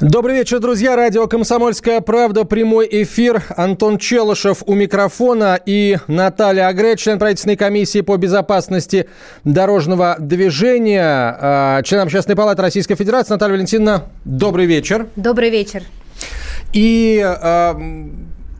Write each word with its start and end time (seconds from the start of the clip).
Добрый 0.00 0.38
вечер, 0.38 0.58
друзья. 0.58 0.96
Радио 0.96 1.28
«Комсомольская 1.28 2.00
правда». 2.00 2.44
Прямой 2.44 2.88
эфир. 2.90 3.44
Антон 3.56 3.98
Челышев 3.98 4.64
у 4.66 4.74
микрофона 4.74 5.56
и 5.64 5.98
Наталья 6.08 6.66
Агре, 6.66 6.96
член 6.96 7.16
правительственной 7.20 7.56
комиссии 7.56 8.00
по 8.00 8.16
безопасности 8.16 9.08
дорожного 9.44 10.16
движения, 10.18 11.00
а, 11.40 11.82
член 11.84 12.00
Общественной 12.00 12.34
палаты 12.34 12.62
Российской 12.62 12.96
Федерации. 12.96 13.34
Наталья 13.34 13.52
Валентиновна, 13.52 14.06
добрый 14.24 14.66
вечер. 14.66 15.06
Добрый 15.14 15.50
вечер. 15.50 15.84
И 16.72 17.24
э, 17.24 17.74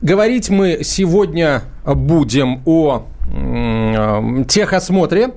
говорить 0.03 0.51
мы 0.51 0.85
сегодня 0.85 1.63
будем 1.85 2.63
о 2.65 3.07
э, 3.27 4.45
техосмотре. 4.47 5.33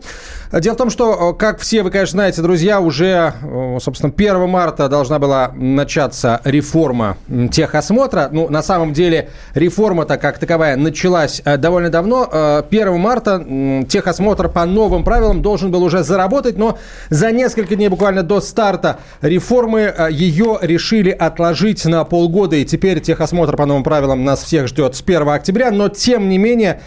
Дело 0.51 0.75
в 0.75 0.77
том, 0.77 0.89
что, 0.89 1.33
как 1.33 1.59
все 1.59 1.83
вы, 1.83 1.91
конечно, 1.91 2.13
знаете, 2.13 2.41
друзья, 2.41 2.79
уже, 2.79 3.33
собственно, 3.79 4.13
1 4.15 4.49
марта 4.49 4.87
должна 4.87 5.19
была 5.19 5.51
начаться 5.53 6.39
реформа 6.45 7.17
техосмотра. 7.51 8.29
Ну, 8.31 8.47
на 8.49 8.63
самом 8.63 8.93
деле, 8.93 9.29
реформа-то 9.53 10.17
как 10.17 10.39
таковая 10.39 10.77
началась 10.77 11.41
э, 11.43 11.57
довольно 11.57 11.89
давно. 11.89 12.63
1 12.69 12.87
э, 12.87 12.97
марта 12.97 13.85
техосмотр 13.89 14.47
по 14.47 14.65
новым 14.65 15.03
правилам 15.03 15.41
должен 15.41 15.69
был 15.69 15.83
уже 15.83 16.03
заработать, 16.03 16.57
но 16.57 16.77
за 17.09 17.31
несколько 17.31 17.75
дней 17.75 17.89
буквально 17.89 18.23
до 18.23 18.39
старта 18.39 18.99
реформы 19.21 19.81
э, 19.81 20.07
ее 20.11 20.59
решили 20.61 21.09
отложить 21.09 21.83
на 21.85 22.05
полгода. 22.05 22.55
И 22.55 22.63
теперь 22.63 23.01
техосмотр 23.01 23.57
по 23.57 23.65
новым 23.65 23.83
правилам 23.83 24.23
нас 24.23 24.43
всех 24.43 24.67
ждет 24.67 24.95
с 24.95 25.01
1 25.01 25.27
октября. 25.27 25.71
Но, 25.71 25.89
тем 25.89 26.29
не 26.29 26.37
менее, 26.37 26.81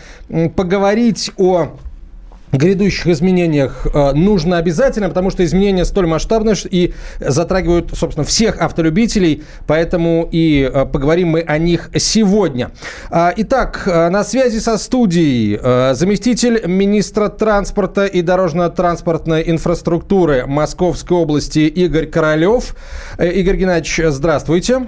поговорить 0.57 1.31
о 1.37 1.73
грядущих 2.53 3.07
изменениях 3.09 3.87
э, 3.87 4.13
нужно 4.13 4.59
обязательно, 4.59 5.09
потому 5.09 5.31
что 5.31 5.45
изменения 5.45 5.85
столь 5.85 6.07
масштабны 6.07 6.55
и 6.71 6.95
затрагивают, 7.21 7.93
собственно, 7.95 8.25
всех 8.25 8.61
автолюбителей, 8.61 9.45
поэтому 9.67 10.29
и 10.31 10.63
э, 10.63 10.87
поговорим 10.87 11.29
мы 11.29 11.41
о 11.41 11.59
них 11.59 11.91
сегодня. 11.97 12.71
А, 13.11 13.33
итак, 13.37 13.83
э, 13.87 14.09
на 14.09 14.25
связи 14.25 14.59
со 14.59 14.79
студией 14.79 15.59
заместитель 15.95 16.63
министра 16.67 17.29
транспорта 17.29 18.07
и 18.07 18.23
дорожно-транспортной 18.23 19.45
инфраструктуры 19.47 20.47
Московской 20.47 21.17
области 21.17 21.61
Игорь 21.61 22.07
Королев. 22.07 22.75
Игорь 23.19 23.57
Геннадьевич, 23.57 24.01
здравствуйте. 24.13 24.87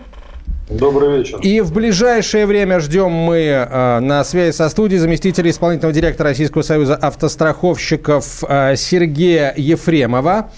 Добрый 0.79 1.19
вечер. 1.19 1.39
И 1.39 1.61
в 1.61 1.73
ближайшее 1.73 2.47
время 2.47 2.81
ждем 2.81 3.11
мы 3.11 3.39
э, 3.39 4.01
на 4.01 4.25
связи 4.25 4.55
со 4.55 4.69
студией 4.69 4.99
заместителя 4.99 5.51
исполнительного 5.51 5.95
директора 5.95 6.31
Российского 6.31 6.63
союза 6.63 6.97
автостраховщиков 6.97 8.45
э, 8.49 8.77
Сергея 8.77 9.55
Ефремова. 9.57 10.51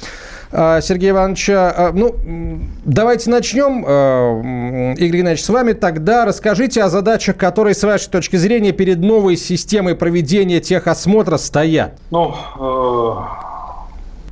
Э, 0.52 0.80
Сергей 0.80 1.10
Иванович, 1.10 1.48
э, 1.48 1.90
ну, 1.92 2.14
давайте 2.84 3.28
начнем, 3.28 3.84
э, 3.86 4.94
Игорь 4.98 5.18
Геннадьевич, 5.18 5.44
с 5.44 5.48
вами. 5.48 5.72
Тогда 5.72 6.24
расскажите 6.24 6.82
о 6.84 6.88
задачах, 6.88 7.36
которые, 7.36 7.74
с 7.74 7.82
вашей 7.82 8.08
точки 8.08 8.36
зрения, 8.36 8.70
перед 8.70 9.00
новой 9.00 9.36
системой 9.36 9.96
проведения 9.96 10.60
техосмотра 10.60 11.38
стоят. 11.38 11.98
Ну, 12.10 12.34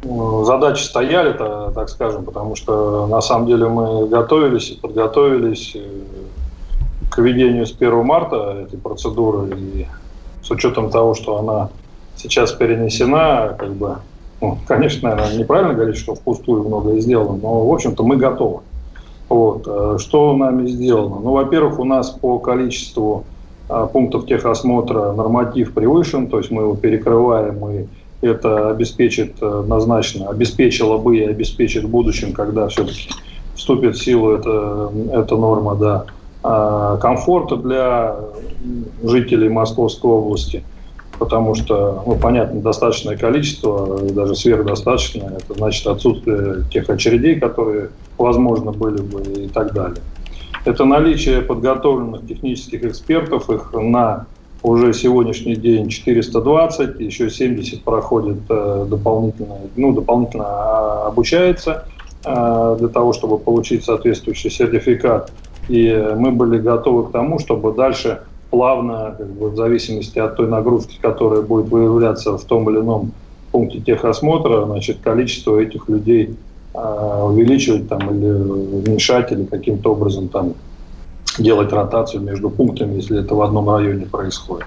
задачи 0.03 0.83
стояли, 0.83 1.33
так 1.33 1.89
скажем, 1.89 2.25
потому 2.25 2.57
что 2.57 3.07
на 3.07 3.21
самом 3.21 3.47
деле 3.47 3.69
мы 3.69 4.07
готовились 4.09 4.71
и 4.71 4.75
подготовились 4.75 5.73
э, 5.77 5.81
к 7.11 7.19
введению 7.19 7.67
с 7.67 7.73
1 7.73 8.05
марта 8.05 8.65
этой 8.67 8.79
процедуры. 8.79 9.57
И 9.57 9.87
с 10.43 10.51
учетом 10.51 10.91
того, 10.91 11.15
что 11.15 11.39
она 11.39 11.69
сейчас 12.17 12.53
перенесена, 12.53 13.55
как 13.57 13.73
бы, 13.73 13.97
ну, 14.41 14.59
конечно, 14.67 15.11
наверное, 15.11 15.39
неправильно 15.39 15.75
говорить, 15.75 15.97
что 15.97 16.15
впустую 16.15 16.65
многое 16.65 17.01
сделано, 17.01 17.39
но, 17.41 17.67
в 17.67 17.73
общем-то, 17.73 18.03
мы 18.03 18.17
готовы. 18.17 18.61
Вот. 19.29 19.65
Э, 19.67 19.99
что 19.99 20.37
нами 20.37 20.67
сделано? 20.67 21.21
Ну, 21.21 21.33
во-первых, 21.33 21.79
у 21.79 21.85
нас 21.85 22.11
по 22.11 22.41
количеству 22.41 23.25
э, 23.69 23.89
пунктов 23.93 24.27
техосмотра 24.27 25.13
норматив 25.13 25.73
превышен, 25.73 26.27
то 26.27 26.39
есть 26.39 26.51
мы 26.51 26.63
его 26.63 26.75
перекрываем 26.75 27.71
и 27.71 27.87
это 28.23 28.71
обеспечит 28.71 29.35
э, 29.43 29.61
однозначно, 29.61 30.29
обеспечило 30.29 30.97
бы 30.97 31.19
и 31.19 31.25
обеспечит 31.25 31.85
в 31.85 31.89
будущем, 31.89 32.33
когда 32.33 32.69
все-таки 32.69 33.11
вступит 33.55 33.97
в 33.97 34.03
силу 34.03 34.33
эта, 34.33 34.91
эта 35.13 35.37
норма, 35.37 35.75
да, 35.75 36.07
а, 36.43 36.97
комфорта 36.97 37.57
для 37.57 38.17
жителей 39.05 39.49
Московской 39.49 40.11
области, 40.11 40.65
потому 41.19 41.55
что, 41.55 42.03
ну, 42.07 42.17
понятно, 42.17 42.61
достаточное 42.61 43.17
количество, 43.17 44.01
даже 44.11 44.35
сверхдостаточное, 44.35 45.39
это 45.39 45.55
значит 45.55 45.87
отсутствие 45.87 46.65
тех 46.73 46.89
очередей, 46.91 47.39
которые, 47.39 47.91
возможно, 48.19 48.73
были 48.73 49.03
бы 49.03 49.23
и 49.23 49.49
так 49.49 49.73
далее. 49.73 49.99
Это 50.65 50.85
наличие 50.85 51.43
подготовленных 51.43 52.27
технических 52.27 52.85
экспертов, 52.85 53.51
их 53.51 53.73
на 53.73 54.27
уже 54.63 54.93
сегодняшний 54.93 55.57
день 55.57 55.89
420, 55.89 57.01
еще 57.01 57.31
70 57.31 57.83
проходит 57.83 58.39
э, 58.49 58.87
дополнительно, 58.89 59.57
ну, 59.77 59.93
дополнительно 59.93 60.45
а, 60.47 61.07
обучается 61.09 61.85
э, 62.25 62.77
для 62.79 62.89
того, 62.89 63.13
чтобы 63.13 63.39
получить 63.39 63.85
соответствующий 63.85 64.51
сертификат. 64.51 65.33
И 65.69 65.93
мы 66.17 66.31
были 66.33 66.59
готовы 66.59 67.09
к 67.09 67.13
тому, 67.13 67.39
чтобы 67.39 67.73
дальше 67.73 68.23
плавно, 68.51 69.15
как 69.17 69.29
бы, 69.29 69.51
в 69.51 69.57
зависимости 69.57 70.19
от 70.19 70.37
той 70.37 70.47
нагрузки, 70.47 70.99
которая 71.01 71.43
будет 71.43 71.69
выявляться 71.69 72.37
в 72.37 72.45
том 72.45 72.69
или 72.71 72.79
ином 72.79 73.13
пункте 73.51 73.81
техосмотра, 73.81 74.65
значит, 74.67 74.99
количество 75.03 75.59
этих 75.59 75.89
людей 75.89 76.37
э, 76.75 77.23
увеличивать 77.25 77.89
там, 77.89 78.01
или 78.11 78.31
уменьшать, 78.31 79.33
или 79.33 79.45
каким-то 79.45 79.93
образом 79.93 80.29
там 80.29 80.55
делать 81.39 81.73
ротацию 81.73 82.23
между 82.23 82.51
пунктами, 82.51 82.97
если 82.97 83.21
это 83.21 83.35
в 83.35 83.43
одном 83.43 83.69
районе 83.69 84.07
происходит. 84.07 84.67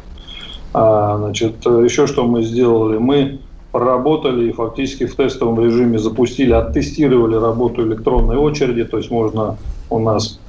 А, 0.73 1.17
значит, 1.17 1.65
еще 1.65 2.07
что 2.07 2.25
мы 2.25 2.43
сделали? 2.43 2.97
Мы 2.97 3.39
проработали 3.71 4.49
и 4.49 4.51
фактически 4.51 5.05
в 5.05 5.15
тестовом 5.15 5.61
режиме 5.63 5.99
запустили, 5.99 6.53
оттестировали 6.53 7.35
работу 7.35 7.85
электронной 7.85 8.37
очереди, 8.37 8.85
то 8.85 8.97
есть 8.97 9.11
можно 9.11 9.57
у 9.89 9.99
нас 9.99 10.39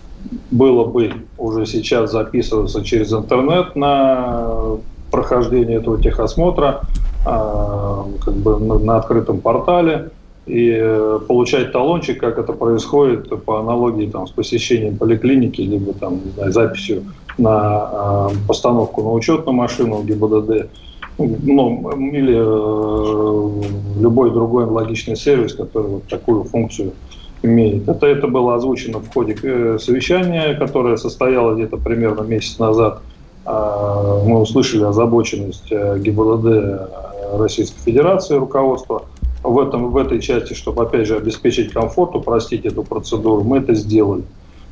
было 0.50 0.84
бы 0.84 1.12
уже 1.38 1.66
сейчас 1.66 2.12
записываться 2.12 2.84
через 2.84 3.12
интернет 3.12 3.76
на 3.76 4.78
прохождение 5.10 5.78
этого 5.78 6.00
техосмотра 6.00 6.82
а, 7.24 8.06
как 8.24 8.34
бы 8.34 8.58
на, 8.58 8.78
на 8.78 8.96
открытом 8.96 9.40
портале 9.40 10.10
и 10.46 10.78
э, 10.80 11.18
получать 11.26 11.72
талончик, 11.72 12.20
как 12.20 12.38
это 12.38 12.52
происходит 12.52 13.44
по 13.44 13.58
аналогии 13.60 14.06
там, 14.06 14.26
с 14.26 14.30
посещением 14.30 14.96
поликлиники, 14.96 15.60
либо 15.60 15.92
там, 15.92 16.20
не 16.24 16.30
знаю, 16.30 16.52
записью 16.52 17.02
на 17.36 18.30
э, 18.30 18.36
постановку 18.46 19.02
на 19.02 19.12
учет 19.12 19.44
на 19.44 19.52
машину 19.52 20.02
ГИБДД, 20.04 20.68
ну, 21.18 21.90
или 22.12 22.36
э, 22.36 24.00
любой 24.00 24.30
другой 24.30 24.64
аналогичный 24.64 25.16
сервис, 25.16 25.54
который 25.54 25.90
вот 25.90 26.04
такую 26.04 26.44
функцию 26.44 26.92
имеет. 27.42 27.88
Это, 27.88 28.06
это 28.06 28.28
было 28.28 28.54
озвучено 28.54 29.00
в 29.00 29.12
ходе 29.12 29.36
э, 29.42 29.78
совещания, 29.80 30.54
которое 30.54 30.96
состоялось 30.96 31.56
где-то 31.56 31.76
примерно 31.76 32.22
месяц 32.22 32.60
назад. 32.60 33.00
Э, 33.44 34.22
мы 34.24 34.40
услышали 34.40 34.84
озабоченность 34.84 35.72
э, 35.72 35.98
ГИБДД 35.98 37.36
Российской 37.36 37.80
Федерации, 37.80 38.36
руководства– 38.36 39.02
в, 39.50 39.58
этом, 39.58 39.90
в 39.90 39.96
этой 39.96 40.20
части, 40.20 40.54
чтобы, 40.54 40.82
опять 40.82 41.06
же, 41.06 41.16
обеспечить 41.16 41.72
комфорт, 41.72 42.14
упростить 42.14 42.64
эту 42.64 42.82
процедуру, 42.82 43.42
мы 43.42 43.58
это 43.58 43.74
сделали. 43.74 44.24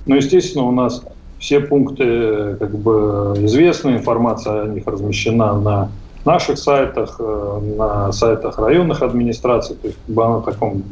Но, 0.07 0.17
естественно, 0.17 0.65
у 0.65 0.73
нас 0.73 1.03
все 1.39 1.61
пункты 1.61 2.57
как 2.59 2.77
бы 2.77 3.35
известны, 3.39 3.91
информация 3.91 4.63
о 4.63 4.69
них 4.69 4.87
размещена 4.87 5.59
на 5.61 5.91
наших 6.25 6.59
сайтах, 6.59 7.17
э, 7.19 7.61
на 7.77 8.13
сайтах 8.13 8.59
районных 8.59 9.03
администраций, 9.03 9.77
то 9.77 9.89
есть 9.89 9.99
как 10.07 10.15
бы 10.15 10.25
она 10.25 10.39
в 10.39 10.45
таком 10.45 10.83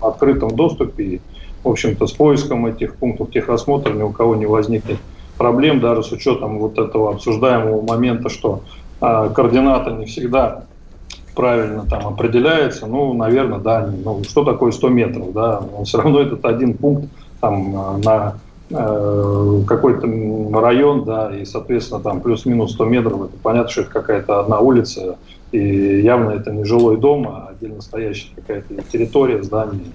открытом 0.00 0.54
доступе. 0.54 1.04
И, 1.04 1.20
в 1.64 1.68
общем-то, 1.68 2.06
с 2.06 2.12
поиском 2.12 2.66
этих 2.66 2.96
пунктов 2.96 3.30
техосмотра 3.30 3.92
ни 3.92 4.02
у 4.02 4.10
кого 4.10 4.36
не 4.36 4.46
возникнет 4.46 4.98
проблем, 5.36 5.80
даже 5.80 6.02
с 6.02 6.12
учетом 6.12 6.58
вот 6.58 6.78
этого 6.78 7.10
обсуждаемого 7.10 7.82
момента, 7.82 8.28
что 8.28 8.60
а, 9.00 9.28
координаты 9.28 9.90
не 9.92 10.06
всегда 10.06 10.64
правильно 11.36 11.84
там 11.88 12.08
определяется, 12.08 12.86
ну, 12.86 13.12
наверное, 13.12 13.58
да, 13.58 13.88
ну, 14.04 14.24
что 14.24 14.42
такое 14.42 14.72
100 14.72 14.88
метров, 14.88 15.32
да, 15.32 15.60
но 15.70 15.84
все 15.84 15.98
равно 15.98 16.20
этот 16.20 16.44
один 16.44 16.74
пункт 16.74 17.08
там 17.40 18.00
на 18.02 18.38
э, 18.70 19.60
какой-то 19.66 20.08
район, 20.60 21.04
да, 21.04 21.30
и, 21.36 21.44
соответственно, 21.44 22.00
там 22.00 22.20
плюс-минус 22.20 22.72
100 22.72 22.84
метров, 22.86 23.22
это 23.22 23.32
понятно, 23.42 23.70
что 23.70 23.82
это 23.82 23.90
какая-то 23.90 24.40
одна 24.40 24.58
улица, 24.58 25.18
и 25.52 26.00
явно 26.00 26.30
это 26.30 26.50
не 26.50 26.64
жилой 26.64 26.96
дом, 26.96 27.28
а 27.28 27.50
отдельно 27.50 27.82
стоящая 27.82 28.34
какая-то 28.34 28.82
территория, 28.90 29.42
здание 29.42 29.92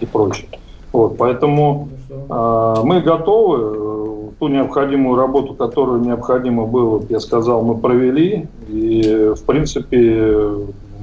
и 0.00 0.06
прочее. 0.06 0.48
Вот, 0.92 1.18
поэтому 1.18 1.88
э, 2.08 2.74
мы 2.84 3.00
готовы. 3.02 3.58
Э, 3.90 3.94
ту 4.38 4.48
необходимую 4.48 5.16
работу, 5.16 5.54
которую 5.54 6.00
необходимо 6.00 6.66
было, 6.66 7.02
я 7.08 7.20
сказал, 7.20 7.62
мы 7.62 7.78
провели. 7.78 8.46
И, 8.68 9.32
в 9.36 9.42
принципе, 9.44 10.50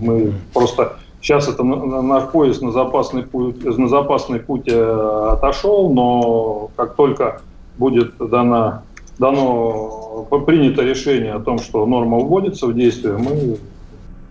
мы 0.02 0.34
просто 0.54 0.98
Сейчас 1.22 1.48
это 1.48 1.64
наш 1.64 2.32
поезд 2.32 2.64
на 2.64 2.72
запасный 2.72 3.22
путь, 3.22 3.64
на 3.64 3.88
запасный 3.88 4.40
путь 4.40 4.68
э, 4.68 5.30
отошел, 5.34 5.94
но 5.94 6.72
как 6.76 6.96
только 6.96 7.42
будет 7.78 8.18
дано, 8.18 8.82
дано 9.20 10.28
принято 10.48 10.82
решение 10.82 11.34
о 11.34 11.40
том, 11.40 11.60
что 11.60 11.86
норма 11.86 12.18
вводится 12.18 12.66
в 12.66 12.74
действие, 12.74 13.18
мы 13.18 13.58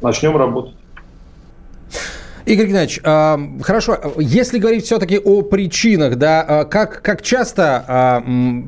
начнем 0.03 0.37
работать. 0.37 0.75
Игорь 2.45 2.67
Геннадьевич, 2.67 3.01
э, 3.05 3.63
хорошо, 3.63 3.97
если 4.19 4.59
говорить 4.59 4.85
все-таки 4.85 5.17
о 5.17 5.43
причинах, 5.43 6.17
да, 6.17 6.43
а, 6.43 6.65
как, 6.65 7.03
как 7.03 7.23
часто 7.23 8.23
э, 8.27 8.63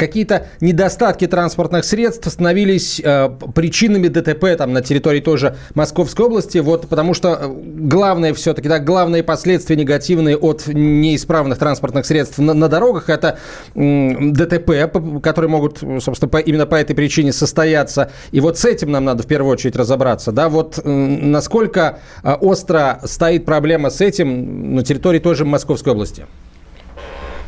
какие-то 0.00 0.46
недостатки 0.60 1.26
транспортных 1.26 1.84
средств 1.84 2.26
становились 2.26 3.00
э, 3.04 3.28
причинами 3.54 4.08
ДТП 4.08 4.56
там 4.56 4.72
на 4.72 4.80
территории 4.80 5.20
тоже 5.20 5.56
Московской 5.74 6.24
области, 6.24 6.56
вот 6.56 6.88
потому 6.88 7.12
что 7.12 7.38
э, 7.38 7.48
главное 7.52 8.32
все-таки, 8.32 8.66
да, 8.66 8.78
главные 8.78 9.22
последствия 9.22 9.76
негативные 9.76 10.38
от 10.38 10.66
неисправных 10.66 11.58
транспортных 11.58 12.06
средств 12.06 12.38
на, 12.38 12.54
на 12.54 12.68
дорогах 12.68 13.10
это 13.10 13.38
э, 13.74 14.30
ДТП, 14.32 14.90
которые 15.22 15.50
могут, 15.50 15.80
собственно, 16.02 16.30
по, 16.30 16.38
именно 16.38 16.64
по 16.64 16.76
этой 16.76 16.96
причине 16.96 17.32
состояться. 17.34 18.10
И 18.32 18.40
вот 18.40 18.58
с 18.58 18.64
этим 18.64 18.90
нам 18.90 19.04
надо 19.04 19.22
в 19.22 19.26
первую 19.26 19.52
очередь 19.52 19.76
разобраться, 19.76 20.32
да, 20.32 20.48
вот 20.48 20.80
э, 20.82 20.88
насколько 20.88 21.98
остро 22.22 23.00
стоит 23.04 23.44
проблема 23.44 23.90
с 23.90 24.00
этим 24.00 24.74
на 24.76 24.82
территории 24.82 25.18
тоже 25.18 25.44
Московской 25.44 25.92
области. 25.92 26.24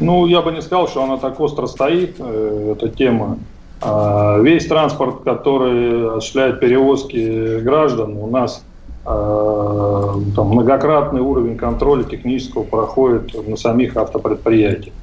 Ну, 0.02 0.26
я 0.26 0.42
бы 0.42 0.52
не 0.52 0.60
сказал, 0.60 0.88
что 0.88 1.02
она 1.04 1.16
так 1.16 1.40
остро 1.40 1.66
стоит, 1.66 2.16
э, 2.18 2.74
эта 2.76 2.88
тема. 2.88 3.38
А, 3.80 4.38
весь 4.38 4.66
транспорт, 4.66 5.22
который 5.24 6.16
осуществляет 6.16 6.60
перевозки 6.60 7.60
граждан, 7.60 8.16
у 8.16 8.28
нас 8.28 8.64
а, 9.04 10.14
там, 10.36 10.48
многократный 10.48 11.20
уровень 11.20 11.56
контроля 11.56 12.04
технического 12.04 12.62
проходит 12.62 13.48
на 13.48 13.56
самих 13.56 13.96
автопредприятиях 13.96 14.94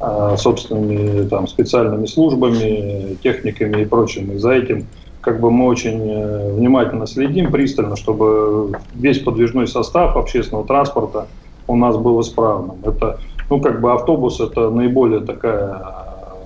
а, 0.00 0.36
собственными 0.36 1.28
там, 1.28 1.46
специальными 1.46 2.06
службами, 2.06 3.16
техниками 3.22 3.82
и 3.82 3.84
прочим. 3.84 4.32
И 4.32 4.38
за 4.38 4.52
этим 4.52 4.86
как 5.20 5.40
бы 5.40 5.50
мы 5.50 5.66
очень 5.66 6.00
э, 6.00 6.52
внимательно 6.54 7.06
следим, 7.06 7.52
пристально, 7.52 7.94
чтобы 7.94 8.72
весь 8.94 9.20
подвижной 9.20 9.68
состав 9.68 10.16
общественного 10.16 10.66
транспорта 10.66 11.28
у 11.68 11.76
нас 11.76 11.96
был 11.96 12.20
исправным. 12.20 12.76
Это 12.82 13.20
ну, 13.50 13.60
как 13.60 13.80
бы 13.80 13.92
автобус 13.92 14.40
это 14.40 14.70
наиболее 14.70 15.20
такая 15.20 15.82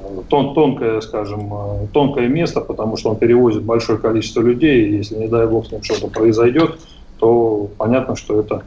э, 0.05 0.23
тон, 0.29 0.55
тонкое, 0.55 1.01
скажем, 1.01 1.53
э, 1.53 1.87
тонкое 1.93 2.29
место, 2.29 2.61
потому 2.61 2.97
что 2.97 3.11
он 3.11 3.17
перевозит 3.17 3.63
большое 3.63 3.99
количество 3.99 4.41
людей, 4.41 4.89
и 4.89 4.97
если, 4.97 5.17
не 5.17 5.29
дай 5.29 5.47
бог, 5.47 5.67
с 5.67 5.73
ним 5.73 5.83
что-то 5.83 6.09
произойдет, 6.09 6.79
то 7.19 7.69
понятно, 7.79 8.17
что 8.17 8.41
это 8.41 8.63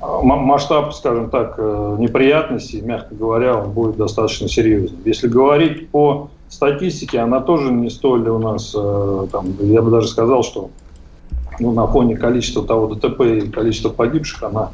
э, 0.00 0.06
масштаб, 0.22 0.92
скажем 0.92 1.30
так, 1.30 1.58
неприятностей, 1.98 2.80
мягко 2.80 3.14
говоря, 3.14 3.56
он 3.56 3.70
будет 3.70 3.96
достаточно 3.96 4.48
серьезным. 4.48 5.00
Если 5.04 5.28
говорить 5.28 5.88
по 5.90 6.30
статистике, 6.48 7.20
она 7.20 7.40
тоже 7.40 7.72
не 7.72 7.90
столь 7.90 8.28
у 8.28 8.38
нас, 8.38 8.72
там, 8.72 9.54
я 9.60 9.82
бы 9.82 9.90
даже 9.90 10.08
сказал, 10.08 10.42
что 10.42 10.70
ну, 11.60 11.72
на 11.72 11.86
фоне 11.86 12.16
количества 12.16 12.64
того 12.64 12.94
ДТП 12.94 13.20
и 13.22 13.40
количества 13.48 13.90
погибших, 13.90 14.42
она 14.42 14.70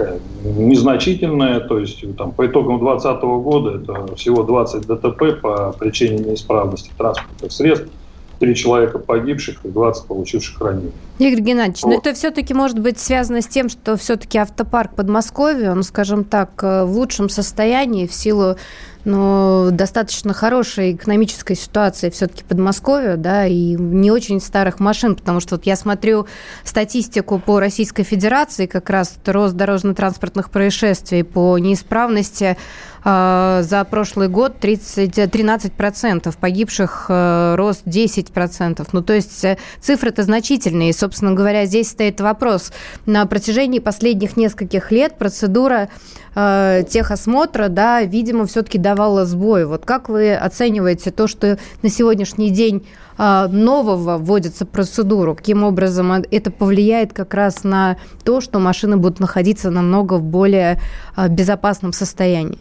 такая 0.00 0.20
незначительная, 0.44 1.60
то 1.60 1.78
есть 1.78 2.04
там, 2.16 2.32
по 2.32 2.46
итогам 2.46 2.78
2020 2.78 3.22
года 3.22 3.76
это 3.76 4.14
всего 4.16 4.42
20 4.42 4.86
ДТП 4.86 5.40
по 5.40 5.74
причине 5.78 6.18
неисправности 6.18 6.90
транспортных 6.96 7.52
средств, 7.52 7.88
три 8.38 8.54
человека 8.54 8.98
погибших 8.98 9.64
и 9.64 9.68
20 9.68 10.06
получивших 10.06 10.60
ранения. 10.60 10.92
Игорь 11.18 11.40
Геннадьевич, 11.40 11.82
вот. 11.82 11.90
но 11.90 11.96
это 11.96 12.14
все-таки 12.14 12.54
может 12.54 12.78
быть 12.78 12.98
связано 12.98 13.42
с 13.42 13.46
тем, 13.46 13.68
что 13.68 13.96
все-таки 13.96 14.38
автопарк 14.38 14.94
Подмосковья, 14.94 15.72
он, 15.72 15.82
скажем 15.82 16.24
так, 16.24 16.50
э, 16.62 16.84
в 16.84 16.96
лучшем 16.96 17.28
состоянии 17.28 18.06
в 18.06 18.14
силу 18.14 18.56
но 19.04 19.70
достаточно 19.72 20.32
хорошая 20.32 20.92
экономическая 20.92 21.54
ситуация 21.54 22.10
все-таки 22.10 22.44
Подмосковья, 22.44 23.16
да, 23.16 23.46
и 23.46 23.74
не 23.74 24.10
очень 24.10 24.40
старых 24.40 24.80
машин, 24.80 25.16
потому 25.16 25.40
что 25.40 25.56
вот 25.56 25.66
я 25.66 25.76
смотрю 25.76 26.26
статистику 26.64 27.38
по 27.38 27.60
Российской 27.60 28.02
Федерации, 28.02 28.66
как 28.66 28.90
раз 28.90 29.16
рост 29.26 29.54
дорожно-транспортных 29.54 30.50
происшествий 30.50 31.24
по 31.24 31.58
неисправности 31.58 32.56
за 33.02 33.86
прошлый 33.90 34.28
год 34.28 34.58
30, 34.60 35.18
13%, 35.18 36.34
погибших 36.38 37.06
э, 37.08 37.54
рост 37.56 37.86
10%. 37.86 38.88
Ну, 38.92 39.02
то 39.02 39.12
есть 39.14 39.44
э, 39.44 39.56
цифры-то 39.80 40.22
значительные. 40.22 40.90
И, 40.90 40.92
собственно 40.92 41.32
говоря, 41.32 41.64
здесь 41.66 41.88
стоит 41.90 42.20
вопрос. 42.20 42.72
На 43.06 43.24
протяжении 43.26 43.78
последних 43.78 44.36
нескольких 44.36 44.92
лет 44.92 45.16
процедура 45.16 45.88
э, 46.34 46.84
техосмотра, 46.88 47.68
да, 47.68 48.02
видимо, 48.02 48.46
все-таки 48.46 48.78
давала 48.78 49.24
сбой. 49.24 49.64
Вот 49.64 49.84
как 49.84 50.08
вы 50.08 50.34
оцениваете 50.34 51.10
то, 51.10 51.26
что 51.26 51.58
на 51.82 51.88
сегодняшний 51.88 52.50
день 52.50 52.86
э, 53.18 53.46
нового 53.50 54.18
вводится 54.18 54.66
процедуру? 54.66 55.34
Каким 55.34 55.64
образом 55.64 56.12
это 56.12 56.50
повлияет 56.50 57.12
как 57.12 57.34
раз 57.34 57.64
на 57.64 57.96
то, 58.24 58.40
что 58.40 58.58
машины 58.58 58.96
будут 58.96 59.20
находиться 59.20 59.70
намного 59.70 60.14
в 60.14 60.22
более 60.22 60.80
э, 61.16 61.28
безопасном 61.28 61.92
состоянии? 61.92 62.58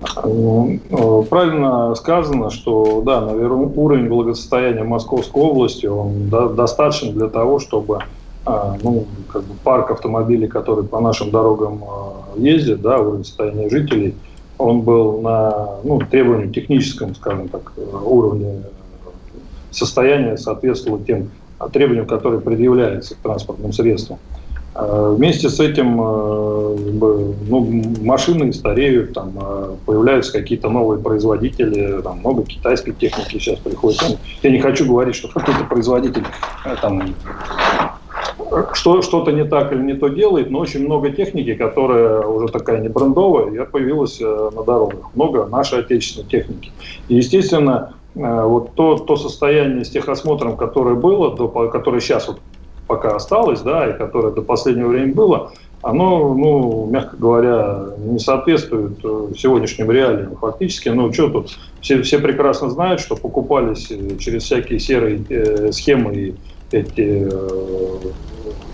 Э, 0.00 1.22
правильно 1.28 1.94
сказано, 1.94 2.50
что 2.50 3.02
да, 3.04 3.20
наверное, 3.20 3.66
уровень 3.66 4.08
благосостояния 4.08 4.84
Московской 4.84 5.42
области 5.42 5.86
он 5.86 6.28
достаточен 6.28 7.12
для 7.12 7.28
того, 7.28 7.58
чтобы 7.58 8.00
а, 8.44 8.76
ну, 8.82 9.06
как 9.32 9.42
бы 9.42 9.54
парк 9.64 9.90
автомобилей, 9.90 10.46
который 10.46 10.84
по 10.84 11.00
нашим 11.00 11.30
дорогам 11.30 11.82
а, 11.82 12.38
ездит, 12.38 12.80
да, 12.80 12.98
уровень 12.98 13.24
состояния 13.24 13.68
жителей, 13.68 14.14
он 14.58 14.82
был 14.82 15.20
на 15.20 15.78
ну, 15.82 15.98
требованию 15.98 16.50
техническом, 16.50 17.14
скажем 17.14 17.48
так, 17.48 17.72
уровне 18.04 18.62
состояния 19.70 20.36
соответствовал 20.36 21.00
тем 21.00 21.30
требованиям, 21.72 22.06
которые 22.06 22.40
предъявляются 22.40 23.14
к 23.14 23.18
транспортным 23.18 23.72
средствам. 23.72 24.18
А, 24.78 25.10
вместе 25.10 25.48
с 25.48 25.58
этим 25.60 25.96
ну, 25.96 27.82
машины 28.02 28.52
стареют, 28.52 29.14
там, 29.14 29.32
появляются 29.86 30.32
какие-то 30.32 30.68
новые 30.68 31.00
производители, 31.00 32.00
там, 32.02 32.18
много 32.18 32.44
китайской 32.44 32.92
техники 32.92 33.38
сейчас 33.38 33.58
приходит. 33.58 34.18
Я 34.42 34.50
не 34.50 34.60
хочу 34.60 34.86
говорить, 34.86 35.14
что 35.14 35.28
какой-то 35.28 35.64
производитель 35.64 36.24
там, 36.82 37.02
что, 38.74 39.02
что-то 39.02 39.32
не 39.32 39.44
так 39.44 39.72
или 39.72 39.82
не 39.82 39.94
то 39.94 40.08
делает, 40.08 40.50
но 40.50 40.60
очень 40.60 40.84
много 40.84 41.10
техники, 41.10 41.54
которая 41.54 42.20
уже 42.26 42.48
такая 42.48 42.80
не 42.80 42.88
брендовая, 42.88 43.64
появилась 43.64 44.20
э, 44.20 44.50
на 44.54 44.62
дорогах. 44.62 45.10
Много 45.14 45.46
нашей 45.46 45.80
отечественной 45.80 46.28
техники. 46.28 46.70
И, 47.08 47.16
естественно, 47.16 47.94
э, 48.14 48.42
вот 48.44 48.74
то, 48.74 48.96
то 48.98 49.16
состояние 49.16 49.84
с 49.84 49.90
техосмотром, 49.90 50.56
которое 50.56 50.94
было, 50.94 51.34
до, 51.34 51.48
которое 51.48 52.00
сейчас 52.00 52.28
вот 52.28 52.40
пока 52.86 53.16
осталось, 53.16 53.60
да, 53.60 53.88
и 53.88 53.96
которое 53.96 54.32
до 54.32 54.42
последнего 54.42 54.88
времени 54.88 55.12
было, 55.12 55.52
оно, 55.82 56.34
ну, 56.34 56.86
мягко 56.90 57.16
говоря, 57.16 57.86
не 57.98 58.18
соответствует 58.18 58.98
э, 59.04 59.28
сегодняшним 59.36 59.90
реалиям. 59.90 60.36
Фактически, 60.36 60.88
ну, 60.88 61.12
что 61.12 61.28
тут, 61.28 61.50
все, 61.80 62.02
все 62.02 62.18
прекрасно 62.18 62.70
знают, 62.70 63.00
что 63.00 63.14
покупались 63.14 63.92
через 64.18 64.44
всякие 64.44 64.78
серые 64.78 65.22
э, 65.28 65.70
схемы 65.72 66.14
и 66.14 66.34
эти 66.72 67.28
э, 67.30 67.98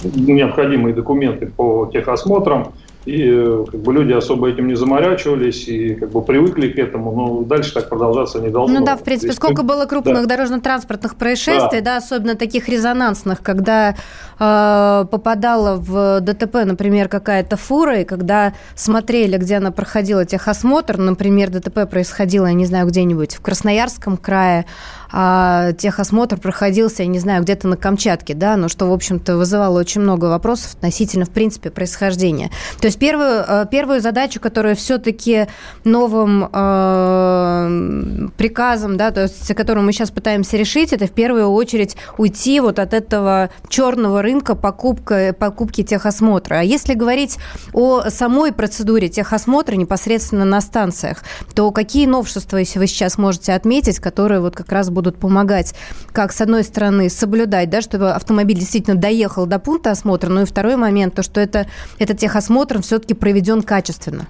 необходимые 0.05 0.95
документы 0.95 1.47
по 1.47 1.91
техосмотрам, 1.93 2.73
и 3.05 3.29
э, 3.31 3.65
как 3.71 3.81
бы 3.81 3.93
люди 3.93 4.13
особо 4.13 4.49
этим 4.49 4.69
не 4.69 4.75
заморачивались 4.75 5.67
и 5.69 5.95
как 5.95 6.11
бы 6.11 6.23
привыкли 6.23 6.69
к 6.69 6.79
этому, 6.79 7.13
но 7.13 7.43
дальше 7.43 7.75
так 7.75 7.89
продолжаться 7.89 8.41
не 8.41 8.49
должно. 8.49 8.81
Ну 8.81 8.87
да, 8.87 8.97
в 8.97 9.03
принципе, 9.03 9.33
Здесь 9.33 9.37
сколько 9.37 9.63
было 9.63 9.87
крупных 9.87 10.27
да. 10.27 10.37
дорожно-транспортных 10.37 11.17
происшествий, 11.17 11.81
да. 11.81 11.93
да, 11.93 11.97
особенно 11.97 12.37
таких 12.37 12.69
резонансных, 12.69 13.43
когда 13.43 13.97
э, 14.43 15.07
попадала 15.11 15.77
в 15.77 16.21
ДТП, 16.21 16.65
например, 16.65 17.09
какая-то 17.09 17.57
фура, 17.57 18.01
и 18.01 18.05
когда 18.05 18.55
смотрели, 18.75 19.37
где 19.37 19.57
она 19.57 19.71
проходила 19.71 20.25
техосмотр, 20.25 20.99
например, 20.99 21.51
ДТП 21.51 21.89
происходило, 21.89 22.47
я 22.47 22.55
не 22.55 22.67
знаю, 22.67 22.87
где-нибудь 22.87 23.37
в 23.37 23.41
Красноярском 23.41 24.17
крае, 24.17 24.67
а 25.15 25.73
техосмотр 25.73 26.39
проходился, 26.39 27.03
я 27.03 27.09
не 27.09 27.19
знаю, 27.19 27.43
где-то 27.43 27.69
на 27.69 27.77
Камчатке, 27.77 28.33
да, 28.33 28.57
но 28.57 28.69
что, 28.69 28.87
в 28.87 28.93
общем-то, 28.93 29.37
вызывало 29.37 29.79
очень 29.79 30.01
много 30.01 30.25
вопросов 30.25 30.75
относительно, 30.75 31.27
в 31.27 31.31
принципе, 31.31 31.71
происхождения. 31.71 32.51
То 32.81 32.87
есть 32.87 32.99
первую, 32.99 33.45
э, 33.47 33.67
первую 33.71 34.01
задачу, 34.01 34.41
которую 34.41 34.75
все-таки 34.75 35.49
новым 35.85 36.49
э, 36.51 38.29
приказом, 38.39 38.97
да, 38.97 39.11
то 39.11 39.23
есть, 39.23 39.55
которую 39.55 39.85
мы 39.85 39.93
сейчас 39.93 40.11
пытаемся 40.11 40.57
решить, 40.57 40.95
это 40.95 41.07
в 41.07 41.13
первую 41.13 41.49
очередь 41.49 41.97
уйти 42.17 42.61
вот 42.61 42.79
от 42.79 42.95
этого 42.95 43.51
черного 43.69 44.23
рынка 44.23 44.32
покупка, 44.41 45.35
покупки 45.39 45.83
техосмотра. 45.83 46.57
А 46.57 46.63
если 46.63 46.95
говорить 46.95 47.39
о 47.73 48.09
самой 48.11 48.53
процедуре 48.53 49.09
техосмотра 49.09 49.75
непосредственно 49.75 50.45
на 50.45 50.61
станциях, 50.61 51.23
то 51.55 51.71
какие 51.71 52.07
новшества, 52.07 52.57
если 52.57 52.79
вы 52.79 52.87
сейчас 52.87 53.19
можете 53.19 53.53
отметить, 53.53 53.99
которые 53.99 54.41
вот 54.41 54.57
как 54.57 54.73
раз 54.73 54.91
будут 54.91 55.19
помогать, 55.19 55.75
как 56.13 56.33
с 56.33 56.41
одной 56.41 56.65
стороны 56.65 57.09
соблюдать, 57.11 57.71
да, 57.71 57.81
чтобы 57.81 58.11
автомобиль 58.13 58.59
действительно 58.59 58.97
доехал 58.97 59.47
до 59.47 59.59
пункта 59.59 59.91
осмотра, 59.91 60.29
ну 60.29 60.43
и 60.43 60.45
второй 60.45 60.77
момент, 60.77 61.15
то 61.15 61.23
что 61.23 61.41
это, 61.41 61.67
этот 61.99 62.19
техосмотр 62.19 62.81
все-таки 62.83 63.15
проведен 63.15 63.63
качественно? 63.63 64.27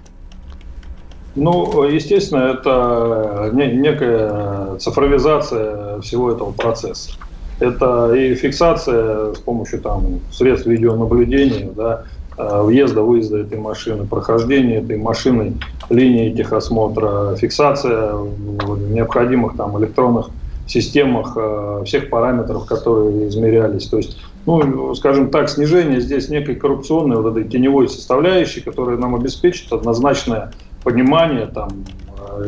Ну, 1.35 1.83
естественно, 1.85 2.53
это 2.53 3.49
некая 3.53 4.77
цифровизация 4.77 5.99
всего 6.01 6.31
этого 6.31 6.51
процесса. 6.51 7.11
Это 7.59 8.13
и 8.13 8.35
фиксация 8.35 9.33
с 9.33 9.39
помощью 9.39 9.79
там, 9.79 10.19
средств 10.31 10.67
видеонаблюдения, 10.67 11.69
да, 11.71 12.03
э, 12.37 12.61
въезда, 12.61 13.01
выезда 13.01 13.39
этой 13.39 13.57
машины, 13.57 14.05
прохождения 14.05 14.77
этой 14.77 14.97
машины, 14.97 15.53
линии 15.89 16.33
техосмотра, 16.33 17.35
фиксация 17.35 18.13
в 18.13 18.91
необходимых 18.91 19.55
там 19.55 19.77
электронных 19.79 20.29
системах 20.67 21.33
э, 21.35 21.83
всех 21.85 22.09
параметров, 22.09 22.65
которые 22.65 23.27
измерялись. 23.27 23.87
То 23.87 23.97
есть, 23.97 24.19
ну, 24.45 24.93
скажем 24.95 25.29
так, 25.29 25.49
снижение 25.49 26.01
здесь 26.01 26.29
некой 26.29 26.55
коррупционной 26.55 27.17
вот 27.17 27.31
этой 27.31 27.43
теневой 27.47 27.89
составляющей, 27.89 28.61
которая 28.61 28.97
нам 28.97 29.15
обеспечит 29.15 29.71
однозначное 29.71 30.53
понимание, 30.83 31.47
там, 31.47 31.69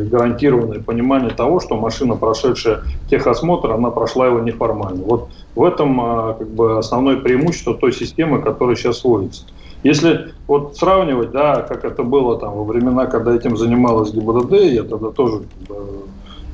гарантированное 0.10 0.80
понимание 0.80 1.32
того, 1.32 1.60
что 1.60 1.76
машина, 1.76 2.16
прошедшая 2.16 2.82
техосмотр, 3.10 3.72
она 3.72 3.90
прошла 3.92 4.28
его 4.28 4.40
неформально. 4.40 5.04
Вот 5.04 5.30
в 5.56 5.64
этом 5.64 6.00
э, 6.00 6.34
как 6.40 6.50
бы 6.50 6.78
основное 6.78 7.18
преимущество 7.18 7.74
той 7.74 7.94
системы, 7.94 8.42
которая 8.42 8.76
сейчас 8.76 9.04
вводится. 9.04 9.44
Если 9.84 10.34
вот 10.48 10.78
сравнивать, 10.78 11.32
да, 11.32 11.62
как 11.62 11.86
это 11.86 12.04
было 12.04 12.40
там 12.40 12.54
во 12.54 12.64
времена, 12.64 13.06
когда 13.06 13.36
этим 13.36 13.56
занималась 13.56 14.12
ГИБДД, 14.12 14.54
я 14.74 14.84
тогда 14.84 15.12
тоже 15.12 15.42
как 15.42 15.68
бы, 15.68 15.86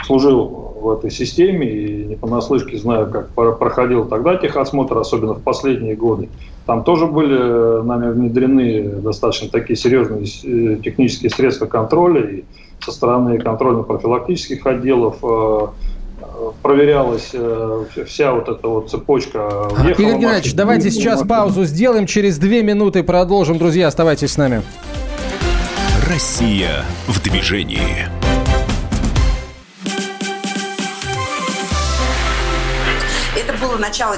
служил 0.05 0.71
в 0.81 0.89
этой 0.91 1.11
системе 1.11 1.67
и 1.67 2.05
не 2.05 2.15
понаслышке 2.15 2.77
знаю, 2.77 3.09
как 3.09 3.29
проходил 3.29 4.05
тогда 4.05 4.35
техосмотр, 4.35 4.97
особенно 4.97 5.35
в 5.35 5.41
последние 5.41 5.95
годы. 5.95 6.29
Там 6.65 6.83
тоже 6.83 7.05
были 7.05 7.38
э, 7.39 7.83
нами 7.83 8.11
внедрены 8.11 9.01
достаточно 9.01 9.50
такие 9.50 9.77
серьезные 9.77 10.23
э, 10.23 10.81
технические 10.83 11.29
средства 11.29 11.65
контроля 11.65 12.21
и 12.21 12.43
со 12.83 12.91
стороны 12.91 13.39
контрольно-профилактических 13.39 14.65
отделов 14.65 15.17
э, 15.23 15.67
проверялась 16.61 17.33
вся 18.05 18.33
вот 18.33 18.50
эта 18.50 18.67
вот 18.67 18.89
цепочка. 18.89 19.69
Игорь 19.79 20.17
Геннадьевич, 20.17 20.53
давайте 20.55 20.91
сейчас 20.91 21.21
паузу 21.27 21.65
сделаем. 21.65 22.05
Через 22.05 22.38
две 22.38 22.63
минуты 22.63 23.03
продолжим. 23.03 23.57
Друзья, 23.57 23.88
оставайтесь 23.88 24.31
с 24.31 24.38
нами. 24.38 24.61
Россия 26.07 26.83
в 27.07 27.21
движении. 27.21 28.07
было 33.71 33.77
начало. 33.77 34.17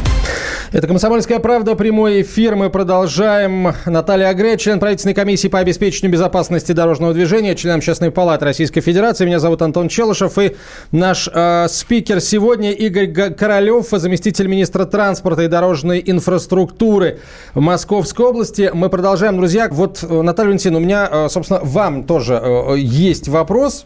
Это 0.73 0.87
«Комсомольская 0.87 1.39
правда», 1.39 1.75
прямой 1.75 2.21
эфир. 2.21 2.55
Мы 2.55 2.69
продолжаем. 2.69 3.73
Наталья 3.85 4.29
Агре, 4.29 4.57
член 4.57 4.79
правительственной 4.79 5.13
комиссии 5.13 5.49
по 5.49 5.59
обеспечению 5.59 6.13
безопасности 6.13 6.71
дорожного 6.71 7.13
движения, 7.13 7.55
член 7.55 7.75
Общественной 7.75 8.09
палаты 8.09 8.45
Российской 8.45 8.79
Федерации. 8.79 9.25
Меня 9.25 9.39
зовут 9.39 9.61
Антон 9.63 9.89
Челышев. 9.89 10.37
И 10.37 10.55
наш 10.93 11.27
э, 11.27 11.67
спикер 11.67 12.21
сегодня 12.21 12.71
Игорь 12.71 13.33
Королев, 13.33 13.87
заместитель 13.91 14.47
министра 14.47 14.85
транспорта 14.85 15.41
и 15.41 15.49
дорожной 15.49 16.01
инфраструктуры 16.05 17.19
Московской 17.53 18.27
области. 18.27 18.71
Мы 18.73 18.87
продолжаем, 18.87 19.35
друзья. 19.35 19.67
Вот, 19.69 20.01
э, 20.01 20.21
Наталья 20.21 20.51
Валентиновна, 20.51 20.77
у 20.77 20.87
меня, 20.87 21.09
э, 21.11 21.27
собственно, 21.27 21.59
вам 21.61 22.05
тоже 22.05 22.39
э, 22.41 22.77
есть 22.77 23.27
вопрос 23.27 23.85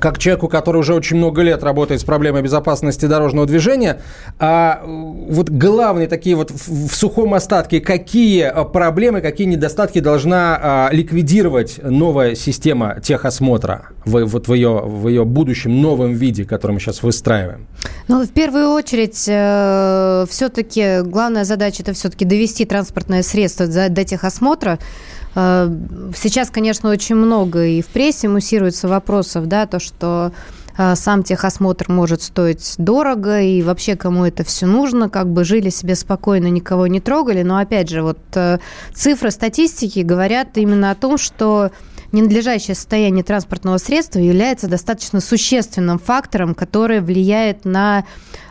как 0.00 0.18
человеку, 0.18 0.48
который 0.48 0.78
уже 0.78 0.94
очень 0.94 1.16
много 1.16 1.42
лет 1.42 1.62
работает 1.62 2.00
с 2.00 2.04
проблемой 2.04 2.42
безопасности 2.42 3.06
дорожного 3.06 3.46
движения, 3.46 4.00
а 4.38 4.82
вот 4.84 5.50
главные 5.50 6.08
такие 6.08 6.34
вот 6.36 6.50
в, 6.50 6.94
сухом 6.94 7.34
остатке, 7.34 7.80
какие 7.80 8.42
а, 8.42 8.64
проблемы, 8.64 9.20
какие 9.20 9.46
недостатки 9.46 10.00
должна 10.00 10.58
а, 10.60 10.88
ликвидировать 10.92 11.80
новая 11.82 12.34
система 12.34 13.00
техосмотра 13.02 13.88
в, 14.04 14.24
вот 14.24 14.48
в 14.48 14.54
ее, 14.54 14.80
в 14.84 15.08
ее 15.08 15.24
будущем 15.24 15.80
новом 15.80 16.12
виде, 16.14 16.44
который 16.44 16.72
мы 16.72 16.80
сейчас 16.80 17.02
выстраиваем? 17.02 17.66
Ну, 18.08 18.24
в 18.24 18.30
первую 18.30 18.70
очередь, 18.70 19.24
э, 19.28 20.26
все-таки 20.28 21.02
главная 21.02 21.44
задача 21.44 21.82
это 21.82 21.92
все-таки 21.92 22.24
довести 22.24 22.64
транспортное 22.64 23.22
средство 23.22 23.66
до, 23.66 23.88
до 23.88 24.04
техосмотра, 24.04 24.78
Э, 24.78 25.21
сейчас, 25.34 26.50
конечно, 26.50 26.90
очень 26.90 27.14
много 27.14 27.64
и 27.64 27.82
в 27.82 27.86
прессе 27.86 28.28
муссируется 28.28 28.88
вопросов, 28.88 29.46
да, 29.46 29.66
то, 29.66 29.78
что 29.78 30.32
э, 30.76 30.94
сам 30.94 31.22
техосмотр 31.22 31.90
может 31.90 32.22
стоить 32.22 32.74
дорого, 32.76 33.40
и 33.40 33.62
вообще 33.62 33.96
кому 33.96 34.24
это 34.24 34.44
все 34.44 34.66
нужно, 34.66 35.08
как 35.08 35.32
бы 35.32 35.44
жили 35.44 35.70
себе 35.70 35.94
спокойно, 35.94 36.48
никого 36.48 36.86
не 36.86 37.00
трогали. 37.00 37.42
Но 37.42 37.56
опять 37.56 37.88
же, 37.88 38.02
вот 38.02 38.18
э, 38.34 38.58
цифры 38.94 39.30
статистики 39.30 40.00
говорят 40.00 40.58
именно 40.58 40.90
о 40.90 40.94
том, 40.94 41.16
что 41.16 41.70
ненадлежащее 42.12 42.74
состояние 42.74 43.24
транспортного 43.24 43.78
средства 43.78 44.18
является 44.18 44.68
достаточно 44.68 45.20
существенным 45.20 45.98
фактором, 45.98 46.54
который 46.54 47.00
влияет 47.00 47.64
на 47.64 48.04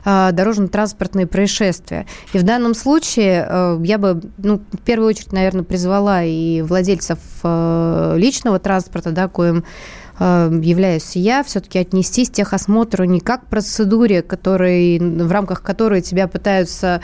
э, 0.03 0.29
дорожно-транспортные 0.31 1.27
происшествия. 1.27 2.05
И 2.33 2.37
в 2.37 2.43
данном 2.43 2.73
случае 2.73 3.47
э, 3.47 3.79
я 3.83 3.97
бы, 3.97 4.21
ну, 4.37 4.61
в 4.71 4.79
первую 4.79 5.09
очередь, 5.09 5.31
наверное, 5.31 5.63
призвала 5.63 6.23
и 6.23 6.61
владельцев 6.61 7.19
э, 7.43 8.15
личного 8.17 8.59
транспорта, 8.59 9.11
да, 9.11 9.27
коим 9.27 9.63
являюсь 10.19 11.15
я, 11.15 11.41
все-таки 11.43 11.79
отнестись 11.79 12.29
к 12.29 12.33
техосмотру 12.33 13.05
не 13.05 13.19
как 13.21 13.45
к 13.45 13.49
процедуре, 13.49 14.21
который, 14.21 14.99
в 14.99 15.31
рамках 15.31 15.63
которой 15.63 16.01
тебя 16.01 16.27
пытаются 16.27 17.01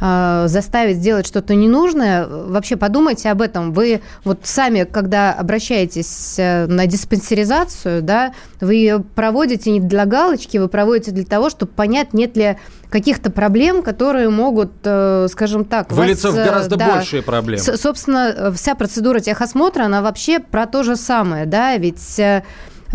а, 0.00 0.48
заставить 0.48 0.96
сделать 0.96 1.26
что-то 1.26 1.54
ненужное, 1.54 2.26
вообще 2.26 2.76
подумайте 2.76 3.30
об 3.30 3.40
этом. 3.42 3.72
Вы 3.72 4.00
вот 4.24 4.40
сами, 4.42 4.84
когда 4.84 5.32
обращаетесь 5.32 6.34
э, 6.38 6.66
на 6.66 6.86
диспансеризацию, 6.86 8.02
да, 8.02 8.34
вы 8.60 8.74
ее 8.74 9.00
проводите 9.00 9.70
не 9.70 9.80
для 9.80 10.04
галочки, 10.04 10.58
вы 10.58 10.68
проводите 10.68 11.10
для 11.10 11.24
того, 11.24 11.50
чтобы 11.50 11.72
понять, 11.72 12.12
нет 12.12 12.36
ли 12.36 12.58
каких-то 12.90 13.30
проблем, 13.30 13.82
которые 13.82 14.30
могут, 14.30 14.72
э, 14.84 15.26
скажем 15.30 15.64
так... 15.64 15.90
Вылиться 15.92 16.30
вас, 16.30 16.38
в 16.38 16.44
гораздо 16.44 16.76
да, 16.76 16.94
большие 16.94 17.22
проблемы. 17.22 17.62
Собственно, 17.62 18.52
вся 18.54 18.74
процедура 18.74 19.20
техосмотра, 19.20 19.84
она 19.84 20.02
вообще 20.02 20.38
про 20.38 20.66
то 20.66 20.82
же 20.82 20.96
самое, 20.96 21.46
да, 21.46 21.76
ведь 21.76 22.18
э, 22.18 22.24
Э, 22.24 22.42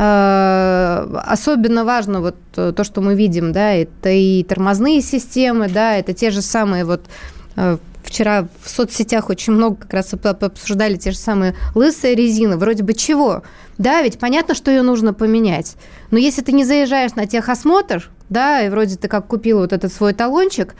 особенно 0.01 1.83
важно 1.83 2.21
вот 2.21 2.35
э, 2.55 2.71
то, 2.75 2.83
что 2.83 3.01
мы 3.01 3.15
видим, 3.15 3.51
да, 3.51 3.73
это 3.73 4.09
и 4.09 4.43
тормозные 4.43 5.01
системы, 5.01 5.67
да, 5.67 5.97
это 5.97 6.13
те 6.13 6.31
же 6.31 6.41
самые 6.41 6.85
вот 6.85 7.01
э, 7.57 7.77
Вчера 8.09 8.47
в 8.63 8.69
соцсетях 8.69 9.29
очень 9.29 9.53
много 9.53 9.75
как 9.75 9.93
раз 9.93 10.13
обсуждали 10.13 10.95
те 10.95 11.11
же 11.11 11.17
самые 11.17 11.55
лысая 11.75 12.15
резина. 12.15 12.57
Вроде 12.57 12.81
бы 12.81 12.95
чего? 12.95 13.43
Да, 13.77 14.01
ведь 14.01 14.17
понятно, 14.17 14.55
что 14.55 14.71
ее 14.71 14.81
нужно 14.81 15.13
поменять. 15.13 15.75
Но 16.09 16.17
если 16.17 16.41
ты 16.41 16.51
не 16.51 16.63
заезжаешь 16.63 17.13
на 17.13 17.27
техосмотр, 17.27 18.09
да, 18.29 18.61
и 18.61 18.69
вроде 18.69 18.95
ты 18.95 19.07
как 19.07 19.27
купил 19.27 19.59
вот 19.59 19.73
этот 19.73 19.93
свой 19.93 20.13
талончик, 20.13 20.73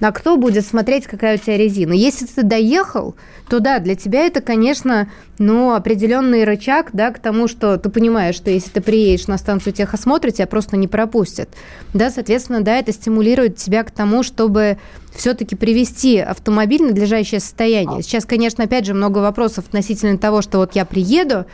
а 0.00 0.12
кто 0.12 0.36
будет 0.36 0.66
смотреть, 0.66 1.06
какая 1.06 1.36
у 1.36 1.38
тебя 1.38 1.56
резина. 1.56 1.92
Если 1.92 2.26
ты 2.26 2.42
доехал, 2.42 3.14
то 3.48 3.60
да, 3.60 3.78
для 3.78 3.94
тебя 3.94 4.26
это, 4.26 4.40
конечно, 4.40 5.08
ну, 5.38 5.74
определенный 5.74 6.44
рычаг, 6.44 6.90
да, 6.92 7.10
к 7.10 7.18
тому, 7.18 7.48
что 7.48 7.78
ты 7.78 7.88
понимаешь, 7.88 8.34
что 8.34 8.50
если 8.50 8.70
ты 8.70 8.80
приедешь 8.80 9.26
на 9.26 9.38
станцию 9.38 9.72
техосмотра, 9.72 10.30
тебя 10.30 10.46
просто 10.46 10.76
не 10.76 10.88
пропустят. 10.88 11.48
Да, 11.94 12.10
соответственно, 12.10 12.60
да, 12.60 12.78
это 12.78 12.92
стимулирует 12.92 13.56
тебя 13.56 13.84
к 13.84 13.90
тому, 13.90 14.22
чтобы 14.22 14.78
все-таки 15.14 15.56
привести 15.56 16.18
автомобиль 16.18 16.82
в 16.82 16.88
надлежащее 16.88 17.40
состояние. 17.40 18.02
Сейчас, 18.02 18.26
конечно, 18.26 18.64
опять 18.64 18.84
же, 18.84 18.94
много 18.94 19.18
вопросов 19.18 19.64
относительно 19.68 20.18
того, 20.18 20.42
что 20.42 20.58
вот 20.58 20.74
я 20.74 20.84
приеду, 20.84 21.46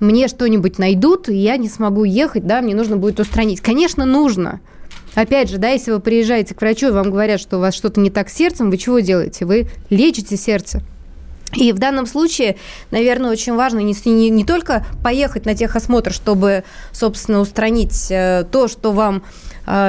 мне 0.00 0.28
что-нибудь 0.28 0.78
найдут, 0.78 1.28
и 1.28 1.34
я 1.34 1.56
не 1.56 1.68
смогу 1.68 2.04
ехать, 2.04 2.46
да, 2.46 2.60
мне 2.60 2.74
нужно 2.74 2.96
будет 2.96 3.18
устранить. 3.18 3.60
Конечно, 3.60 4.04
нужно. 4.04 4.60
Опять 5.14 5.50
же, 5.50 5.58
да, 5.58 5.70
если 5.70 5.90
вы 5.90 6.00
приезжаете 6.00 6.54
к 6.54 6.60
врачу, 6.60 6.88
и 6.88 6.92
вам 6.92 7.10
говорят, 7.10 7.40
что 7.40 7.58
у 7.58 7.60
вас 7.60 7.74
что-то 7.74 8.00
не 8.00 8.10
так 8.10 8.28
с 8.28 8.34
сердцем, 8.34 8.70
вы 8.70 8.76
чего 8.78 9.00
делаете? 9.00 9.44
Вы 9.44 9.68
лечите 9.90 10.36
сердце. 10.36 10.82
И 11.54 11.72
в 11.72 11.78
данном 11.78 12.06
случае, 12.06 12.56
наверное, 12.90 13.30
очень 13.30 13.54
важно 13.54 13.78
не, 13.78 13.94
не, 14.04 14.28
не 14.28 14.44
только 14.44 14.84
поехать 15.02 15.46
на 15.46 15.54
техосмотр, 15.54 16.12
чтобы, 16.12 16.64
собственно, 16.92 17.40
устранить 17.40 18.10
э, 18.10 18.44
то, 18.50 18.68
что 18.68 18.92
вам 18.92 19.22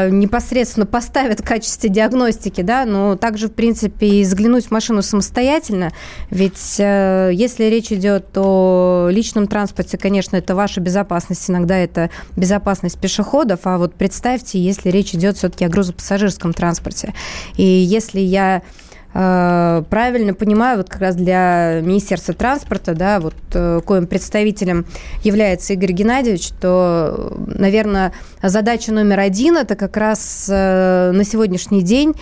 непосредственно 0.09 0.86
поставят 0.86 1.39
в 1.39 1.43
качестве 1.43 1.89
диагностики, 1.89 2.62
да, 2.62 2.86
но 2.86 3.15
также, 3.15 3.48
в 3.48 3.53
принципе, 3.53 4.07
и 4.07 4.24
взглянуть 4.24 4.65
в 4.65 4.71
машину 4.71 5.01
самостоятельно. 5.01 5.91
Ведь 6.29 6.75
э, 6.79 7.31
если 7.33 7.65
речь 7.65 7.91
идет 7.91 8.38
о 8.38 9.07
личном 9.09 9.48
транспорте, 9.48 9.98
конечно, 9.98 10.36
это 10.36 10.55
ваша 10.55 10.81
безопасность, 10.81 11.50
иногда 11.50 11.77
это 11.77 12.09
безопасность 12.36 13.00
пешеходов, 13.00 13.62
а 13.63 13.77
вот 13.77 13.93
представьте, 13.93 14.59
если 14.59 14.89
речь 14.89 15.13
идет 15.13 15.38
все-таки 15.38 15.65
о 15.65 15.69
грузопассажирском 15.69 16.53
транспорте. 16.53 17.13
И 17.55 17.63
если 17.63 18.19
я 18.19 18.62
правильно 19.11 20.35
понимаю, 20.35 20.77
вот 20.77 20.89
как 20.89 21.01
раз 21.01 21.15
для 21.15 21.81
Министерства 21.81 22.35
транспорта, 22.35 22.93
да, 22.93 23.19
вот 23.19 23.33
э, 23.53 23.81
коим 23.83 24.05
представителем 24.05 24.85
является 25.23 25.73
Игорь 25.73 25.93
Геннадьевич, 25.93 26.49
то, 26.61 27.33
наверное, 27.47 28.13
задача 28.43 28.93
номер 28.93 29.19
один– 29.19 29.57
это 29.57 29.75
как 29.75 29.97
раз 29.97 30.47
э, 30.47 31.11
на 31.11 31.23
сегодняшний 31.23 31.81
день 31.81 32.13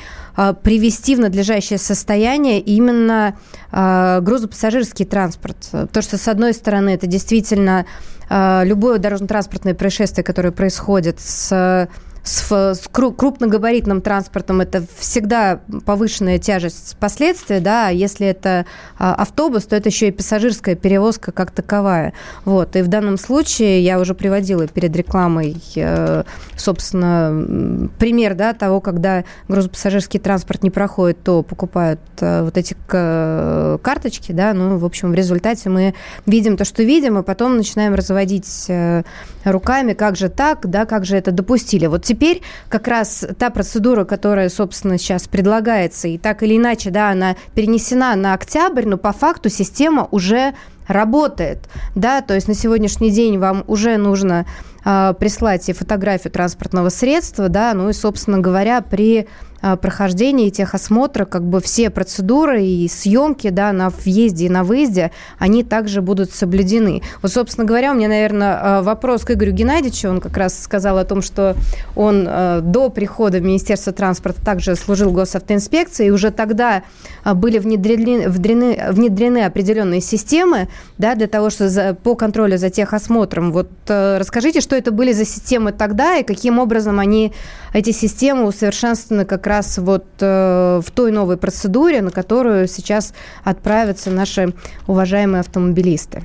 привести 0.62 1.16
в 1.16 1.20
надлежащее 1.20 1.80
состояние 1.80 2.60
именно 2.60 3.36
грузопассажирский 3.72 5.04
транспорт. 5.06 5.58
Потому 5.72 6.04
что, 6.04 6.20
с 6.20 6.28
одной 6.28 6.54
стороны, 6.54 6.92
это 6.92 7.08
действительно 7.08 7.88
любое 8.30 9.00
дорожно-транспортное 9.00 9.74
происшествие, 9.74 10.24
которое 10.24 10.52
происходит 10.52 11.20
с 11.20 11.90
с, 12.28 12.52
с 12.52 12.88
крупногабаритным 12.92 14.02
транспортом 14.02 14.62
это 14.62 14.84
всегда 14.98 15.62
повышенная 15.86 16.40
тяжесть 16.40 16.98
последствий, 17.00 17.60
да, 17.60 17.88
а 17.88 17.92
если 17.92 18.28
это 18.28 18.66
а, 19.00 19.16
автобус, 19.16 19.66
то 19.66 19.76
это 19.76 19.90
еще 19.90 20.10
и 20.10 20.12
пассажирская 20.12 20.76
перевозка 20.76 21.32
как 21.32 21.52
таковая. 21.52 22.14
Вот, 22.44 22.76
и 22.76 22.82
в 22.82 22.88
данном 22.90 23.18
случае 23.18 23.82
я 23.82 24.00
уже 24.00 24.14
приводила 24.14 24.68
перед 24.68 24.96
рекламой, 24.96 25.56
э, 25.76 26.24
собственно, 26.58 27.90
пример, 27.98 28.36
да, 28.36 28.54
того, 28.54 28.82
когда 28.82 29.24
грузопассажирский 29.48 30.20
транспорт 30.20 30.64
не 30.64 30.70
проходит, 30.70 31.24
то 31.24 31.44
покупают 31.44 32.02
э, 32.20 32.44
вот 32.44 32.58
эти 32.58 32.76
карточки, 32.88 34.34
да, 34.34 34.54
ну, 34.54 34.78
в 34.78 34.86
общем, 34.86 35.12
в 35.12 35.16
результате 35.16 35.70
мы 35.70 35.94
видим 36.26 36.58
то, 36.58 36.66
что 36.66 36.84
видим, 36.84 37.18
и 37.18 37.24
потом 37.24 37.56
начинаем 37.56 37.96
разводить 37.96 38.66
э, 38.68 39.04
руками, 39.46 39.94
как 39.94 40.18
же 40.18 40.28
так, 40.28 40.70
да, 40.70 40.86
как 40.86 41.06
же 41.06 41.16
это 41.16 41.32
допустили. 41.32 41.86
Вот 41.86 42.04
теперь 42.04 42.17
теперь 42.18 42.42
как 42.68 42.88
раз 42.88 43.26
та 43.38 43.52
процедура, 43.52 44.04
которая, 44.04 44.50
собственно, 44.50 44.98
сейчас 44.98 45.28
предлагается, 45.28 46.08
и 46.08 46.18
так 46.18 46.42
или 46.42 46.58
иначе, 46.58 46.90
да, 46.90 47.12
она 47.12 47.36
перенесена 47.54 48.16
на 48.16 48.34
октябрь, 48.34 48.86
но 48.86 48.98
по 48.98 49.12
факту 49.12 49.50
система 49.50 50.08
уже 50.10 50.56
работает, 50.88 51.70
да, 51.96 52.22
то 52.22 52.34
есть 52.34 52.48
на 52.48 52.56
сегодняшний 52.56 53.12
день 53.12 53.38
вам 53.38 53.64
уже 53.68 53.98
нужно 53.98 54.48
э, 54.84 55.14
прислать 55.20 55.70
и 55.70 55.74
фотографию 55.74 56.32
транспортного 56.32 56.90
средства, 56.90 57.50
да, 57.50 57.74
ну 57.76 57.90
и, 57.90 57.94
собственно 57.94 58.40
говоря, 58.40 58.82
при 58.82 59.28
а, 59.62 59.76
прохождения 59.76 60.50
техосмотра, 60.52 61.26
как 61.26 61.44
бы 61.44 61.62
все 61.62 61.90
процедуры 61.90 62.64
и 62.64 62.88
съемки 62.88 63.50
да, 63.50 63.72
на 63.72 63.90
въезде 63.90 64.46
и 64.46 64.50
на 64.50 64.64
выезде, 64.64 65.12
они 65.40 65.64
также 65.64 66.02
будут 66.02 66.32
соблюдены. 66.32 67.02
Вот, 67.22 67.32
собственно 67.32 67.66
говоря, 67.66 67.92
у 67.92 67.96
меня, 67.96 68.08
наверное, 68.08 68.60
а, 68.62 68.82
вопрос 68.84 69.24
к 69.24 69.32
Игорю 69.32 69.54
Геннадьевичу. 69.54 70.10
Он 70.10 70.22
как 70.22 70.38
раз 70.38 70.62
сказал 70.62 70.98
о 71.00 71.06
том, 71.06 71.22
что 71.22 71.56
он 71.96 72.28
а, 72.28 72.62
до 72.62 72.90
прихода 72.90 73.40
в 73.40 73.42
Министерство 73.42 73.92
транспорта 73.94 74.44
также 74.44 74.76
служил 74.76 75.10
в 75.10 75.14
госавтоинспекции, 75.14 76.08
и 76.08 76.12
уже 76.12 76.32
тогда 76.32 76.84
были 77.26 77.58
внедрены, 77.58 78.30
внедрены, 78.30 78.92
внедрены 78.92 79.46
определенные 79.46 80.02
системы 80.02 80.68
да, 80.98 81.16
для 81.16 81.28
того, 81.28 81.50
что 81.50 81.68
за, 81.68 81.96
по 81.96 82.16
контролю 82.16 82.58
за 82.58 82.70
техосмотром. 82.70 83.52
Вот 83.52 83.70
расскажите, 83.88 84.62
что 84.62 84.76
это 84.76 84.92
были 84.92 85.14
за 85.14 85.26
системы 85.26 85.72
тогда 85.72 86.18
и 86.18 86.24
каким 86.24 86.60
образом 86.60 87.00
они, 87.00 87.34
эти 87.74 87.92
системы 87.92 88.46
усовершенствованы 88.46 89.26
как 89.26 89.47
раз 89.48 89.78
вот 89.78 90.06
э, 90.20 90.82
в 90.86 90.92
той 90.92 91.12
новой 91.12 91.38
процедуре, 91.38 92.02
на 92.02 92.12
которую 92.12 92.68
сейчас 92.68 93.14
отправятся 93.44 94.12
наши 94.12 94.54
уважаемые 94.88 95.42
автомобилисты? 95.42 96.24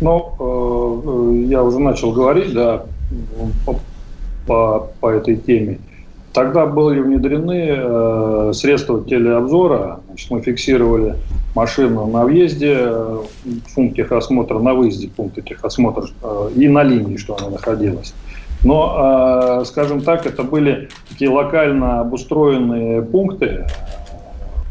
Ну, 0.00 0.34
э, 0.38 1.46
я 1.48 1.62
уже 1.62 1.78
начал 1.78 2.12
говорить, 2.12 2.52
да, 2.52 2.84
по, 3.64 3.76
по, 4.46 4.90
по 5.00 5.08
этой 5.10 5.36
теме. 5.36 5.78
Тогда 6.32 6.66
были 6.66 7.00
внедрены 7.00 7.66
э, 7.68 8.52
средства 8.54 9.02
телеобзора. 9.02 10.00
Значит, 10.06 10.30
мы 10.30 10.40
фиксировали 10.40 11.16
машину 11.54 12.06
на 12.06 12.24
въезде, 12.24 12.76
э, 12.78 13.22
пункт 13.74 13.96
техосмотра, 13.96 14.58
на 14.60 14.74
выезде 14.74 15.08
пункта 15.08 15.40
техосмотра 15.42 16.06
э, 16.22 16.50
и 16.54 16.68
на 16.68 16.84
линии, 16.84 17.16
что 17.16 17.36
она 17.36 17.50
находилась. 17.50 18.14
Но, 18.64 19.60
э, 19.60 19.64
скажем 19.64 20.00
так, 20.00 20.26
это 20.26 20.42
были 20.42 20.88
такие 21.08 21.30
локально 21.30 22.00
обустроенные 22.00 23.02
пункты 23.02 23.66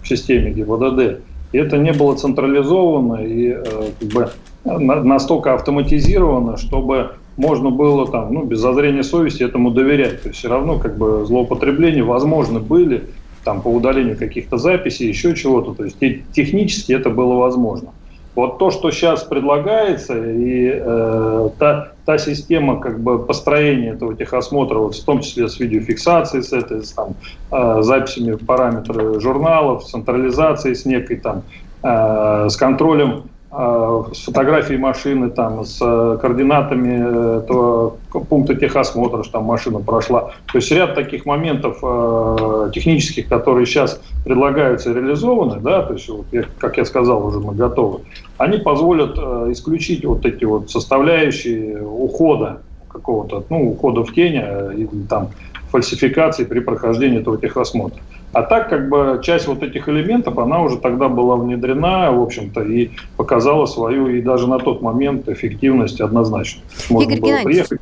в 0.04 0.08
системе 0.08 0.52
ГИБДД. 0.52 1.22
И 1.54 1.58
это 1.58 1.78
не 1.78 1.94
было 1.94 2.16
централизовано 2.16 3.26
и 3.26 3.50
э, 3.52 3.62
как 4.00 4.10
бы, 4.10 4.30
настолько 4.66 5.54
автоматизировано, 5.54 6.58
чтобы 6.58 7.12
можно 7.38 7.70
было 7.70 8.08
там, 8.08 8.34
ну, 8.34 8.44
без 8.44 8.60
зазрения 8.60 9.04
совести 9.04 9.44
этому 9.44 9.72
доверять. 9.72 10.22
То 10.24 10.30
есть 10.30 10.40
все 10.40 10.50
равно 10.50 10.80
как 10.80 10.98
бы 10.98 11.26
злоупотребления 11.26 12.04
возможны 12.04 12.60
были 12.60 13.04
там, 13.46 13.62
по 13.62 13.70
удалению 13.70 14.18
каких-то 14.18 14.58
записей, 14.58 15.08
еще 15.08 15.36
чего-то. 15.36 15.74
То 15.74 15.86
есть 15.86 15.98
технически 16.34 16.92
это 16.92 17.10
было 17.10 17.36
возможно. 17.36 17.90
Вот 18.36 18.58
то, 18.60 18.72
что 18.72 18.92
сейчас 18.92 19.24
предлагается, 19.24 20.16
и 20.18 20.70
э, 20.74 21.50
та, 21.58 21.94
та 22.08 22.18
система 22.18 22.80
как 22.80 23.02
бы 23.02 23.26
построения 23.26 23.90
этого 23.90 24.16
техосмотра, 24.16 24.80
вот 24.80 24.96
в 24.96 25.04
том 25.04 25.20
числе 25.20 25.50
с 25.50 25.60
видеофиксацией, 25.60 26.42
с 26.42 26.54
этой, 26.54 26.82
с 26.82 26.94
там, 26.94 27.16
э, 27.52 27.82
записями 27.82 28.36
параметров 28.36 29.22
журналов, 29.22 29.84
с 29.84 29.90
централизацией, 29.90 30.76
с 30.76 30.86
некой 30.86 31.18
там, 31.18 31.44
э, 31.84 32.48
с 32.50 32.56
контролем 32.56 33.24
с 33.50 34.26
фотографией 34.26 34.78
машины, 34.78 35.30
там, 35.30 35.64
с 35.64 35.80
э, 35.82 36.18
координатами 36.22 37.40
этого 37.40 37.96
пункта 38.12 38.56
техосмотра, 38.56 39.24
что 39.24 39.34
там 39.34 39.46
машина 39.46 39.80
прошла. 39.80 40.32
То 40.52 40.58
есть 40.58 40.70
ряд 40.72 40.96
таких 40.96 41.26
моментов 41.26 41.80
э, 41.82 42.72
технических, 42.74 43.30
которые 43.30 43.66
сейчас 43.66 44.02
предлагаются 44.26 44.92
и 44.92 44.94
реализованы, 44.94 45.62
да, 45.62 45.84
то 45.84 45.94
есть, 45.94 46.10
вот, 46.10 46.26
как 46.58 46.78
я 46.78 46.84
сказал, 46.84 47.26
уже 47.26 47.40
мы 47.40 47.56
готовы, 47.56 48.02
они 48.38 48.58
позволят 48.58 49.18
э, 49.18 49.52
исключить 49.52 50.04
вот 50.04 50.26
эти 50.26 50.44
вот 50.44 50.70
составляющие 50.70 51.82
ухода 51.82 52.62
какого-то, 52.90 53.46
ну, 53.50 53.72
ухода 53.72 54.04
в 54.04 54.14
тень 54.14 54.42
э, 54.44 54.74
или 54.76 55.04
там 55.10 55.30
фальсификации 55.72 56.44
при 56.44 56.60
прохождении 56.60 57.20
этого 57.20 57.38
техосмотра. 57.38 58.02
А 58.34 58.44
так, 58.44 58.70
как 58.70 58.90
бы, 58.90 59.20
часть 59.24 59.48
вот 59.48 59.64
этих 59.64 59.88
элементов, 59.88 60.38
она 60.38 60.62
уже 60.62 60.78
тогда 60.78 61.08
была 61.08 61.38
внедрена, 61.38 62.12
в 62.12 62.22
общем-то, 62.22 62.62
и 62.62 62.92
показала 63.16 63.66
свою, 63.66 64.08
и 64.08 64.22
даже 64.22 64.48
на 64.48 64.60
тот 64.60 64.82
момент, 64.82 65.30
эффективность 65.30 66.02
однозначно. 66.02 66.62
Можно 66.90 67.10
Игорь 67.10 67.22
было 67.22 67.44
приехать. 67.44 67.80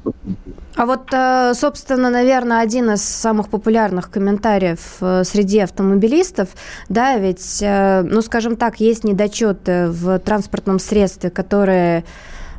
А 0.75 0.85
вот, 0.85 1.07
э, 1.11 1.53
собственно, 1.55 2.09
наверное, 2.09 2.59
один 2.61 2.91
из 2.91 3.01
самых 3.01 3.49
популярных 3.49 4.11
комментариев 4.11 4.97
э, 5.01 5.23
среди 5.23 5.59
автомобилистов, 5.59 6.49
да, 6.89 7.17
ведь, 7.17 7.59
э, 7.61 8.03
ну, 8.03 8.21
скажем 8.21 8.55
так, 8.55 8.79
есть 8.79 9.03
недочеты 9.03 9.87
в 9.87 10.19
транспортном 10.19 10.79
средстве, 10.79 11.29
которые 11.29 12.03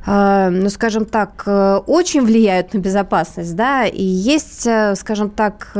ну, 0.06 0.70
скажем 0.70 1.04
так, 1.04 1.42
э, 1.46 1.80
очень 1.86 2.24
влияют 2.24 2.74
на 2.74 2.78
безопасность, 2.78 3.56
да, 3.56 3.86
и 3.86 4.04
есть, 4.04 4.64
э, 4.64 4.94
скажем 4.94 5.30
так, 5.30 5.72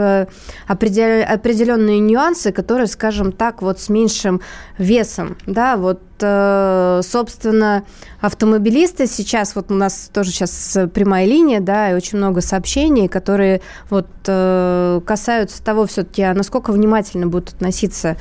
определенные 0.67 2.01
нюансы, 2.01 2.51
которые, 2.51 2.89
скажем 2.89 3.31
так, 3.31 3.63
вот 3.63 3.79
с 3.79 3.89
меньшим 3.89 4.41
весом, 4.79 5.37
да, 5.47 5.77
вот 5.77 6.03
собственно, 6.19 7.85
автомобилисты 8.23 9.07
сейчас, 9.07 9.55
вот 9.55 9.71
у 9.71 9.75
нас 9.75 10.09
тоже 10.11 10.31
сейчас 10.31 10.79
прямая 10.95 11.27
линия, 11.27 11.61
да, 11.61 11.91
и 11.91 11.95
очень 11.95 12.17
много 12.17 12.41
сообщений, 12.41 13.07
которые 13.07 13.61
вот 13.91 14.07
касаются 14.25 15.63
того 15.63 15.85
все-таки, 15.85 16.23
а 16.23 16.33
насколько 16.33 16.73
внимательно 16.73 17.27
будут 17.27 17.51
относиться 17.51 18.17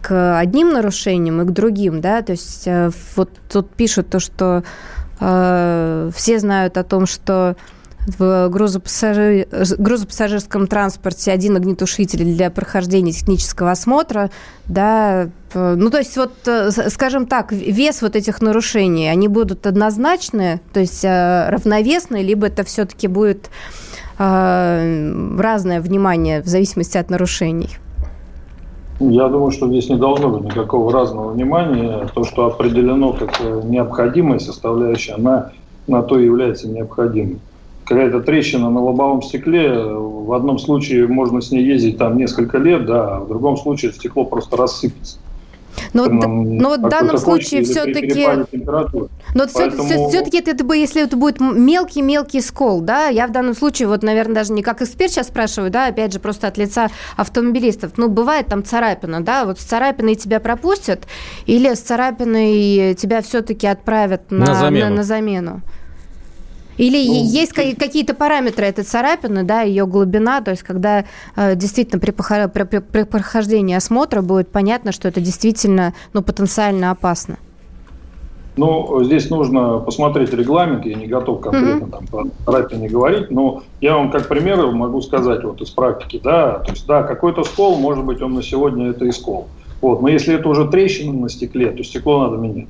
к 0.00 0.38
одним 0.38 0.68
нарушениям 0.68 1.42
и 1.42 1.44
к 1.44 1.50
другим, 1.50 2.00
да, 2.00 2.22
то 2.22 2.30
есть 2.30 2.68
вот 3.16 3.30
тут 3.48 3.74
пишут 3.74 4.10
то, 4.10 4.20
что 4.20 4.62
Э, 4.62 4.62
все 5.20 6.38
знают 6.38 6.78
о 6.78 6.82
том, 6.84 7.06
что 7.06 7.56
в 8.06 8.48
грузопассажир... 8.48 9.46
грузопассажирском 9.78 10.66
транспорте 10.66 11.32
один 11.32 11.56
огнетушитель 11.56 12.24
для 12.24 12.50
прохождения 12.50 13.12
технического 13.12 13.72
осмотра, 13.72 14.30
да, 14.66 15.28
ну, 15.52 15.90
то 15.90 15.98
есть 15.98 16.16
вот, 16.16 16.32
э, 16.46 16.70
скажем 16.70 17.26
так, 17.26 17.52
вес 17.52 18.02
вот 18.02 18.16
этих 18.16 18.40
нарушений, 18.40 19.08
они 19.08 19.28
будут 19.28 19.66
однозначны, 19.66 20.60
то 20.72 20.80
есть 20.80 21.04
э, 21.04 21.48
равновесны, 21.50 22.22
либо 22.22 22.46
это 22.46 22.64
все-таки 22.64 23.08
будет 23.08 23.50
разное 24.18 25.80
внимание 25.80 26.42
в 26.42 26.46
зависимости 26.46 26.98
от 26.98 27.08
нарушений? 27.08 27.78
Я 29.00 29.28
думаю, 29.28 29.50
что 29.50 29.66
здесь 29.68 29.88
не 29.88 29.96
должно 29.96 30.28
быть 30.28 30.44
никакого 30.44 30.92
разного 30.92 31.32
внимания. 31.32 32.06
То, 32.14 32.22
что 32.24 32.44
определено 32.44 33.14
как 33.14 33.40
необходимая 33.64 34.38
составляющая, 34.38 35.14
она 35.14 35.52
на 35.86 36.02
то 36.02 36.18
и 36.18 36.26
является 36.26 36.68
необходимой. 36.68 37.38
Какая-то 37.86 38.20
трещина 38.20 38.68
на 38.68 38.80
лобовом 38.80 39.22
стекле, 39.22 39.72
в 39.82 40.32
одном 40.34 40.58
случае 40.58 41.08
можно 41.08 41.40
с 41.40 41.50
ней 41.50 41.64
ездить 41.64 41.96
там 41.96 42.18
несколько 42.18 42.58
лет, 42.58 42.84
да, 42.84 43.16
а 43.16 43.20
в 43.20 43.28
другом 43.28 43.56
случае 43.56 43.92
стекло 43.92 44.24
просто 44.24 44.58
рассыпется. 44.58 45.18
Но, 45.92 46.06
но 46.06 46.28
ну 46.28 46.68
вот 46.68 46.80
в 46.80 46.88
данном 46.88 47.18
случае 47.18 47.64
все-таки... 47.64 48.26
Но 49.34 49.46
Поэтому... 49.52 50.08
все-таки 50.08 50.38
это, 50.38 50.50
это, 50.52 50.72
если 50.72 51.02
это 51.02 51.16
будет 51.16 51.40
мелкий-мелкий 51.40 52.40
скол, 52.40 52.80
да, 52.80 53.08
я 53.08 53.26
в 53.26 53.32
данном 53.32 53.54
случае, 53.54 53.88
вот, 53.88 54.02
наверное, 54.02 54.36
даже 54.36 54.52
не 54.52 54.62
как 54.62 54.82
эксперт 54.82 55.12
сейчас 55.12 55.28
спрашиваю, 55.28 55.70
да, 55.70 55.86
опять 55.86 56.12
же, 56.12 56.18
просто 56.18 56.48
от 56.48 56.58
лица 56.58 56.88
автомобилистов. 57.16 57.92
Ну, 57.96 58.08
бывает 58.08 58.46
там 58.46 58.64
царапина, 58.64 59.20
да, 59.20 59.44
вот 59.44 59.60
с 59.60 59.62
царапиной 59.62 60.14
тебя 60.14 60.40
пропустят 60.40 61.06
или 61.46 61.72
с 61.72 61.80
царапиной 61.80 62.94
тебя 62.94 63.22
все-таки 63.22 63.66
отправят 63.66 64.30
на, 64.30 64.46
на 64.46 64.54
замену. 64.54 64.90
На, 64.90 64.96
на 64.96 65.02
замену? 65.02 65.62
Или 66.80 67.06
ну, 67.06 67.30
есть 67.30 67.52
какие-то 67.52 68.14
параметры 68.14 68.64
этой 68.64 68.84
царапины, 68.84 69.42
да, 69.42 69.60
ее 69.60 69.86
глубина, 69.86 70.40
то 70.40 70.50
есть 70.50 70.62
когда 70.62 71.04
э, 71.36 71.54
действительно 71.54 72.00
при, 72.00 72.10
при, 72.10 72.64
при, 72.64 72.78
при 72.78 73.02
прохождении 73.02 73.76
осмотра 73.76 74.22
будет 74.22 74.50
понятно, 74.50 74.90
что 74.90 75.06
это 75.06 75.20
действительно 75.20 75.92
ну, 76.14 76.22
потенциально 76.22 76.90
опасно? 76.90 77.36
Ну, 78.56 79.04
здесь 79.04 79.28
нужно 79.28 79.80
посмотреть 79.80 80.32
регламент, 80.32 80.86
я 80.86 80.94
не 80.94 81.06
готов 81.06 81.42
конкретно 81.42 81.84
mm-hmm. 81.84 81.90
там 81.90 82.06
про 82.06 82.24
царапины 82.46 82.88
говорить, 82.88 83.30
но 83.30 83.62
я 83.82 83.96
вам 83.96 84.10
как 84.10 84.28
пример 84.28 84.66
могу 84.70 85.02
сказать 85.02 85.44
вот 85.44 85.60
из 85.60 85.68
практики, 85.68 86.18
да, 86.24 86.60
то 86.60 86.72
есть, 86.72 86.86
да, 86.86 87.02
какой-то 87.02 87.44
скол, 87.44 87.76
может 87.76 88.06
быть, 88.06 88.22
он 88.22 88.32
на 88.32 88.42
сегодня 88.42 88.88
это 88.88 89.04
и 89.04 89.12
скол. 89.12 89.48
Вот, 89.82 90.00
но 90.00 90.08
если 90.08 90.34
это 90.34 90.48
уже 90.48 90.66
трещина 90.66 91.12
на 91.12 91.28
стекле, 91.28 91.72
то 91.72 91.82
стекло 91.84 92.24
надо 92.24 92.38
менять. 92.38 92.68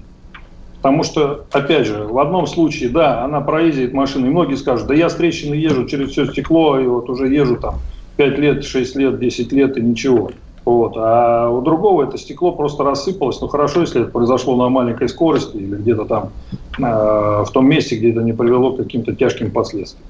Потому 0.82 1.02
что, 1.02 1.44
опять 1.52 1.86
же, 1.86 2.04
в 2.04 2.18
одном 2.18 2.46
случае, 2.46 2.88
да, 2.88 3.22
она 3.22 3.42
проездит 3.42 3.92
машину, 3.92 4.26
и 4.26 4.30
многие 4.30 4.54
скажут, 4.54 4.86
да 4.86 4.94
я 4.94 5.10
с 5.10 5.14
трещины 5.14 5.54
езжу 5.54 5.84
через 5.84 6.10
все 6.10 6.24
стекло, 6.26 6.78
и 6.78 6.86
вот 6.86 7.10
уже 7.10 7.28
езжу 7.28 7.56
там 7.56 7.74
5 8.16 8.38
лет, 8.38 8.64
6 8.64 8.96
лет, 8.96 9.18
10 9.18 9.52
лет, 9.52 9.76
и 9.76 9.82
ничего. 9.82 10.30
Вот. 10.64 10.94
А 10.96 11.50
у 11.50 11.60
другого 11.60 12.04
это 12.04 12.16
стекло 12.16 12.52
просто 12.52 12.84
рассыпалось. 12.84 13.40
Ну 13.40 13.48
хорошо, 13.48 13.80
если 13.80 14.02
это 14.02 14.10
произошло 14.10 14.56
на 14.56 14.68
маленькой 14.68 15.08
скорости 15.08 15.56
или 15.56 15.76
где-то 15.76 16.04
там 16.04 16.30
э, 16.78 17.44
в 17.44 17.48
том 17.52 17.66
месте, 17.66 17.96
где 17.96 18.10
это 18.10 18.22
не 18.22 18.32
привело 18.32 18.72
к 18.72 18.78
каким-то 18.78 19.14
тяжким 19.14 19.50
последствиям. 19.50 20.06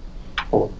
Вот. 0.50 0.70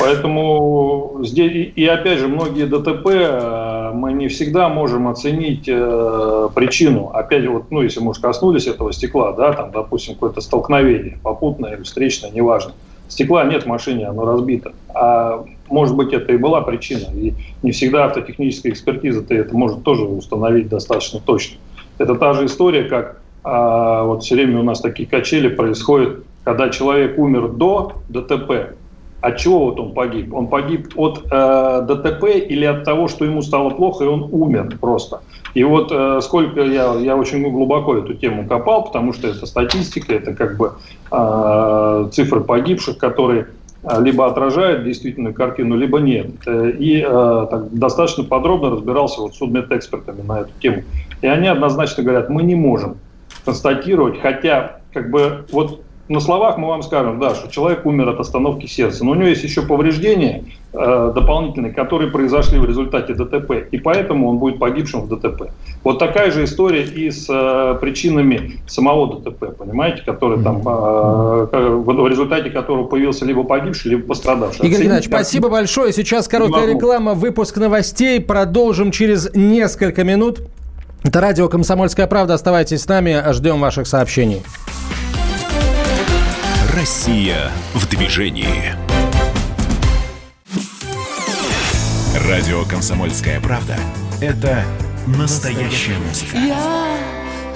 Поэтому 0.00 1.20
здесь, 1.24 1.72
и 1.74 1.86
опять 1.86 2.18
же, 2.18 2.28
многие 2.28 2.66
ДТП 2.66 3.06
э, 3.06 3.90
мы 3.92 4.12
не 4.12 4.28
всегда 4.28 4.68
можем 4.68 5.08
оценить 5.08 5.68
э, 5.68 6.48
причину. 6.54 7.10
Опять 7.12 7.46
вот, 7.48 7.70
ну, 7.70 7.82
если 7.82 8.00
мы 8.00 8.10
уж 8.10 8.18
коснулись 8.18 8.66
этого 8.66 8.92
стекла, 8.92 9.32
да, 9.32 9.52
там, 9.52 9.72
допустим, 9.72 10.14
какое-то 10.14 10.40
столкновение, 10.40 11.18
попутное 11.22 11.74
или 11.74 11.82
встречное, 11.82 12.30
неважно. 12.30 12.72
Стекла 13.08 13.44
нет 13.44 13.64
в 13.64 13.66
машине, 13.66 14.06
оно 14.06 14.24
разбито. 14.24 14.72
А 14.94 15.44
может 15.68 15.96
быть, 15.96 16.12
это 16.12 16.32
и 16.32 16.36
была 16.36 16.60
причина. 16.60 17.06
И 17.14 17.34
не 17.62 17.72
всегда 17.72 18.04
автотехническая 18.06 18.72
экспертиза 18.72 19.20
-то 19.20 19.34
это 19.34 19.56
может 19.56 19.82
тоже 19.82 20.04
установить 20.04 20.68
достаточно 20.68 21.20
точно. 21.20 21.58
Это 21.98 22.14
та 22.14 22.34
же 22.34 22.46
история, 22.46 22.84
как 22.84 23.20
а, 23.44 24.04
вот 24.04 24.22
все 24.22 24.34
время 24.34 24.60
у 24.60 24.62
нас 24.62 24.80
такие 24.80 25.08
качели 25.08 25.48
происходят, 25.48 26.22
когда 26.44 26.68
человек 26.68 27.18
умер 27.18 27.48
до 27.48 27.94
ДТП, 28.08 28.76
от 29.20 29.36
чего 29.36 29.66
вот 29.66 29.80
он 29.80 29.94
погиб? 29.94 30.32
Он 30.32 30.46
погиб 30.46 30.92
от 30.96 31.24
э, 31.30 31.86
ДТП 31.88 32.24
или 32.24 32.64
от 32.64 32.84
того, 32.84 33.08
что 33.08 33.24
ему 33.24 33.42
стало 33.42 33.70
плохо, 33.70 34.04
и 34.04 34.06
он 34.06 34.28
умер 34.30 34.78
просто. 34.80 35.20
И 35.54 35.64
вот 35.64 35.90
э, 35.90 36.20
сколько 36.22 36.60
я, 36.62 36.94
я 36.94 37.16
очень 37.16 37.42
глубоко 37.50 37.96
эту 37.96 38.14
тему 38.14 38.46
копал, 38.46 38.84
потому 38.84 39.12
что 39.12 39.26
это 39.26 39.44
статистика, 39.46 40.14
это 40.14 40.34
как 40.34 40.56
бы 40.56 40.74
э, 41.10 42.08
цифры 42.12 42.42
погибших, 42.42 42.98
которые 42.98 43.48
э, 43.82 44.02
либо 44.02 44.26
отражают 44.26 44.84
действительную 44.84 45.34
картину, 45.34 45.76
либо 45.76 45.98
нет. 45.98 46.30
Э, 46.46 46.70
и 46.70 47.04
э, 47.04 47.46
так, 47.50 47.72
достаточно 47.72 48.22
подробно 48.22 48.70
разбирался 48.70 49.20
вот 49.20 49.34
с 49.34 49.38
судмедэкспертами 49.38 50.22
на 50.22 50.40
эту 50.40 50.50
тему. 50.60 50.84
И 51.22 51.26
они 51.26 51.48
однозначно 51.48 52.04
говорят, 52.04 52.30
мы 52.30 52.44
не 52.44 52.54
можем 52.54 52.98
констатировать, 53.44 54.20
хотя 54.20 54.80
как 54.92 55.10
бы 55.10 55.44
вот 55.50 55.82
на 56.08 56.20
словах 56.20 56.56
мы 56.56 56.68
вам 56.68 56.82
скажем, 56.82 57.20
да, 57.20 57.34
что 57.34 57.50
человек 57.50 57.84
умер 57.84 58.08
от 58.08 58.20
остановки 58.20 58.66
сердца, 58.66 59.04
но 59.04 59.12
у 59.12 59.14
него 59.14 59.28
есть 59.28 59.44
еще 59.44 59.62
повреждения 59.62 60.44
э, 60.72 61.12
дополнительные, 61.14 61.72
которые 61.72 62.10
произошли 62.10 62.58
в 62.58 62.64
результате 62.64 63.14
ДТП, 63.14 63.68
и 63.70 63.78
поэтому 63.78 64.28
он 64.28 64.38
будет 64.38 64.58
погибшим 64.58 65.02
в 65.02 65.08
ДТП. 65.08 65.50
Вот 65.84 65.98
такая 65.98 66.30
же 66.30 66.44
история 66.44 66.84
и 66.84 67.10
с 67.10 67.26
э, 67.28 67.78
причинами 67.80 68.60
самого 68.66 69.20
ДТП, 69.20 69.56
понимаете, 69.56 70.02
который 70.04 70.42
там, 70.42 70.62
э, 70.66 71.48
в 71.52 72.08
результате 72.08 72.50
которого 72.50 72.84
появился 72.84 73.26
либо 73.26 73.44
погибший, 73.44 73.90
либо 73.90 74.06
пострадавший. 74.06 74.66
Игорь 74.66 74.82
Геннадьевич, 74.82 75.08
спасибо 75.08 75.50
большое. 75.50 75.92
Сейчас 75.92 76.26
короткая 76.26 76.72
реклама, 76.72 77.14
выпуск 77.14 77.56
новостей. 77.58 78.20
Продолжим 78.20 78.90
через 78.90 79.34
несколько 79.34 80.04
минут. 80.04 80.40
Это 81.04 81.20
радио 81.20 81.48
«Комсомольская 81.48 82.06
правда». 82.06 82.34
Оставайтесь 82.34 82.82
с 82.82 82.88
нами, 82.88 83.22
ждем 83.32 83.60
ваших 83.60 83.86
сообщений. 83.86 84.42
Россия 86.78 87.50
в 87.74 87.88
движении. 87.88 88.72
Радио 92.28 92.64
«Комсомольская 92.66 93.40
правда»— 93.40 93.76
это 94.20 94.62
настоящая 95.08 95.98
музыка. 95.98 96.36
Я 96.36 96.96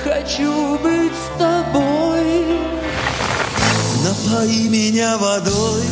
хочу 0.02 0.76
быть 0.78 1.12
с 1.12 1.38
тобой. 1.38 2.58
Напои 4.02 4.66
меня 4.66 5.16
водой 5.18 5.84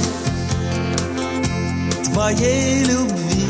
твоей 2.07 2.83
любви. 2.83 3.50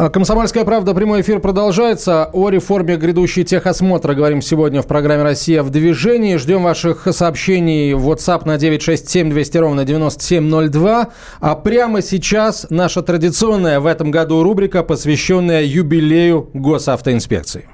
А, 0.00 0.10
Комсомольская 0.10 0.64
правда, 0.64 0.94
прямой 0.94 1.22
эфир 1.22 1.40
продолжается. 1.40 2.30
О 2.32 2.50
реформе 2.50 2.96
грядущей 2.96 3.42
техосмотра 3.42 4.14
говорим 4.14 4.40
сегодня 4.42 4.80
в 4.80 4.86
программе 4.86 5.24
«Россия 5.24 5.64
в 5.64 5.70
движении». 5.70 6.36
Ждем 6.36 6.62
ваших 6.62 7.08
сообщений 7.10 7.94
в 7.94 8.08
WhatsApp 8.08 8.46
на 8.46 8.58
967 8.58 9.28
200 9.28 9.58
ровно 9.58 9.84
9702. 9.84 11.08
А 11.40 11.54
прямо 11.56 12.00
сейчас 12.00 12.66
наша 12.70 13.02
традиционная 13.02 13.80
в 13.80 13.86
этом 13.86 14.12
году 14.12 14.44
рубрика, 14.44 14.84
посвященная 14.84 15.64
юбилею 15.64 16.48
госавтоинспекции. 16.54 17.68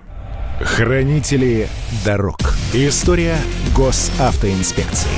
Хранители 0.62 1.68
дорог. 2.06 2.38
История 2.72 3.36
госавтоинспекции. 3.76 5.10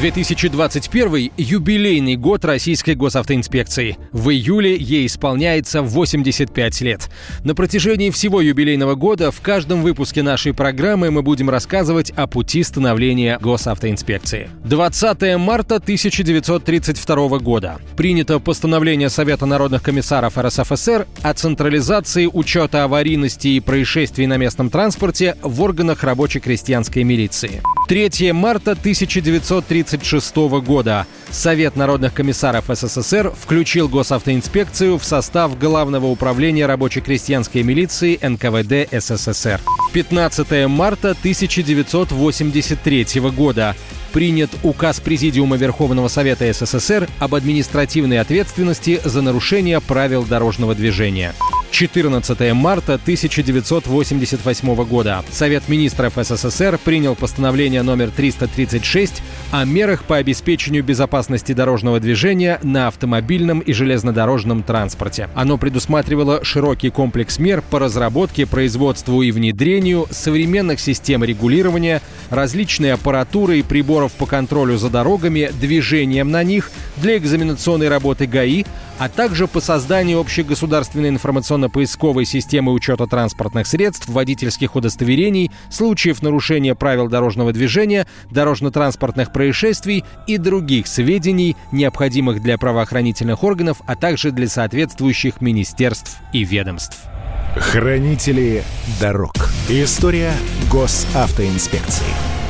2021– 0.00 1.30
юбилейный 1.36 2.16
год 2.16 2.44
Российской 2.46 2.94
госавтоинспекции. 2.94 3.98
В 4.10 4.30
июле 4.30 4.74
ей 4.74 5.06
исполняется 5.06 5.82
85 5.82 6.80
лет. 6.80 7.10
На 7.44 7.54
протяжении 7.54 8.10
всего 8.10 8.40
юбилейного 8.40 8.94
года 8.94 9.30
в 9.30 9.40
каждом 9.42 9.82
выпуске 9.82 10.22
нашей 10.22 10.54
программы 10.54 11.10
мы 11.10 11.22
будем 11.22 11.50
рассказывать 11.50 12.10
о 12.12 12.26
пути 12.26 12.62
становления 12.62 13.38
госавтоинспекции. 13.38 14.48
20 14.64 15.36
марта 15.36 15.76
1932 15.76 17.38
года. 17.38 17.78
Принято 17.96 18.38
постановление 18.38 19.10
Совета 19.10 19.44
народных 19.44 19.82
комиссаров 19.82 20.38
РСФСР 20.38 21.06
о 21.22 21.34
централизации 21.34 22.26
учета 22.26 22.84
аварийности 22.84 23.48
и 23.48 23.60
происшествий 23.60 24.26
на 24.26 24.38
местном 24.38 24.70
транспорте 24.70 25.36
в 25.42 25.60
органах 25.60 26.02
рабоче-крестьянской 26.02 27.04
милиции. 27.04 27.60
3 27.88 28.32
марта 28.32 28.74
1936 29.82 30.64
года. 30.64 31.06
Совет 31.30 31.76
народных 31.76 32.14
комиссаров 32.14 32.64
СССР 32.68 33.32
включил 33.38 33.88
госавтоинспекцию 33.88 34.98
в 34.98 35.04
состав 35.04 35.58
Главного 35.58 36.06
управления 36.06 36.66
рабоче-крестьянской 36.66 37.62
милиции 37.62 38.18
НКВД 38.22 38.88
СССР. 38.92 39.60
15 39.92 40.66
марта 40.68 41.10
1983 41.10 43.06
года 43.34 43.76
принят 44.12 44.50
указ 44.62 45.00
Президиума 45.00 45.56
Верховного 45.56 46.08
Совета 46.08 46.52
СССР 46.52 47.08
об 47.18 47.34
административной 47.34 48.20
ответственности 48.20 49.00
за 49.04 49.22
нарушение 49.22 49.80
правил 49.80 50.24
дорожного 50.24 50.74
движения. 50.74 51.34
14 51.72 52.52
марта 52.52 52.94
1988 52.94 54.84
года. 54.84 55.24
Совет 55.30 55.68
министров 55.68 56.12
СССР 56.16 56.78
принял 56.84 57.14
постановление 57.14 57.80
номер 57.82 58.10
336 58.14 59.22
о 59.52 59.64
мерах 59.64 60.04
по 60.04 60.18
обеспечению 60.18 60.84
безопасности 60.84 61.52
дорожного 61.52 61.98
движения 61.98 62.60
на 62.62 62.88
автомобильном 62.88 63.60
и 63.60 63.72
железнодорожном 63.72 64.62
транспорте. 64.62 65.30
Оно 65.34 65.56
предусматривало 65.56 66.44
широкий 66.44 66.90
комплекс 66.90 67.38
мер 67.38 67.62
по 67.62 67.78
разработке, 67.78 68.46
производству 68.46 69.22
и 69.22 69.32
внедрению 69.32 70.06
современных 70.10 70.78
систем 70.78 71.24
регулирования, 71.24 72.02
различной 72.28 72.92
аппаратуры 72.92 73.60
и 73.60 73.62
приборов 73.62 74.12
по 74.12 74.26
контролю 74.26 74.76
за 74.76 74.90
дорогами, 74.90 75.50
движением 75.58 76.30
на 76.30 76.44
них 76.44 76.70
для 76.98 77.16
экзаменационной 77.16 77.88
работы 77.88 78.26
ГАИ, 78.26 78.64
а 79.02 79.08
также 79.08 79.48
по 79.48 79.60
созданию 79.60 80.20
общегосударственной 80.20 81.08
информационно-поисковой 81.08 82.24
системы 82.24 82.70
учета 82.70 83.08
транспортных 83.08 83.66
средств, 83.66 84.08
водительских 84.08 84.76
удостоверений, 84.76 85.50
случаев 85.70 86.22
нарушения 86.22 86.76
правил 86.76 87.08
дорожного 87.08 87.52
движения, 87.52 88.06
дорожно-транспортных 88.30 89.32
происшествий 89.32 90.04
и 90.28 90.38
других 90.38 90.86
сведений, 90.86 91.56
необходимых 91.72 92.40
для 92.40 92.56
правоохранительных 92.58 93.42
органов, 93.42 93.78
а 93.86 93.96
также 93.96 94.30
для 94.30 94.46
соответствующих 94.46 95.40
министерств 95.40 96.18
и 96.32 96.44
ведомств. 96.44 97.00
Хранители 97.56 98.62
дорог. 99.00 99.34
История 99.68 100.32
госавтоинспекции. 100.70 102.41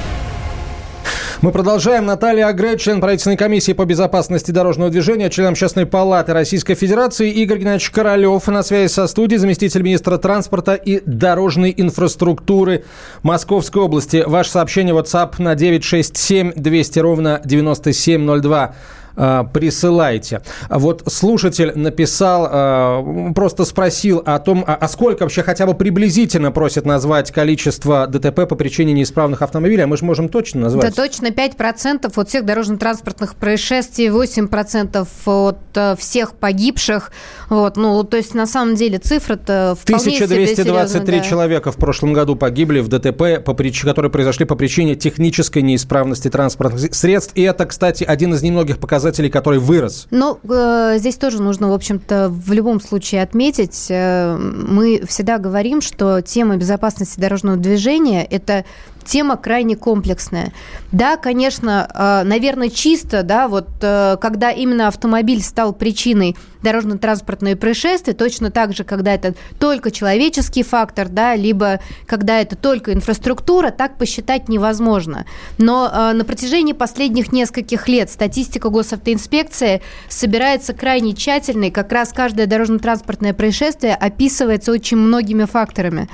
Мы 1.42 1.50
продолжаем. 1.50 2.06
Наталья 2.06 2.46
Агре, 2.46 2.78
член 2.78 3.00
правительственной 3.00 3.36
комиссии 3.36 3.72
по 3.72 3.84
безопасности 3.84 4.52
дорожного 4.52 4.90
движения, 4.90 5.28
член 5.28 5.48
Общественной 5.48 5.86
палаты 5.86 6.32
Российской 6.32 6.76
Федерации, 6.76 7.32
Игорь 7.32 7.58
Геннадьевич 7.58 7.90
Королев 7.90 8.46
на 8.46 8.62
связи 8.62 8.92
со 8.92 9.08
студией, 9.08 9.40
заместитель 9.40 9.82
министра 9.82 10.18
транспорта 10.18 10.74
и 10.74 11.02
дорожной 11.04 11.74
инфраструктуры 11.76 12.84
Московской 13.24 13.82
области. 13.82 14.22
Ваше 14.24 14.50
сообщение 14.50 14.94
WhatsApp 14.94 15.42
на 15.42 15.56
967 15.56 16.52
200 16.54 16.98
ровно 17.00 17.40
9702 17.44 18.64
э, 18.64 19.01
присылайте. 19.14 20.42
Вот 20.68 21.04
слушатель 21.06 21.72
написал, 21.74 22.48
э, 22.50 23.32
просто 23.34 23.64
спросил 23.64 24.22
о 24.24 24.38
том, 24.38 24.64
а, 24.66 24.74
а 24.74 24.88
сколько 24.88 25.22
вообще 25.22 25.42
хотя 25.42 25.66
бы 25.66 25.74
приблизительно 25.74 26.52
просит 26.52 26.86
назвать 26.86 27.30
количество 27.30 28.06
ДТП 28.06 28.48
по 28.48 28.56
причине 28.56 28.92
неисправных 28.92 29.42
автомобилей, 29.42 29.82
а 29.82 29.86
мы 29.86 29.96
же 29.96 30.04
можем 30.04 30.28
точно 30.28 30.62
назвать. 30.62 30.94
Да 30.94 31.02
точно 31.02 31.26
5% 31.28 32.12
от 32.14 32.28
всех 32.28 32.44
дорожно-транспортных 32.44 33.34
происшествий, 33.34 34.08
8% 34.08 35.06
от 35.26 35.58
э, 35.74 35.96
всех 35.96 36.34
погибших. 36.34 37.12
Вот, 37.48 37.76
ну, 37.76 38.02
то 38.04 38.16
есть 38.16 38.34
на 38.34 38.46
самом 38.46 38.74
деле 38.74 38.98
цифра-то 38.98 39.76
вполне 39.80 40.16
1223 40.24 41.18
да. 41.18 41.24
человека 41.24 41.72
в 41.72 41.76
прошлом 41.76 42.12
году 42.12 42.36
погибли 42.36 42.80
в 42.80 42.88
ДТП, 42.88 43.44
по 43.44 43.54
прич... 43.54 43.82
которые 43.82 44.10
произошли 44.10 44.46
по 44.46 44.54
причине 44.54 44.94
технической 44.94 45.62
неисправности 45.62 46.28
транспортных 46.28 46.94
средств. 46.94 47.32
И 47.34 47.42
это, 47.42 47.66
кстати, 47.66 48.04
один 48.04 48.34
из 48.34 48.42
немногих 48.42 48.78
показателей, 48.78 49.01
который 49.28 49.58
вырос. 49.58 50.06
Ну, 50.10 50.38
э, 50.48 50.94
здесь 50.98 51.16
тоже 51.16 51.42
нужно, 51.42 51.68
в 51.68 51.72
общем-то, 51.72 52.28
в 52.30 52.52
любом 52.52 52.80
случае 52.80 53.22
отметить. 53.22 53.86
Э, 53.90 54.36
мы 54.36 55.02
всегда 55.06 55.38
говорим, 55.38 55.80
что 55.80 56.20
тема 56.20 56.56
безопасности 56.56 57.18
дорожного 57.18 57.56
движения– 57.56 58.24
это 58.30 58.64
тема 59.04 59.36
крайне 59.36 59.76
комплексная. 59.76 60.52
Да, 60.90 61.16
конечно, 61.16 61.88
э, 61.92 62.22
наверное, 62.26 62.68
чисто, 62.68 63.22
да, 63.22 63.48
вот 63.48 63.68
э, 63.80 64.16
когда 64.20 64.50
именно 64.50 64.88
автомобиль 64.88 65.42
стал 65.42 65.72
причиной 65.72 66.36
дорожно-транспортного 66.62 67.56
происшествия, 67.56 68.12
точно 68.12 68.50
так 68.50 68.72
же, 68.74 68.84
когда 68.84 69.14
это 69.14 69.34
только 69.58 69.90
человеческий 69.90 70.62
фактор, 70.62 71.08
да, 71.08 71.34
либо 71.34 71.80
когда 72.06 72.40
это 72.40 72.56
только 72.56 72.92
инфраструктура, 72.92 73.70
так 73.70 73.98
посчитать 73.98 74.48
невозможно. 74.48 75.26
Но 75.58 75.90
э, 75.92 76.12
на 76.12 76.24
протяжении 76.24 76.72
последних 76.72 77.32
нескольких 77.32 77.88
лет 77.88 78.10
статистика 78.10 78.68
госавтоинспекции 78.92 79.80
собирается 80.08 80.74
крайне 80.74 81.14
тщательно, 81.14 81.70
как 81.70 81.90
раз 81.92 82.12
каждое 82.12 82.46
дорожно-транспортное 82.46 83.32
происшествие 83.32 83.94
описывается 83.94 84.72
очень 84.72 84.98
многими 84.98 85.44
факторами. 85.44 86.08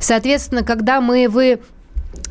Соответственно, 0.00 0.62
когда 0.62 1.00
мы 1.00 1.28
вы 1.28 1.60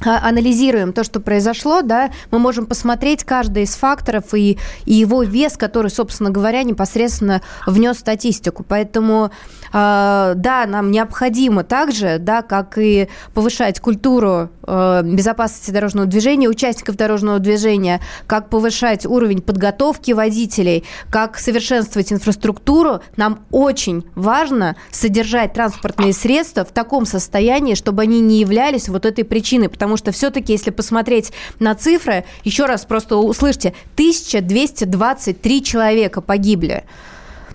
анализируем 0.03 0.93
то, 0.93 1.03
что 1.03 1.19
произошло, 1.19 1.81
да, 1.81 2.11
мы 2.31 2.39
можем 2.39 2.65
посмотреть 2.65 3.23
каждый 3.23 3.63
из 3.63 3.75
факторов 3.75 4.33
и, 4.33 4.57
и 4.85 4.93
его 4.93 5.23
вес, 5.23 5.57
который, 5.57 5.91
собственно 5.91 6.29
говоря, 6.29 6.63
непосредственно 6.63 7.41
внес 7.67 7.99
статистику. 7.99 8.63
Поэтому, 8.67 9.31
э, 9.73 10.33
да, 10.35 10.65
нам 10.67 10.91
необходимо 10.91 11.63
также, 11.63 12.17
да, 12.19 12.41
как 12.41 12.77
и 12.77 13.09
повышать 13.33 13.79
культуру 13.79 14.49
э, 14.63 15.01
безопасности 15.03 15.71
дорожного 15.71 16.07
движения, 16.07 16.49
участников 16.49 16.95
дорожного 16.95 17.39
движения, 17.39 18.01
как 18.27 18.49
повышать 18.49 19.05
уровень 19.05 19.41
подготовки 19.41 20.11
водителей, 20.11 20.83
как 21.09 21.37
совершенствовать 21.37 22.11
инфраструктуру, 22.11 23.01
нам 23.17 23.45
очень 23.51 24.05
важно 24.15 24.75
содержать 24.91 25.53
транспортные 25.53 26.13
средства 26.13 26.65
в 26.65 26.71
таком 26.71 27.05
состоянии, 27.05 27.75
чтобы 27.75 28.01
они 28.03 28.19
не 28.19 28.39
являлись 28.39 28.89
вот 28.89 29.05
этой 29.05 29.23
причиной, 29.23 29.69
потому 29.71 29.97
что 29.97 30.11
все-таки, 30.11 30.53
если 30.53 30.69
посмотреть 30.69 31.31
на 31.59 31.73
цифры, 31.75 32.25
еще 32.43 32.65
раз 32.65 32.85
просто 32.85 33.17
услышьте, 33.17 33.73
1223 33.95 35.63
человека 35.63 36.21
погибли. 36.21 36.83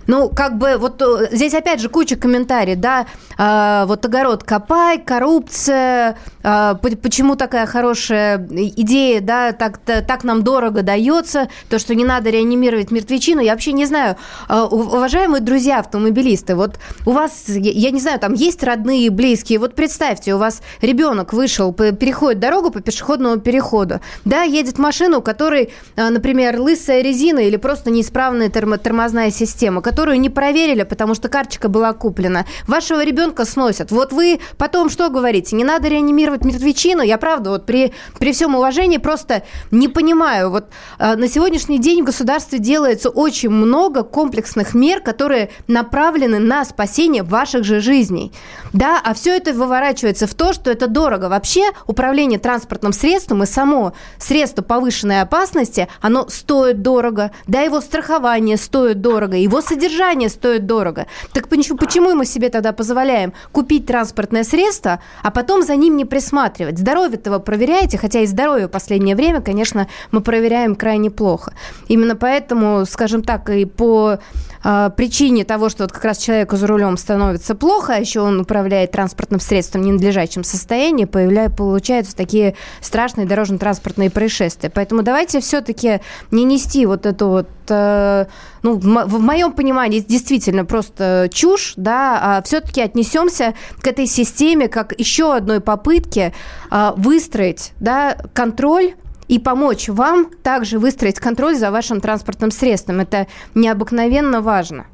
Ну, 0.07 0.29
как 0.29 0.57
бы 0.57 0.77
вот 0.77 1.01
э, 1.01 1.27
здесь 1.31 1.53
опять 1.53 1.81
же 1.81 1.89
куча 1.89 2.15
комментариев, 2.15 2.79
да, 2.79 3.05
э, 3.37 3.85
вот 3.85 4.05
огород 4.05 4.43
копай, 4.43 4.99
коррупция, 4.99 6.17
э, 6.43 6.75
почему 6.81 7.35
такая 7.35 7.65
хорошая 7.65 8.47
идея, 8.49 9.19
да, 9.19 9.51
так, 9.51 9.79
так 9.79 10.23
нам 10.23 10.43
дорого 10.43 10.81
дается, 10.81 11.49
то, 11.69 11.77
что 11.77 11.93
не 11.93 12.05
надо 12.05 12.29
реанимировать 12.29 12.89
мертвечину, 12.89 13.41
я 13.41 13.51
вообще 13.51 13.73
не 13.73 13.85
знаю, 13.85 14.15
э, 14.47 14.57
уважаемые 14.57 15.41
друзья 15.41 15.79
автомобилисты, 15.79 16.55
вот 16.55 16.79
у 17.05 17.11
вас, 17.11 17.43
я 17.49 17.91
не 17.91 17.99
знаю, 17.99 18.19
там 18.19 18.33
есть 18.33 18.63
родные, 18.63 19.09
близкие, 19.09 19.59
вот 19.59 19.75
представьте, 19.75 20.35
у 20.35 20.37
вас 20.37 20.61
ребенок 20.81 21.33
вышел, 21.33 21.73
переходит 21.73 22.39
дорогу 22.39 22.71
по 22.71 22.79
пешеходному 22.79 23.41
переходу, 23.41 23.99
да, 24.23 24.43
едет 24.43 24.79
машина, 24.79 25.17
у 25.17 25.21
которой, 25.21 25.73
например, 25.97 26.61
лысая 26.61 27.01
резина 27.01 27.39
или 27.39 27.57
просто 27.57 27.89
неисправная 27.91 28.49
тормозная 28.49 29.31
система, 29.31 29.81
которую 29.97 30.19
не 30.19 30.29
проверили, 30.29 30.83
потому 30.83 31.15
что 31.15 31.27
карточка 31.27 31.69
была 31.69 31.91
куплена. 31.91 32.45
Вашего 32.67 33.03
ребенка 33.03 33.45
сносят. 33.45 33.89
Вот 33.89 34.13
вы 34.13 34.39
потом 34.55 34.91
что 34.91 35.09
говорите? 35.09 35.55
Не 35.55 35.63
надо 35.63 35.87
реанимировать 35.87 36.45
мертвечину? 36.45 37.01
Я 37.01 37.17
правда, 37.17 37.49
вот 37.49 37.65
при, 37.65 37.93
при 38.19 38.31
всем 38.31 38.53
уважении 38.53 38.97
просто 38.97 39.41
не 39.71 39.87
понимаю. 39.87 40.51
Вот 40.51 40.65
э, 40.99 41.15
на 41.15 41.27
сегодняшний 41.27 41.79
день 41.79 42.03
в 42.03 42.05
государстве 42.05 42.59
делается 42.59 43.09
очень 43.09 43.49
много 43.49 44.03
комплексных 44.03 44.75
мер, 44.75 45.01
которые 45.01 45.49
направлены 45.67 46.37
на 46.37 46.63
спасение 46.63 47.23
ваших 47.23 47.63
же 47.63 47.79
жизней. 47.79 48.31
Да, 48.73 49.01
а 49.03 49.15
все 49.15 49.35
это 49.35 49.51
выворачивается 49.51 50.27
в 50.27 50.35
то, 50.35 50.53
что 50.53 50.69
это 50.69 50.87
дорого. 50.87 51.27
Вообще 51.27 51.71
управление 51.87 52.37
транспортным 52.37 52.93
средством 52.93 53.41
и 53.41 53.47
само 53.47 53.93
средство 54.19 54.61
повышенной 54.61 55.21
опасности, 55.21 55.87
оно 56.01 56.27
стоит 56.29 56.83
дорого. 56.83 57.31
Да, 57.47 57.61
его 57.61 57.81
страхование 57.81 58.57
стоит 58.57 59.01
дорого, 59.01 59.37
его 59.37 59.59
содержание 59.61 59.86
стоит 60.29 60.65
дорого. 60.65 61.07
Так 61.33 61.47
почему, 61.47 61.77
почему 61.77 62.15
мы 62.15 62.25
себе 62.25 62.49
тогда 62.49 62.71
позволяем 62.71 63.33
купить 63.51 63.85
транспортное 63.85 64.43
средство, 64.43 64.99
а 65.23 65.31
потом 65.31 65.63
за 65.63 65.75
ним 65.75 65.97
не 65.97 66.05
присматривать? 66.05 66.77
Здоровье-то 66.77 67.31
вы 67.31 67.39
проверяете, 67.39 67.97
хотя 67.97 68.21
и 68.21 68.25
здоровье 68.25 68.67
в 68.67 68.71
последнее 68.71 69.15
время, 69.15 69.41
конечно, 69.41 69.87
мы 70.11 70.21
проверяем 70.21 70.75
крайне 70.75 71.09
плохо. 71.09 71.53
Именно 71.87 72.15
поэтому, 72.15 72.85
скажем 72.85 73.23
так, 73.23 73.49
и 73.49 73.65
по 73.65 74.19
э, 74.63 74.89
причине 74.95 75.43
того, 75.43 75.69
что 75.69 75.83
вот 75.83 75.91
как 75.91 76.03
раз 76.05 76.17
человеку 76.17 76.55
за 76.55 76.67
рулем 76.67 76.97
становится 76.97 77.55
плохо, 77.55 77.93
а 77.95 77.99
еще 77.99 78.21
он 78.21 78.39
управляет 78.39 78.91
транспортным 78.91 79.39
средством 79.39 79.81
в 79.81 79.85
ненадлежащем 79.85 80.43
состоянии, 80.43 81.05
появляются, 81.05 81.57
получаются 81.57 82.15
такие 82.15 82.55
страшные 82.81 83.27
дорожно-транспортные 83.27 84.09
происшествия. 84.09 84.69
Поэтому 84.69 85.03
давайте 85.03 85.39
все-таки 85.39 86.01
не 86.31 86.43
нести 86.43 86.85
вот 86.85 87.05
эту 87.05 87.27
вот 87.27 87.49
э, 87.69 88.25
ну, 88.63 88.73
в 88.75 89.19
моем 89.19 89.53
понимании, 89.53 89.99
действительно 89.99 90.65
просто 90.65 91.29
чушь, 91.31 91.73
да, 91.77 92.19
а 92.21 92.41
все-таки 92.43 92.81
отнесемся 92.81 93.53
к 93.81 93.87
этой 93.87 94.07
системе 94.07 94.67
как 94.67 94.97
еще 94.97 95.33
одной 95.33 95.61
попытке 95.61 96.33
э, 96.71 96.91
выстроить, 96.97 97.71
да, 97.79 98.17
контроль 98.33 98.93
и 99.27 99.39
помочь 99.39 99.89
вам 99.89 100.29
также 100.43 100.79
выстроить 100.79 101.19
контроль 101.19 101.55
за 101.55 101.71
вашим 101.71 102.01
транспортным 102.01 102.51
средством. 102.51 102.99
Это 102.99 103.27
необыкновенно 103.55 104.41
важно. 104.41 104.85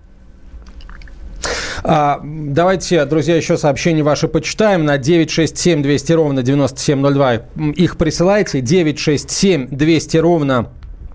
А, 1.83 2.21
давайте, 2.23 3.03
друзья, 3.05 3.35
еще 3.35 3.57
сообщения 3.57 4.03
ваши 4.03 4.27
почитаем 4.27 4.85
на 4.85 4.97
967 4.97 5.81
200 5.81 6.11
ровно 6.13 6.43
9702. 6.43 7.33
Их 7.75 7.97
присылайте. 7.97 8.61
967 8.61 9.67
200 9.67 10.17
ровно 10.17 10.69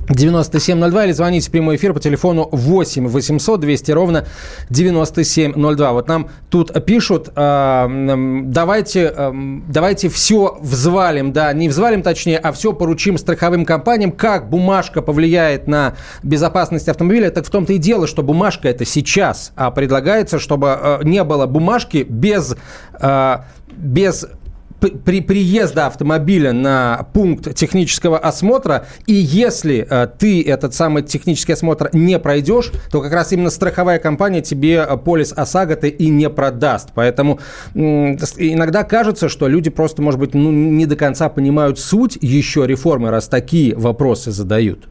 9702 0.08 1.04
или 1.04 1.12
звоните 1.12 1.48
в 1.48 1.50
прямой 1.52 1.76
эфир 1.76 1.92
по 1.92 2.00
телефону 2.00 2.48
8 2.50 3.08
800 3.08 3.60
200 3.60 3.92
ровно 3.92 4.26
9702. 4.70 5.92
Вот 5.92 6.08
нам 6.08 6.30
тут 6.50 6.84
пишут, 6.84 7.30
э, 7.34 8.42
давайте, 8.44 9.12
э, 9.14 9.32
давайте 9.68 10.08
все 10.08 10.58
взвалим, 10.60 11.32
да, 11.32 11.52
не 11.52 11.68
взвалим 11.68 12.02
точнее, 12.02 12.38
а 12.38 12.52
все 12.52 12.72
поручим 12.72 13.18
страховым 13.18 13.64
компаниям. 13.64 14.12
Как 14.12 14.48
бумажка 14.48 15.02
повлияет 15.02 15.68
на 15.68 15.94
безопасность 16.22 16.88
автомобиля, 16.88 17.30
так 17.30 17.46
в 17.46 17.50
том-то 17.50 17.72
и 17.72 17.78
дело, 17.78 18.06
что 18.06 18.22
бумажка 18.22 18.68
это 18.68 18.84
сейчас, 18.84 19.52
а 19.56 19.70
предлагается, 19.70 20.38
чтобы 20.38 20.78
э, 20.80 21.00
не 21.04 21.22
было 21.24 21.46
бумажки 21.46 22.06
без, 22.08 22.56
без 23.76 24.26
при 24.80 25.20
приезда 25.20 25.86
автомобиля 25.86 26.52
на 26.52 27.06
пункт 27.12 27.54
технического 27.54 28.18
осмотра, 28.18 28.86
и 29.06 29.14
если 29.14 29.86
э, 29.88 30.08
ты 30.18 30.42
этот 30.42 30.74
самый 30.74 31.02
технический 31.02 31.52
осмотр 31.52 31.90
не 31.92 32.18
пройдешь, 32.18 32.70
то 32.90 33.00
как 33.00 33.12
раз 33.12 33.32
именно 33.32 33.50
страховая 33.50 33.98
компания 33.98 34.40
тебе 34.40 34.86
э, 34.88 34.96
полис 34.96 35.32
ОСАГО 35.32 35.74
и 35.74 36.08
не 36.08 36.30
продаст. 36.30 36.90
Поэтому 36.94 37.40
иногда 37.74 38.84
кажется, 38.84 39.28
что 39.28 39.48
люди 39.48 39.70
просто, 39.70 40.02
может 40.02 40.20
быть, 40.20 40.34
ну, 40.34 40.50
не 40.50 40.86
до 40.86 40.96
конца 40.96 41.28
понимают 41.28 41.78
суть 41.78 42.18
еще 42.20 42.66
реформы, 42.66 43.10
раз 43.10 43.28
такие 43.28 43.74
вопросы 43.76 44.30
задают. 44.30 44.88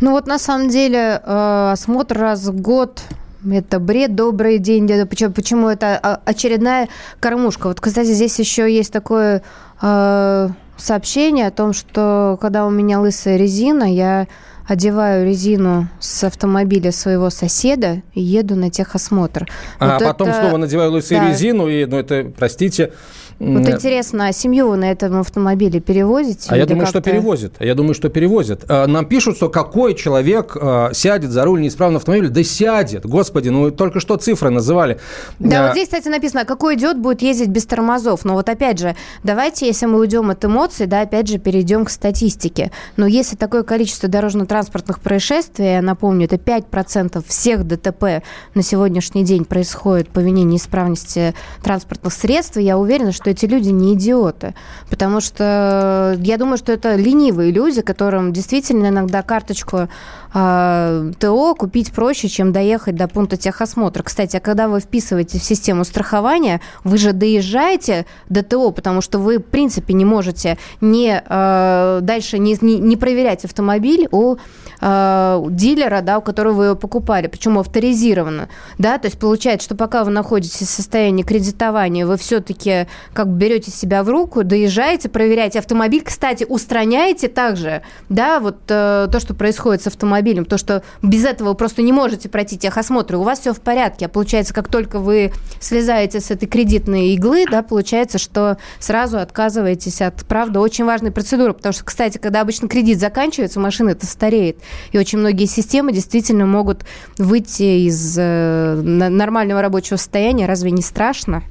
Ну 0.00 0.12
вот 0.12 0.26
на 0.26 0.38
самом 0.38 0.70
деле 0.70 1.20
э, 1.22 1.70
осмотр 1.72 2.18
раз 2.18 2.46
в 2.46 2.60
год 2.60 3.02
это 3.48 3.78
бред, 3.78 4.14
добрый 4.14 4.58
день. 4.58 4.88
Почему, 5.06 5.32
почему 5.32 5.68
это 5.68 5.98
а, 6.02 6.20
очередная 6.24 6.88
кормушка? 7.20 7.68
Вот, 7.68 7.80
кстати, 7.80 8.08
здесь 8.08 8.38
еще 8.38 8.72
есть 8.72 8.92
такое 8.92 9.42
э, 9.80 10.48
сообщение 10.76 11.46
о 11.46 11.50
том, 11.50 11.72
что 11.72 12.38
когда 12.40 12.66
у 12.66 12.70
меня 12.70 13.00
лысая 13.00 13.36
резина, 13.36 13.84
я 13.84 14.26
одеваю 14.66 15.26
резину 15.26 15.88
с 15.98 16.22
автомобиля 16.22 16.92
своего 16.92 17.30
соседа 17.30 18.02
и 18.14 18.20
еду 18.20 18.54
на 18.54 18.70
техосмотр. 18.70 19.48
А 19.78 19.98
вот 19.98 20.04
потом 20.04 20.28
это... 20.28 20.40
снова 20.40 20.56
надеваю 20.58 20.92
лысую 20.92 21.20
да. 21.20 21.28
резину, 21.28 21.66
и, 21.66 21.86
ну, 21.86 21.98
это, 21.98 22.30
простите, 22.36 22.92
вот 23.40 23.66
интересно, 23.66 24.28
а 24.28 24.32
семью 24.32 24.68
вы 24.68 24.76
на 24.76 24.90
этом 24.90 25.18
автомобиле 25.18 25.80
перевозите? 25.80 26.46
А 26.50 26.56
я 26.58 26.66
думаю, 26.66 26.86
что 26.86 27.00
перевозят. 27.00 27.54
Я 27.58 27.74
думаю, 27.74 27.94
что 27.94 28.10
перевозят. 28.10 28.64
А, 28.68 28.86
нам 28.86 29.06
пишут, 29.06 29.36
что 29.36 29.48
какой 29.48 29.94
человек 29.94 30.56
а, 30.60 30.90
сядет 30.92 31.30
за 31.30 31.44
руль 31.44 31.62
неисправного 31.62 32.00
автомобиля? 32.00 32.28
Да 32.28 32.44
сядет. 32.44 33.06
Господи, 33.06 33.48
ну 33.48 33.70
только 33.70 33.98
что 33.98 34.16
цифры 34.16 34.50
называли. 34.50 35.00
Да, 35.38 35.64
а... 35.64 35.66
вот 35.68 35.72
здесь, 35.72 35.88
кстати, 35.88 36.08
написано, 36.08 36.44
какой 36.44 36.76
идиот 36.76 36.98
будет 36.98 37.22
ездить 37.22 37.48
без 37.48 37.64
тормозов. 37.64 38.26
Но 38.26 38.34
вот 38.34 38.50
опять 38.50 38.78
же, 38.78 38.94
давайте, 39.24 39.66
если 39.66 39.86
мы 39.86 40.00
уйдем 40.00 40.28
от 40.28 40.44
эмоций, 40.44 40.84
да, 40.86 41.00
опять 41.00 41.26
же, 41.26 41.38
перейдем 41.38 41.86
к 41.86 41.90
статистике. 41.90 42.70
Но 42.98 43.06
если 43.06 43.36
такое 43.36 43.62
количество 43.62 44.06
дорожно-транспортных 44.06 45.00
происшествий, 45.00 45.76
я 45.76 45.82
напомню, 45.82 46.26
это 46.26 46.36
5% 46.36 47.24
всех 47.26 47.66
ДТП 47.66 48.22
на 48.54 48.62
сегодняшний 48.62 49.24
день 49.24 49.46
происходит 49.46 50.10
по 50.10 50.18
вине 50.18 50.44
неисправности 50.44 51.34
транспортных 51.62 52.12
средств, 52.12 52.58
я 52.58 52.76
уверена, 52.76 53.12
что 53.12 53.29
эти 53.30 53.46
люди 53.46 53.70
не 53.70 53.94
идиоты. 53.94 54.54
Потому 54.88 55.20
что 55.20 56.16
я 56.18 56.36
думаю, 56.36 56.58
что 56.58 56.72
это 56.72 56.96
ленивые 56.96 57.50
люди, 57.52 57.82
которым 57.82 58.32
действительно 58.32 58.88
иногда 58.88 59.22
карточку 59.22 59.88
э, 60.32 61.12
ТО 61.18 61.54
купить 61.54 61.92
проще, 61.92 62.28
чем 62.28 62.52
доехать 62.52 62.96
до 62.96 63.08
пункта 63.08 63.36
техосмотра. 63.36 64.02
Кстати, 64.02 64.36
а 64.36 64.40
когда 64.40 64.68
вы 64.68 64.80
вписываете 64.80 65.38
в 65.38 65.44
систему 65.44 65.84
страхования, 65.84 66.60
вы 66.84 66.98
же 66.98 67.12
доезжаете 67.12 68.06
до 68.28 68.42
ТО, 68.42 68.70
потому 68.70 69.00
что 69.00 69.18
вы, 69.18 69.38
в 69.38 69.44
принципе, 69.44 69.94
не 69.94 70.04
можете 70.04 70.58
не, 70.80 71.22
э, 71.24 71.98
дальше 72.02 72.38
не, 72.38 72.56
не, 72.60 72.78
не 72.78 72.96
проверять 72.96 73.44
автомобиль 73.44 74.08
у 74.10 74.36
э, 74.80 75.42
дилера, 75.50 76.00
да, 76.00 76.18
у 76.18 76.22
которого 76.22 76.54
вы 76.54 76.64
его 76.66 76.76
покупали, 76.76 77.26
почему 77.26 77.60
авторизированно. 77.60 78.48
Да? 78.78 78.98
То 78.98 79.06
есть 79.06 79.18
получается, 79.18 79.64
что 79.66 79.74
пока 79.74 80.04
вы 80.04 80.10
находитесь 80.10 80.68
в 80.68 80.70
состоянии 80.70 81.22
кредитования, 81.22 82.06
вы 82.06 82.16
все-таки 82.16 82.86
как 83.12 83.28
берете 83.28 83.70
себя 83.70 84.02
в 84.02 84.08
руку, 84.08 84.44
доезжаете, 84.44 85.08
проверяете 85.08 85.58
автомобиль. 85.58 86.02
Кстати, 86.04 86.44
устраняете 86.44 87.28
также 87.28 87.82
да, 88.08 88.40
вот 88.40 88.56
э, 88.68 89.08
то, 89.10 89.20
что 89.20 89.34
происходит 89.34 89.82
с 89.82 89.86
автомобилем, 89.86 90.19
то, 90.44 90.58
что 90.58 90.82
без 91.02 91.24
этого 91.24 91.50
вы 91.50 91.54
просто 91.54 91.82
не 91.82 91.92
можете 91.92 92.28
пройти 92.28 92.58
техосмотр, 92.58 93.14
и 93.14 93.16
у 93.16 93.22
вас 93.22 93.40
все 93.40 93.52
в 93.52 93.60
порядке. 93.60 94.06
А 94.06 94.08
получается, 94.08 94.54
как 94.54 94.68
только 94.68 94.98
вы 94.98 95.32
слезаете 95.60 96.20
с 96.20 96.30
этой 96.30 96.46
кредитной 96.46 97.10
иглы, 97.10 97.46
да, 97.50 97.62
получается, 97.62 98.18
что 98.18 98.58
сразу 98.78 99.18
отказываетесь 99.18 100.00
от, 100.00 100.24
правда, 100.26 100.60
очень 100.60 100.84
важной 100.84 101.10
процедуры. 101.10 101.54
Потому 101.54 101.72
что, 101.72 101.84
кстати, 101.84 102.18
когда 102.18 102.40
обычно 102.40 102.68
кредит 102.68 103.00
заканчивается, 103.00 103.60
машина 103.60 103.90
это 103.90 104.06
стареет. 104.06 104.58
И 104.92 104.98
очень 104.98 105.18
многие 105.18 105.46
системы 105.46 105.92
действительно 105.92 106.46
могут 106.46 106.84
выйти 107.18 107.86
из 107.86 108.16
э, 108.18 108.74
нормального 108.74 109.62
рабочего 109.62 109.96
состояния. 109.96 110.46
Разве 110.46 110.70
не 110.70 110.82
страшно? 110.82 111.42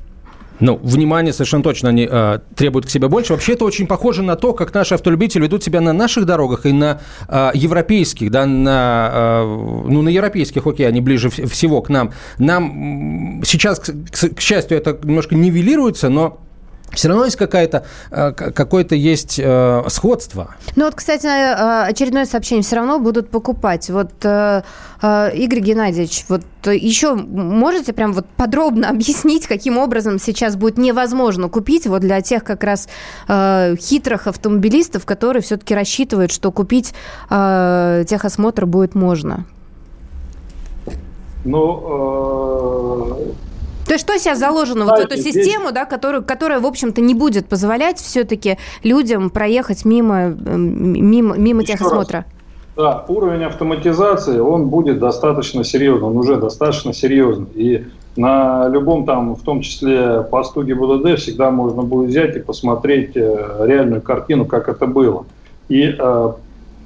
Ну, 0.59 0.79
внимание 0.83 1.33
совершенно 1.33 1.63
точно 1.63 1.89
они 1.89 2.07
э, 2.09 2.39
требуют 2.55 2.85
к 2.85 2.89
себе 2.89 3.07
больше. 3.07 3.33
Вообще 3.33 3.53
это 3.53 3.65
очень 3.65 3.87
похоже 3.87 4.23
на 4.23 4.35
то, 4.35 4.53
как 4.53 4.73
наши 4.73 4.93
автолюбители 4.95 5.43
ведут 5.43 5.63
себя 5.63 5.81
на 5.81 5.93
наших 5.93 6.25
дорогах 6.25 6.65
и 6.65 6.73
на 6.73 7.01
э, 7.27 7.51
европейских, 7.53 8.29
да, 8.31 8.45
на, 8.45 9.11
э, 9.13 9.43
ну, 9.45 10.01
на 10.01 10.09
европейских, 10.09 10.67
окей, 10.67 10.87
они 10.87 11.01
ближе 11.01 11.29
всего 11.29 11.81
к 11.81 11.89
нам. 11.89 12.11
Нам 12.37 13.41
сейчас, 13.45 13.79
к, 13.79 13.91
к 14.35 14.39
счастью, 14.41 14.77
это 14.77 14.97
немножко 15.03 15.35
нивелируется, 15.35 16.09
но 16.09 16.41
все 16.93 17.07
равно 17.07 17.25
есть 17.25 17.37
какая-то, 17.37 17.85
э, 18.11 18.31
какое-то 18.31 18.95
есть 18.95 19.39
э, 19.39 19.83
сходство. 19.87 20.55
Ну 20.75 20.85
вот, 20.85 20.95
кстати, 20.95 21.25
э, 21.25 21.83
очередное 21.87 22.25
сообщение 22.25 22.63
все 22.63 22.77
равно 22.77 22.99
будут 22.99 23.29
покупать. 23.29 23.89
Вот, 23.89 24.11
Игорь 24.23 25.59
Геннадьевич, 25.59 26.25
вот 26.27 26.41
еще 26.65 27.15
можете 27.15 27.93
прям 27.93 28.13
вот 28.13 28.25
подробно 28.35 28.89
объяснить, 28.89 29.47
каким 29.47 29.77
образом 29.77 30.19
сейчас 30.19 30.55
будет 30.55 30.77
невозможно 30.77 31.47
купить 31.49 31.87
вот 31.87 32.01
для 32.01 32.21
тех 32.21 32.43
как 32.43 32.63
раз 32.63 32.87
хитрых 33.27 34.27
автомобилистов, 34.27 35.05
которые 35.05 35.41
все-таки 35.41 35.73
рассчитывают, 35.73 36.31
что 36.31 36.51
купить 36.51 36.93
техосмотр 37.29 38.65
будет 38.65 38.95
можно? 38.95 39.45
Ну, 41.45 43.35
то 43.89 43.95
есть 43.95 44.05
что 44.05 44.19
сейчас 44.19 44.37
заложено 44.37 44.85
Знаете, 44.85 45.01
вот 45.01 45.09
в 45.09 45.13
эту 45.13 45.23
систему, 45.23 45.63
здесь... 45.63 45.73
да, 45.73 45.85
которую, 45.85 46.23
которая, 46.23 46.59
в 46.59 46.65
общем-то, 46.67 47.01
не 47.01 47.15
будет 47.15 47.47
позволять 47.47 47.97
все-таки 47.97 48.59
людям 48.83 49.31
проехать 49.31 49.83
мимо, 49.83 50.25
эм, 50.25 51.09
мимо, 51.09 51.35
мимо 51.35 51.63
техосмотра? 51.63 52.25
Да, 52.75 53.03
уровень 53.07 53.45
автоматизации, 53.45 54.37
он 54.37 54.69
будет 54.69 54.99
достаточно 54.99 55.63
серьезный, 55.63 56.07
он 56.07 56.17
уже 56.17 56.37
достаточно 56.37 56.93
серьезный. 56.93 57.47
И 57.55 57.87
на 58.15 58.67
любом 58.67 59.07
там, 59.07 59.33
в 59.33 59.41
том 59.41 59.61
числе 59.61 60.21
посту 60.21 60.61
ГИБДД, 60.61 61.19
всегда 61.19 61.49
можно 61.49 61.81
будет 61.81 62.11
взять 62.11 62.35
и 62.35 62.39
посмотреть 62.41 63.17
э, 63.17 63.65
реальную 63.65 64.03
картину, 64.03 64.45
как 64.45 64.69
это 64.69 64.85
было. 64.85 65.25
И 65.67 65.95
э, 65.97 66.31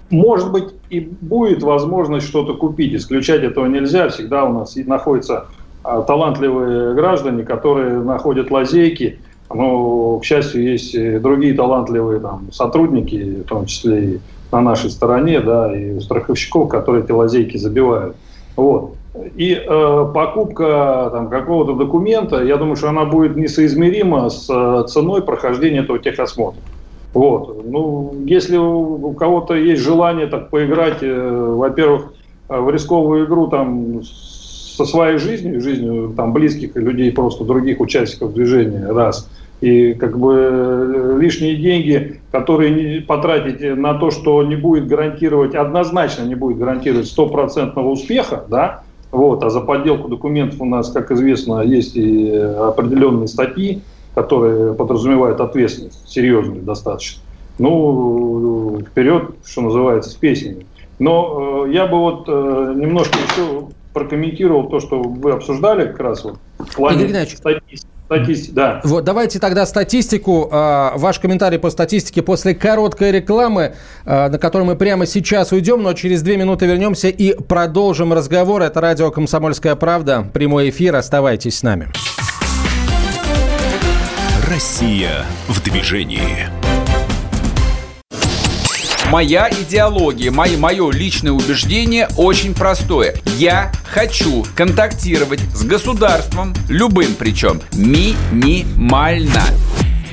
может 0.09 0.53
быть 0.53 0.69
и 0.89 1.01
будет 1.01 1.63
возможность 1.63 2.27
что-то 2.27 2.53
купить. 2.53 2.95
Исключать 2.95 3.43
этого 3.43 3.65
нельзя. 3.65 4.07
Всегда 4.07 4.45
у 4.45 4.53
нас 4.53 4.77
находятся 4.77 5.47
э, 5.49 5.62
талантливые 5.83 6.93
граждане, 6.93 7.43
которые 7.43 7.99
находят 7.99 8.51
лазейки. 8.51 9.19
Но, 9.53 10.19
к 10.19 10.25
счастью, 10.25 10.63
есть 10.63 10.95
другие 11.21 11.53
талантливые 11.53 12.19
там, 12.19 12.51
сотрудники, 12.51 13.41
в 13.41 13.47
том 13.47 13.65
числе 13.67 14.05
и 14.05 14.19
на 14.53 14.61
нашей 14.61 14.89
стороне, 14.89 15.41
да, 15.41 15.75
и 15.75 15.91
у 15.91 16.01
страховщиков, 16.01 16.69
которые 16.69 17.03
эти 17.03 17.11
лазейки 17.11 17.57
забивают. 17.57 18.15
Вот. 18.55 18.95
И 19.35 19.53
э, 19.53 20.11
покупка 20.13 21.09
там, 21.11 21.29
какого-то 21.29 21.73
документа, 21.73 22.43
я 22.43 22.57
думаю, 22.57 22.75
что 22.75 22.89
она 22.89 23.05
будет 23.05 23.35
несоизмерима 23.35 24.29
с 24.29 24.47
э, 24.49 24.87
ценой 24.87 25.21
прохождения 25.21 25.79
этого 25.79 25.99
техосмотра. 25.99 26.61
Вот. 27.13 27.63
Ну, 27.65 28.15
если 28.25 28.57
у, 28.57 29.07
у 29.07 29.13
кого-то 29.13 29.53
есть 29.53 29.83
желание 29.83 30.25
так 30.27 30.49
поиграть, 30.49 30.99
э, 31.01 31.55
во-первых, 31.57 32.13
э, 32.49 32.59
в 32.59 32.69
рисковую 32.71 33.25
игру 33.25 33.47
там 33.47 34.01
со 34.75 34.85
своей 34.85 35.17
жизнью, 35.17 35.61
жизнью 35.61 36.13
там 36.15 36.33
близких 36.33 36.75
людей, 36.75 37.11
просто 37.11 37.43
других 37.43 37.79
участников 37.79 38.33
движения, 38.33 38.87
раз– 38.91 39.29
и 39.63 39.93
как 39.93 40.19
бы 40.19 40.35
э, 40.35 41.17
лишние 41.21 41.55
деньги, 41.55 42.19
которые 42.33 42.99
потратите 42.99 43.75
на 43.75 43.93
то, 43.93 44.11
что 44.11 44.43
не 44.43 44.57
будет 44.57 44.87
гарантировать, 44.87 45.55
однозначно 45.55 46.23
не 46.23 46.35
будет 46.35 46.57
гарантировать 46.57 47.07
стопроцентного 47.07 47.87
успеха, 47.87 48.43
да, 48.49 48.83
вот, 49.11 49.41
а 49.41 49.49
за 49.49 49.61
подделку 49.61 50.09
документов 50.09 50.59
у 50.59 50.65
нас, 50.65 50.91
как 50.91 51.11
известно, 51.11 51.61
есть 51.61 51.95
и 51.95 52.29
определенные 52.29 53.29
статьи, 53.29 53.81
которые 54.13 54.73
подразумевают 54.73 55.39
ответственность, 55.39 56.09
серьезную 56.09 56.61
достаточно. 56.61 57.21
Ну, 57.57 58.81
вперед, 58.81 59.29
что 59.45 59.61
называется, 59.61 60.09
с 60.09 60.15
песнями. 60.15 60.65
Но 60.99 61.67
э, 61.67 61.71
я 61.71 61.87
бы 61.87 61.99
вот 61.99 62.25
э, 62.27 62.73
немножко 62.75 63.17
еще 63.17 63.67
прокомментировал 63.93 64.69
то, 64.69 64.79
что 64.79 65.01
вы 65.01 65.31
обсуждали 65.31 65.87
как 65.87 65.99
раз 65.99 66.23
вот 66.23 66.37
в 66.57 66.75
плане 66.75 67.25
статистики. 67.25 67.87
Статистика, 68.05 68.53
да. 68.53 68.81
Вот, 68.83 69.05
давайте 69.05 69.39
тогда 69.39 69.65
статистику. 69.65 70.49
Э, 70.51 70.91
ваш 70.95 71.19
комментарий 71.19 71.57
по 71.57 71.69
статистике 71.69 72.21
после 72.21 72.53
короткой 72.53 73.11
рекламы, 73.11 73.75
э, 74.05 74.29
на 74.29 74.37
которую 74.37 74.67
мы 74.67 74.75
прямо 74.75 75.05
сейчас 75.05 75.51
уйдем, 75.51 75.81
но 75.81 75.93
через 75.93 76.21
две 76.21 76.35
минуты 76.35 76.65
вернемся 76.65 77.07
и 77.07 77.33
продолжим 77.33 78.11
разговор. 78.13 78.61
Это 78.61 78.81
радио 78.81 79.09
«Комсомольская 79.09 79.75
правда». 79.75 80.27
Прямой 80.33 80.69
эфир. 80.69 80.95
Оставайтесь 80.95 81.59
с 81.59 81.63
нами. 81.63 81.87
Россия 84.49 85.23
в 85.47 85.63
движении. 85.63 86.62
Моя 89.13 89.47
идеология, 89.47 90.31
мое, 90.31 90.57
мое 90.57 90.91
личное 90.91 91.33
убеждение 91.33 92.07
очень 92.17 92.55
простое. 92.55 93.13
Я 93.37 93.71
хочу 93.85 94.43
контактировать 94.55 95.39
с 95.53 95.63
государством, 95.63 96.55
любым 96.67 97.13
причем, 97.13 97.61
минимально. 97.73 99.43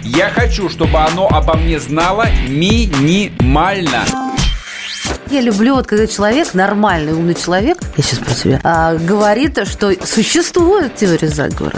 Я 0.03 0.29
хочу, 0.29 0.69
чтобы 0.69 0.99
оно 0.99 1.27
обо 1.29 1.55
мне 1.55 1.81
знало 1.81 2.27
минимально. 2.47 4.05
Я 5.31 5.41
люблю, 5.41 5.77
вот 5.77 5.87
когда 5.87 6.07
человек, 6.07 6.53
нормальный, 6.53 7.15
умный 7.15 7.35
человек, 7.35 7.79
я 7.97 8.03
сейчас 8.03 8.19
про 8.19 8.35
тебя, 8.35 8.61
а, 8.65 8.97
говорит, 8.97 9.67
что 9.67 9.95
существует 10.05 10.95
теория 10.97 11.29
заговора. 11.29 11.73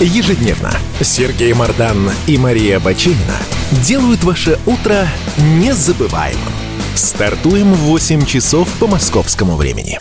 Ежедневно 0.00 0.72
Сергей 1.02 1.52
Мардан 1.52 2.10
и 2.26 2.38
Мария 2.38 2.80
Бачинина 2.80 3.36
делают 3.84 4.24
ваше 4.24 4.58
утро 4.64 5.06
незабываемым. 5.36 6.54
Стартуем 6.94 7.74
в 7.74 7.80
8 7.80 8.24
часов 8.24 8.66
по 8.78 8.86
московскому 8.86 9.56
времени. 9.56 9.98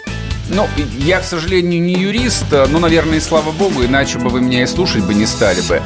Ну, 0.47 0.67
я, 0.99 1.19
к 1.19 1.25
сожалению, 1.25 1.81
не 1.81 1.95
юрист, 1.95 2.45
но, 2.49 2.79
наверное, 2.79 3.17
и 3.17 3.21
слава 3.21 3.51
богу, 3.51 3.83
иначе 3.83 4.19
бы 4.19 4.29
вы 4.29 4.39
меня 4.39 4.63
и 4.63 4.67
слушать 4.67 5.03
бы 5.03 5.13
не 5.13 5.25
стали 5.25 5.59
бы. 5.67 5.81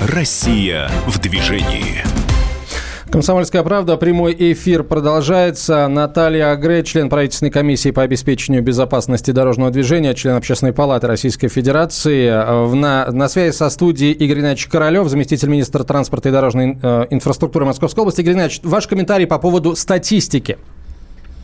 Россия 0.00 0.90
в 1.06 1.18
движении. 1.18 2.02
Комсомольская 3.16 3.62
правда. 3.62 3.96
Прямой 3.96 4.36
эфир 4.38 4.82
продолжается. 4.82 5.88
Наталья 5.88 6.50
Агре, 6.50 6.84
член 6.84 7.08
правительственной 7.08 7.50
комиссии 7.50 7.90
по 7.90 8.02
обеспечению 8.02 8.62
безопасности 8.62 9.30
дорожного 9.30 9.70
движения, 9.70 10.12
член 10.12 10.34
Общественной 10.34 10.74
палаты 10.74 11.06
Российской 11.06 11.48
Федерации. 11.48 12.28
На, 12.74 13.10
на 13.10 13.28
связи 13.30 13.54
со 13.54 13.70
студией 13.70 14.12
Игорь 14.12 14.40
Геннадьевич 14.40 14.66
Королев, 14.66 15.08
заместитель 15.08 15.48
министра 15.48 15.82
транспорта 15.82 16.28
и 16.28 16.32
дорожной 16.32 16.78
э, 16.82 17.06
инфраструктуры 17.08 17.64
Московской 17.64 18.02
области. 18.02 18.20
Игорь 18.20 18.34
Геннадьевич, 18.34 18.60
ваш 18.62 18.86
комментарий 18.86 19.26
по 19.26 19.38
поводу 19.38 19.76
статистики. 19.76 20.58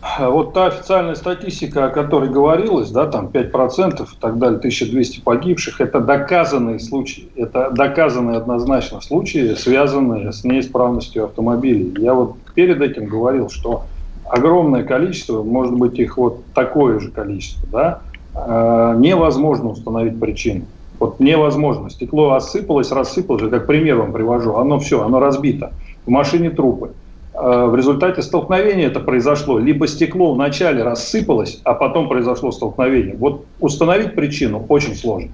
А 0.04 0.28
вот 0.30 0.52
та 0.52 0.66
официальная 0.66 1.14
статистика, 1.14 1.86
о 1.86 1.88
которой 1.88 2.28
говорилось, 2.28 2.90
да, 2.90 3.06
там 3.06 3.28
5% 3.28 4.02
и 4.02 4.06
так 4.20 4.36
далее, 4.36 4.58
1200 4.58 5.20
погибших, 5.20 5.80
это 5.80 6.00
доказанные 6.00 6.80
случаи, 6.80 7.28
это 7.36 7.70
доказанные 7.70 8.38
однозначно 8.38 9.00
случаи, 9.00 9.54
связанные 9.54 10.32
с 10.32 10.42
неисправностью 10.42 11.26
автомобилей. 11.26 11.94
Я 12.02 12.14
вот 12.14 12.34
перед 12.54 12.82
этим 12.82 13.06
говорил, 13.06 13.48
что 13.48 13.84
огромное 14.28 14.82
количество, 14.82 15.44
может 15.44 15.74
быть 15.74 15.96
их 16.00 16.16
вот 16.16 16.40
такое 16.52 16.98
же 16.98 17.12
количество, 17.12 17.68
да, 17.70 18.00
э, 18.34 18.96
невозможно 18.98 19.68
установить 19.68 20.18
причину. 20.18 20.64
Вот 20.98 21.20
невозможно. 21.20 21.90
Стекло 21.90 22.32
осыпалось, 22.32 22.90
рассыпалось, 22.90 23.48
как 23.48 23.66
пример 23.68 23.98
вам 23.98 24.12
привожу, 24.12 24.56
оно 24.56 24.80
все, 24.80 25.04
оно 25.04 25.20
разбито. 25.20 25.72
В 26.06 26.10
машине 26.10 26.50
трупы. 26.50 26.90
Э, 27.34 27.66
в 27.66 27.74
результате 27.74 28.22
столкновения 28.22 28.86
это 28.86 29.00
произошло. 29.00 29.58
Либо 29.58 29.86
стекло 29.86 30.34
вначале 30.34 30.82
рассыпалось, 30.82 31.60
а 31.64 31.74
потом 31.74 32.08
произошло 32.08 32.52
столкновение. 32.52 33.16
Вот 33.16 33.46
установить 33.58 34.14
причину 34.14 34.64
очень 34.68 34.94
сложно. 34.94 35.30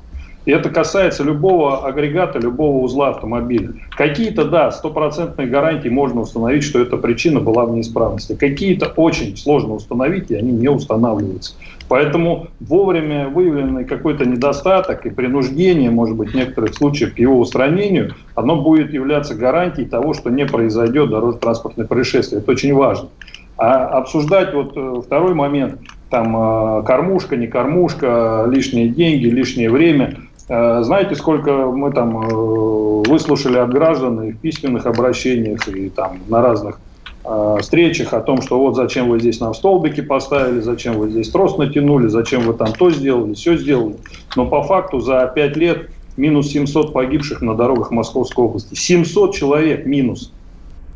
И 0.48 0.50
это 0.50 0.70
касается 0.70 1.24
любого 1.24 1.86
агрегата, 1.86 2.38
любого 2.38 2.78
узла 2.82 3.10
автомобиля. 3.10 3.74
Какие-то, 3.90 4.46
да, 4.46 4.70
стопроцентные 4.70 5.46
гарантии 5.46 5.90
можно 5.90 6.22
установить, 6.22 6.64
что 6.64 6.80
эта 6.80 6.96
причина 6.96 7.38
была 7.38 7.66
в 7.66 7.72
неисправности. 7.72 8.34
Какие-то 8.34 8.86
очень 8.96 9.36
сложно 9.36 9.74
установить, 9.74 10.30
и 10.30 10.36
они 10.36 10.52
не 10.52 10.70
устанавливаются. 10.70 11.52
Поэтому 11.90 12.46
вовремя 12.60 13.28
выявленный 13.28 13.84
какой-то 13.84 14.24
недостаток 14.24 15.04
и 15.04 15.10
принуждение, 15.10 15.90
может 15.90 16.16
быть, 16.16 16.30
в 16.30 16.34
некоторых 16.34 16.72
случаях 16.72 17.12
к 17.12 17.18
его 17.18 17.38
устранению, 17.38 18.14
оно 18.34 18.56
будет 18.56 18.90
являться 18.94 19.34
гарантией 19.34 19.86
того, 19.86 20.14
что 20.14 20.30
не 20.30 20.46
произойдет 20.46 21.10
дорожно-транспортное 21.10 21.86
происшествие. 21.86 22.40
Это 22.40 22.52
очень 22.52 22.72
важно. 22.72 23.10
А 23.58 23.84
обсуждать 23.98 24.54
вот 24.54 24.72
э, 24.74 25.02
второй 25.04 25.34
момент, 25.34 25.78
там 26.08 26.34
э, 26.78 26.82
кормушка, 26.84 27.36
не 27.36 27.48
кормушка, 27.48 28.46
лишние 28.50 28.88
деньги, 28.88 29.26
лишнее 29.26 29.68
время– 29.68 30.16
знаете, 30.48 31.14
сколько 31.14 31.66
мы 31.66 31.92
там 31.92 32.22
э, 32.22 33.08
выслушали 33.08 33.58
от 33.58 33.70
граждан 33.70 34.22
и 34.22 34.32
в 34.32 34.38
письменных 34.38 34.86
обращениях, 34.86 35.68
и 35.68 35.90
там 35.90 36.20
на 36.28 36.40
разных 36.40 36.80
э, 37.24 37.56
встречах 37.60 38.14
о 38.14 38.20
том, 38.20 38.40
что 38.40 38.58
вот 38.58 38.74
зачем 38.74 39.10
вы 39.10 39.20
здесь 39.20 39.40
нам 39.40 39.52
столбики 39.52 40.00
поставили, 40.00 40.60
зачем 40.60 40.94
вы 40.94 41.10
здесь 41.10 41.28
трос 41.28 41.58
натянули, 41.58 42.08
зачем 42.08 42.42
вы 42.42 42.54
там 42.54 42.72
то 42.72 42.90
сделали, 42.90 43.34
все 43.34 43.58
сделали. 43.58 43.96
Но 44.36 44.46
по 44.46 44.62
факту 44.62 45.00
за 45.00 45.30
5 45.34 45.56
лет 45.58 45.90
минус 46.16 46.48
700 46.48 46.94
погибших 46.94 47.42
на 47.42 47.54
дорогах 47.54 47.90
Московской 47.90 48.46
области. 48.46 48.74
700 48.74 49.34
человек 49.34 49.84
минус. 49.84 50.32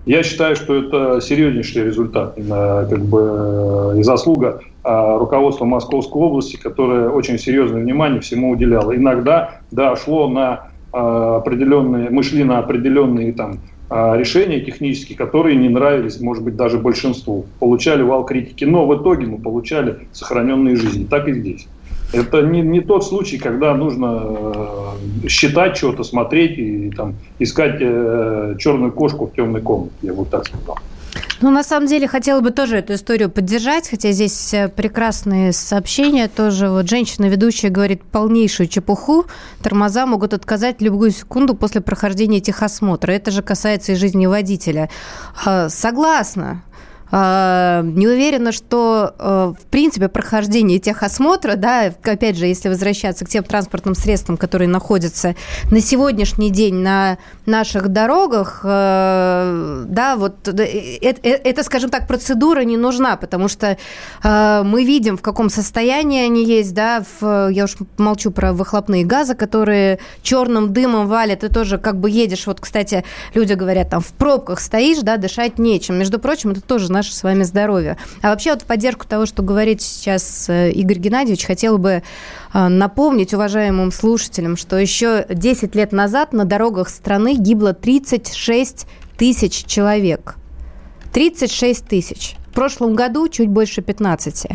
Я 0.07 0.23
считаю, 0.23 0.57
что 0.57 0.75
это 0.75 1.21
серьезнейший 1.21 1.85
результат 1.85 2.35
как 2.35 3.05
бы, 3.05 3.95
и 3.99 4.03
заслуга 4.03 4.63
а, 4.85 5.19
руководства 5.19 5.65
Московской 5.65 6.21
области, 6.21 6.57
которое 6.57 7.09
очень 7.09 7.39
серьезное 7.39 7.83
внимание 7.83 8.21
всему 8.21 8.51
уделяло. 8.51 8.97
Иногда, 8.97 9.61
да, 9.71 9.95
шло 9.97 10.29
на 10.29 10.69
а, 10.93 11.37
определенные, 11.37 12.11
мы 12.11 12.23
шли 12.23 12.45
на 12.45 12.59
определенные 12.59 13.33
там 13.33 13.59
а, 13.89 14.17
решения 14.17 14.61
технические, 14.61 15.19
которые 15.19 15.57
не 15.57 15.69
нравились, 15.69 16.21
может 16.21 16.43
быть, 16.43 16.57
даже 16.57 16.79
большинству. 16.79 17.47
Получали 17.61 18.03
вал 18.03 18.25
критики, 18.25 18.65
но 18.65 18.87
в 18.87 19.01
итоге 19.01 19.27
мы 19.27 19.39
получали 19.39 20.09
сохраненные 20.13 20.77
жизни. 20.77 21.05
Так 21.05 21.29
и 21.29 21.35
здесь. 21.35 21.69
Это 22.13 22.43
не, 22.43 22.61
не 22.61 22.81
тот 22.81 23.05
случай, 23.07 23.39
когда 23.39 23.75
нужно 23.75 24.21
э, 25.25 25.29
считать 25.29 25.77
что-то, 25.77 26.05
смотреть 26.05 26.59
и 26.59 26.91
там, 26.91 27.15
искать 27.39 27.77
э, 27.81 28.57
черную 28.59 28.93
кошку 28.93 29.27
в 29.27 29.33
темной 29.33 29.63
комнате, 29.63 29.95
я 30.03 30.13
бы 30.13 30.25
так 30.25 30.47
сказал. 30.47 30.79
Ну, 31.43 31.51
на 31.51 31.65
самом 31.65 31.89
деле, 31.89 32.07
хотела 32.07 32.41
бы 32.41 32.53
тоже 32.53 32.77
эту 32.77 32.95
историю 32.95 33.29
поддержать, 33.29 33.89
хотя 33.89 34.13
здесь 34.13 34.55
э, 34.55 34.69
прекрасные 34.69 35.53
сообщения 35.53 36.29
тоже. 36.29 36.69
Вот 36.69 36.89
женщина-ведущая 36.89 37.69
говорит 37.69 38.05
полнейшую 38.05 38.69
чепуху. 38.69 39.27
Тормоза 39.61 40.07
могут 40.07 40.35
отказать 40.35 40.81
любую 40.81 41.11
секунду 41.11 41.57
после 41.57 41.81
прохождения 41.81 42.39
техосмотра. 42.39 43.11
Это 43.11 43.33
же 43.33 43.43
касается 43.43 43.91
и 43.91 43.97
жизни 43.97 44.27
водителя. 44.27 44.89
А, 45.45 45.69
согласна. 45.69 46.63
А, 47.15 47.83
не 47.83 48.09
уверена, 48.09 48.53
что, 48.53 49.15
э, 49.19 49.53
в 49.61 49.67
принципе, 49.67 50.09
прохождение 50.09 50.79
техосмотра, 50.79 51.57
да, 51.57 51.93
опять 52.03 52.39
же, 52.39 52.47
если 52.47 52.71
возвращаться 52.71 53.27
к 53.27 53.29
тем 53.29 53.45
транспортным 53.45 53.95
средствам, 53.95 54.39
которые 54.39 54.69
находятся 54.69 55.37
на 55.71 55.83
сегодняшний 55.83 56.49
день 56.49 56.77
на 56.77 57.19
наших 57.45 57.89
дорогах, 57.89 58.63
э, 58.65 59.85
да, 59.89 60.17
вот 60.17 60.49
это, 60.49 60.63
это, 60.63 61.63
скажем 61.65 61.91
так, 61.91 62.09
процедура 62.09 62.61
не 62.61 62.79
нужна, 62.79 63.17
потому 63.17 63.49
что 63.49 63.77
э, 64.25 64.63
мы 64.65 64.83
видим, 64.85 65.19
в 65.19 65.23
каком 65.23 65.51
состоянии 65.51 66.25
они 66.25 66.47
есть, 66.47 66.73
да, 66.73 67.05
в, 67.21 67.51
я 67.51 67.65
уж 67.65 67.77
молчу 67.99 68.31
про 68.31 68.55
выхлопные 68.55 69.05
газы, 69.05 69.35
которые 69.35 69.99
черным 70.23 70.73
дымом 70.73 71.09
валят, 71.09 71.41
ты 71.41 71.51
тоже 71.51 71.77
как 71.77 72.01
бы 72.01 72.09
едешь, 72.09 72.47
вот, 72.47 72.59
кстати, 72.59 73.05
люди 73.35 73.53
говорят, 73.53 73.91
там, 73.91 74.01
в 74.01 74.13
пробках 74.15 74.61
стоишь, 74.61 75.01
да, 75.03 75.19
дышать 75.19 75.59
нечем. 75.59 75.99
Между 75.99 76.19
прочим, 76.19 76.53
это 76.53 76.63
тоже 76.63 76.91
наше 77.03 77.15
с 77.15 77.25
вами 77.25 77.43
здоровье. 77.43 77.97
А 78.23 78.31
вообще 78.31 78.53
вот 78.53 78.63
в 78.63 78.65
поддержку 78.65 79.07
того, 79.09 79.27
что 79.27 79.43
говорит 79.43 79.83
сейчас 79.83 80.49
э, 80.49 80.71
Игорь 80.71 80.99
Геннадьевич, 80.99 81.45
хотела 81.45 81.77
бы 81.77 82.05
э, 82.55 82.69
напомнить 82.69 83.35
уважаемым 83.35 83.91
слушателям, 83.91 84.57
что 84.57 84.79
еще 84.79 85.27
10 85.29 85.75
лет 85.75 85.91
назад 85.91 86.33
на 86.33 86.45
дорогах 86.45 86.89
страны 86.89 87.35
гибло 87.35 87.73
36 87.73 88.87
тысяч 89.19 89.65
человек. 89.65 90.37
36 91.13 91.85
тысяч. 91.85 92.37
В 92.51 92.55
прошлом 92.55 92.95
году 92.95 93.29
чуть 93.29 93.49
больше 93.49 93.83
15. 93.83 94.47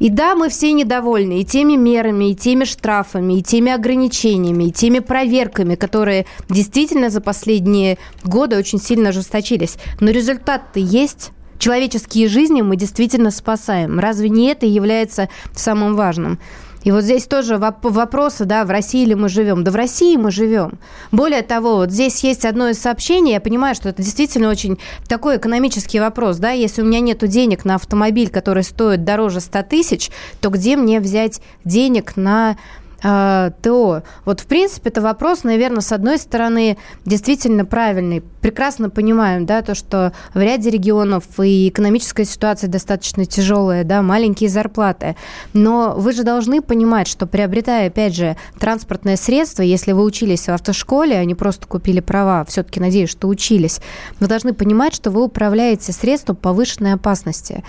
И 0.00 0.10
да, 0.10 0.34
мы 0.34 0.50
все 0.50 0.72
недовольны 0.72 1.40
и 1.40 1.44
теми 1.44 1.76
мерами, 1.76 2.30
и 2.30 2.34
теми 2.34 2.64
штрафами, 2.64 3.38
и 3.38 3.42
теми 3.42 3.72
ограничениями, 3.72 4.64
и 4.64 4.72
теми 4.72 4.98
проверками, 4.98 5.76
которые 5.76 6.26
действительно 6.50 7.08
за 7.08 7.22
последние 7.22 7.96
годы 8.22 8.56
очень 8.58 8.80
сильно 8.80 9.10
ожесточились. 9.10 9.76
Но 10.00 10.10
результат-то 10.10 10.78
есть 10.80 11.30
человеческие 11.60 12.26
жизни 12.26 12.62
мы 12.62 12.74
действительно 12.74 13.30
спасаем. 13.30 14.00
Разве 14.00 14.28
не 14.28 14.48
это 14.48 14.66
является 14.66 15.28
самым 15.54 15.94
важным? 15.94 16.40
И 16.82 16.92
вот 16.92 17.04
здесь 17.04 17.26
тоже 17.26 17.58
вопросы, 17.58 18.46
да, 18.46 18.64
в 18.64 18.70
России 18.70 19.04
ли 19.04 19.14
мы 19.14 19.28
живем? 19.28 19.64
Да 19.64 19.70
в 19.70 19.76
России 19.76 20.16
мы 20.16 20.30
живем. 20.30 20.78
Более 21.12 21.42
того, 21.42 21.76
вот 21.76 21.90
здесь 21.90 22.24
есть 22.24 22.46
одно 22.46 22.70
из 22.70 22.78
сообщений, 22.78 23.32
я 23.32 23.40
понимаю, 23.40 23.74
что 23.74 23.90
это 23.90 24.02
действительно 24.02 24.48
очень 24.48 24.78
такой 25.06 25.36
экономический 25.36 26.00
вопрос, 26.00 26.38
да, 26.38 26.52
если 26.52 26.80
у 26.80 26.86
меня 26.86 27.00
нет 27.00 27.18
денег 27.28 27.66
на 27.66 27.74
автомобиль, 27.74 28.30
который 28.30 28.62
стоит 28.62 29.04
дороже 29.04 29.40
100 29.40 29.62
тысяч, 29.64 30.10
то 30.40 30.48
где 30.48 30.76
мне 30.76 31.00
взять 31.00 31.42
денег 31.64 32.16
на 32.16 32.56
ТО. 33.00 34.02
Вот, 34.24 34.40
в 34.40 34.46
принципе, 34.46 34.90
это 34.90 35.00
вопрос, 35.00 35.44
наверное, 35.44 35.80
с 35.80 35.92
одной 35.92 36.18
стороны, 36.18 36.76
действительно 37.04 37.64
правильный. 37.64 38.22
Прекрасно 38.40 38.90
понимаем, 38.90 39.46
да, 39.46 39.62
то, 39.62 39.74
что 39.74 40.12
в 40.34 40.40
ряде 40.40 40.70
регионов 40.70 41.24
и 41.42 41.68
экономическая 41.68 42.24
ситуация 42.24 42.68
достаточно 42.68 43.24
тяжелая, 43.24 43.84
да, 43.84 44.02
маленькие 44.02 44.50
зарплаты. 44.50 45.16
Но 45.52 45.94
вы 45.96 46.12
же 46.12 46.22
должны 46.22 46.62
понимать, 46.62 47.06
что 47.06 47.26
приобретая, 47.26 47.88
опять 47.88 48.14
же, 48.14 48.36
транспортное 48.58 49.16
средство, 49.16 49.62
если 49.62 49.92
вы 49.92 50.04
учились 50.04 50.46
в 50.46 50.50
автошколе, 50.50 51.16
а 51.16 51.24
не 51.24 51.34
просто 51.34 51.66
купили 51.66 52.00
права, 52.00 52.44
все-таки 52.46 52.80
надеюсь, 52.80 53.10
что 53.10 53.28
учились, 53.28 53.80
вы 54.18 54.26
должны 54.26 54.52
понимать, 54.52 54.94
что 54.94 55.10
вы 55.10 55.24
управляете 55.24 55.92
средством 55.92 56.36
повышенной 56.36 56.94
опасности. 56.94 57.64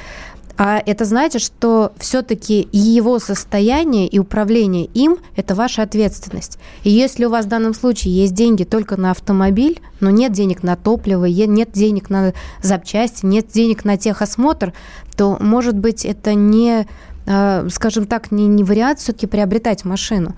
А 0.57 0.81
это 0.85 1.05
значит, 1.05 1.41
что 1.41 1.91
все-таки 1.97 2.67
его 2.71 3.19
состояние 3.19 4.07
и 4.07 4.19
управление 4.19 4.85
им– 4.85 5.17
это 5.35 5.55
ваша 5.55 5.83
ответственность. 5.83 6.57
И 6.83 6.89
если 6.89 7.25
у 7.25 7.29
вас 7.29 7.45
в 7.45 7.49
данном 7.49 7.73
случае 7.73 8.15
есть 8.15 8.33
деньги 8.33 8.63
только 8.63 8.97
на 8.97 9.11
автомобиль, 9.11 9.81
но 9.99 10.09
нет 10.09 10.31
денег 10.31 10.63
на 10.63 10.75
топливо, 10.75 11.25
нет 11.25 11.71
денег 11.71 12.09
на 12.09 12.33
запчасти, 12.61 13.25
нет 13.25 13.47
денег 13.47 13.85
на 13.85 13.97
техосмотр, 13.97 14.73
то, 15.15 15.37
может 15.39 15.77
быть, 15.77 16.05
это 16.05 16.33
не, 16.33 16.87
а, 17.25 17.67
скажем 17.69 18.05
так, 18.05 18.31
не, 18.31 18.47
не 18.47 18.63
вариант 18.63 18.99
все-таки 18.99 19.27
приобретать 19.27 19.85
машину. 19.85 20.35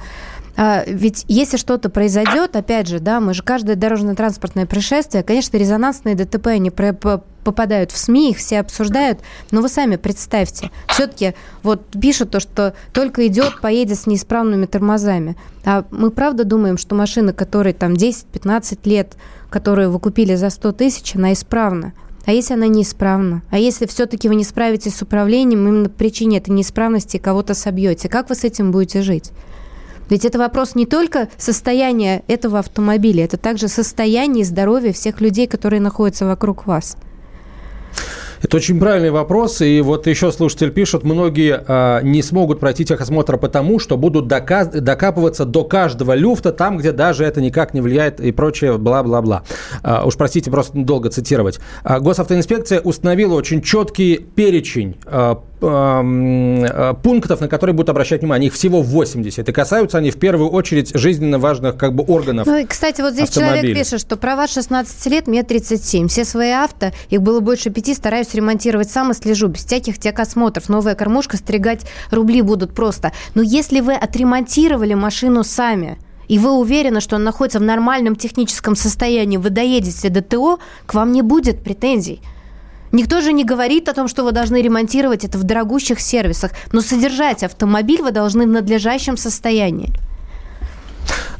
А, 0.55 0.83
ведь 0.85 1.25
если 1.27 1.57
что-то 1.57 1.89
произойдет, 1.89 2.55
опять 2.55 2.87
же, 2.87 2.99
да, 2.99 3.19
мы 3.19 3.33
же 3.33 3.41
каждое 3.41 3.75
дорожно-транспортное 3.75 4.65
происшествие, 4.65 5.23
конечно, 5.23 5.57
резонансные 5.57 6.15
ДТП, 6.15 6.47
они 6.47 6.69
попадают 6.69 7.91
в 7.91 7.97
СМИ, 7.97 8.31
их 8.31 8.37
все 8.37 8.59
обсуждают, 8.59 9.19
но 9.51 9.61
вы 9.61 9.69
сами 9.69 9.95
представьте, 9.95 10.69
все-таки 10.87 11.33
вот 11.63 11.81
пишут 11.99 12.31
то, 12.31 12.39
что 12.39 12.75
только 12.93 13.25
идет, 13.27 13.61
поедет 13.61 13.99
с 13.99 14.05
неисправными 14.05 14.67
тормозами. 14.67 15.35
А 15.65 15.85
мы 15.89 16.11
правда 16.11 16.43
думаем, 16.43 16.77
что 16.77 16.93
машина, 16.93 17.33
которой 17.33 17.73
там 17.73 17.93
10-15 17.93 18.79
лет, 18.85 19.15
которую 19.49 19.91
вы 19.91 19.99
купили 19.99 20.35
за 20.35 20.51
100 20.51 20.71
тысяч, 20.73 21.15
она 21.15 21.33
исправна. 21.33 21.93
А 22.25 22.31
если 22.31 22.53
она 22.53 22.67
неисправна? 22.67 23.41
А 23.49 23.57
если 23.57 23.85
все-таки 23.85 24.29
вы 24.29 24.35
не 24.35 24.45
справитесь 24.45 24.95
с 24.95 25.01
управлением, 25.01 25.67
именно 25.67 25.89
по 25.89 25.95
причине 25.95 26.37
этой 26.37 26.51
неисправности 26.51 27.17
кого-то 27.17 27.53
собьете, 27.53 28.07
как 28.07 28.29
вы 28.29 28.35
с 28.35 28.45
этим 28.45 28.71
будете 28.71 29.01
жить? 29.01 29.31
Ведь 30.09 30.25
это 30.25 30.37
вопрос 30.39 30.75
не 30.75 30.85
только 30.85 31.29
состояния 31.37 32.23
этого 32.27 32.59
автомобиля, 32.59 33.25
это 33.25 33.37
также 33.37 33.67
состояние 33.67 34.41
и 34.41 34.45
здоровье 34.45 34.93
всех 34.93 35.21
людей, 35.21 35.47
которые 35.47 35.81
находятся 35.81 36.25
вокруг 36.25 36.65
вас. 36.65 36.97
Это 38.43 38.57
очень 38.57 38.77
правильный 38.77 39.09
вопрос. 39.09 39.61
И 39.61 39.79
вот 39.79 40.05
еще 40.05 40.31
слушатель 40.31 40.69
пишет, 40.69 41.03
многие 41.03 41.63
э, 41.65 42.01
не 42.03 42.21
смогут 42.21 42.59
пройти 42.59 42.83
техосмотр 42.83 43.37
потому, 43.37 43.79
что 43.79 43.95
будут 43.95 44.27
доказ, 44.27 44.67
докапываться 44.67 45.45
до 45.45 45.63
каждого 45.63 46.13
люфта, 46.13 46.51
там, 46.51 46.77
где 46.77 46.91
даже 46.91 47.23
это 47.23 47.39
никак 47.39 47.73
не 47.73 47.79
влияет 47.79 48.19
и 48.19 48.33
прочее, 48.33 48.77
бла-бла-бла. 48.77 49.43
Э, 49.81 50.03
уж 50.03 50.17
простите, 50.17 50.51
просто 50.51 50.77
долго 50.77 51.09
цитировать. 51.09 51.59
Э, 51.85 51.99
госавтоинспекция 51.99 52.81
установила 52.81 53.33
очень 53.35 53.61
четкий 53.61 54.17
перечень 54.17 54.97
э, 55.05 55.35
пунктов, 55.63 57.39
на 57.39 57.47
которые 57.47 57.73
будут 57.73 57.89
обращать 57.89 58.21
внимание. 58.21 58.47
Их 58.47 58.53
всего 58.53 58.81
80. 58.81 59.47
И 59.47 59.51
касаются 59.51 59.97
они 59.97 60.11
в 60.11 60.17
первую 60.17 60.49
очередь 60.49 60.91
жизненно 60.93 61.39
важных 61.39 61.77
как 61.77 61.95
бы 61.95 62.03
органов 62.03 62.47
Ну 62.47 62.57
и, 62.57 62.65
кстати, 62.65 63.01
вот 63.01 63.13
здесь 63.13 63.29
автомобиля. 63.29 63.61
человек 63.61 63.77
пишет, 63.77 64.01
что 64.01 64.17
права 64.17 64.47
16 64.47 65.05
лет, 65.07 65.27
мне 65.27 65.43
37. 65.43 66.07
Все 66.07 66.25
свои 66.25 66.51
авто, 66.51 66.91
их 67.09 67.21
было 67.21 67.39
больше 67.39 67.69
пяти, 67.69 67.93
стараюсь 67.93 68.33
ремонтировать 68.33 68.91
сам 68.91 69.11
и 69.11 69.13
слежу. 69.13 69.47
Без 69.47 69.63
всяких 69.63 69.99
техосмотров. 69.99 70.67
Новая 70.67 70.95
кормушка, 70.95 71.37
стригать 71.37 71.85
рубли 72.11 72.41
будут 72.41 72.73
просто. 72.73 73.13
Но 73.33 73.41
если 73.41 73.79
вы 73.79 73.93
отремонтировали 73.93 74.93
машину 74.93 75.43
сами, 75.43 75.97
и 76.27 76.39
вы 76.39 76.51
уверены, 76.51 76.99
что 77.01 77.15
он 77.17 77.23
находится 77.23 77.59
в 77.59 77.63
нормальном 77.63 78.15
техническом 78.15 78.75
состоянии, 78.75 79.37
вы 79.37 79.49
доедете 79.49 80.09
до 80.09 80.21
ТО, 80.21 80.59
к 80.85 80.93
вам 80.93 81.11
не 81.11 81.21
будет 81.21 81.63
претензий. 81.63 82.21
Никто 82.93 83.21
же 83.21 83.33
не 83.33 83.43
говорит 83.43 83.89
о 83.89 83.93
том, 83.93 84.07
что 84.07 84.23
вы 84.23 84.31
должны 84.31 84.61
ремонтировать 84.61 85.25
это 85.25 85.39
в 85.39 85.43
дорогущих 85.43 85.99
сервисах, 85.99 86.51
но 86.71 86.79
содержать 86.81 87.43
автомобиль 87.43 88.03
вы 88.03 88.11
должны 88.11 88.45
в 88.45 88.49
надлежащем 88.49 89.17
состоянии. 89.17 89.89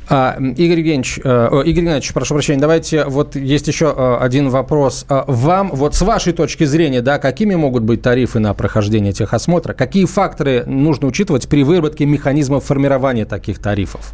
А, 0.10 0.36
Игорь 0.40 0.80
Евгеньевич, 0.80 1.20
э, 1.24 1.50
Игорь 1.66 1.84
Геннадьевич, 1.84 2.12
прошу 2.12 2.34
прощения, 2.34 2.60
давайте, 2.60 3.06
вот 3.06 3.36
есть 3.36 3.68
еще 3.68 3.94
э, 3.96 4.18
один 4.20 4.50
вопрос. 4.50 5.06
А, 5.08 5.26
вам, 5.28 5.70
вот 5.72 5.94
с 5.94 6.02
вашей 6.02 6.34
точки 6.34 6.64
зрения, 6.66 7.02
да, 7.02 7.20
какими 7.20 7.54
могут 7.54 7.84
быть 7.84 8.02
тарифы 8.02 8.40
на 8.40 8.54
прохождение 8.56 9.14
техосмотра? 9.14 9.74
Какие 9.74 10.06
факторы 10.06 10.66
нужно 10.66 11.08
учитывать 11.08 11.48
при 11.48 11.64
выработке 11.64 12.06
механизмов 12.06 12.66
формирования 12.66 13.26
таких 13.26 13.60
тарифов? 13.60 14.12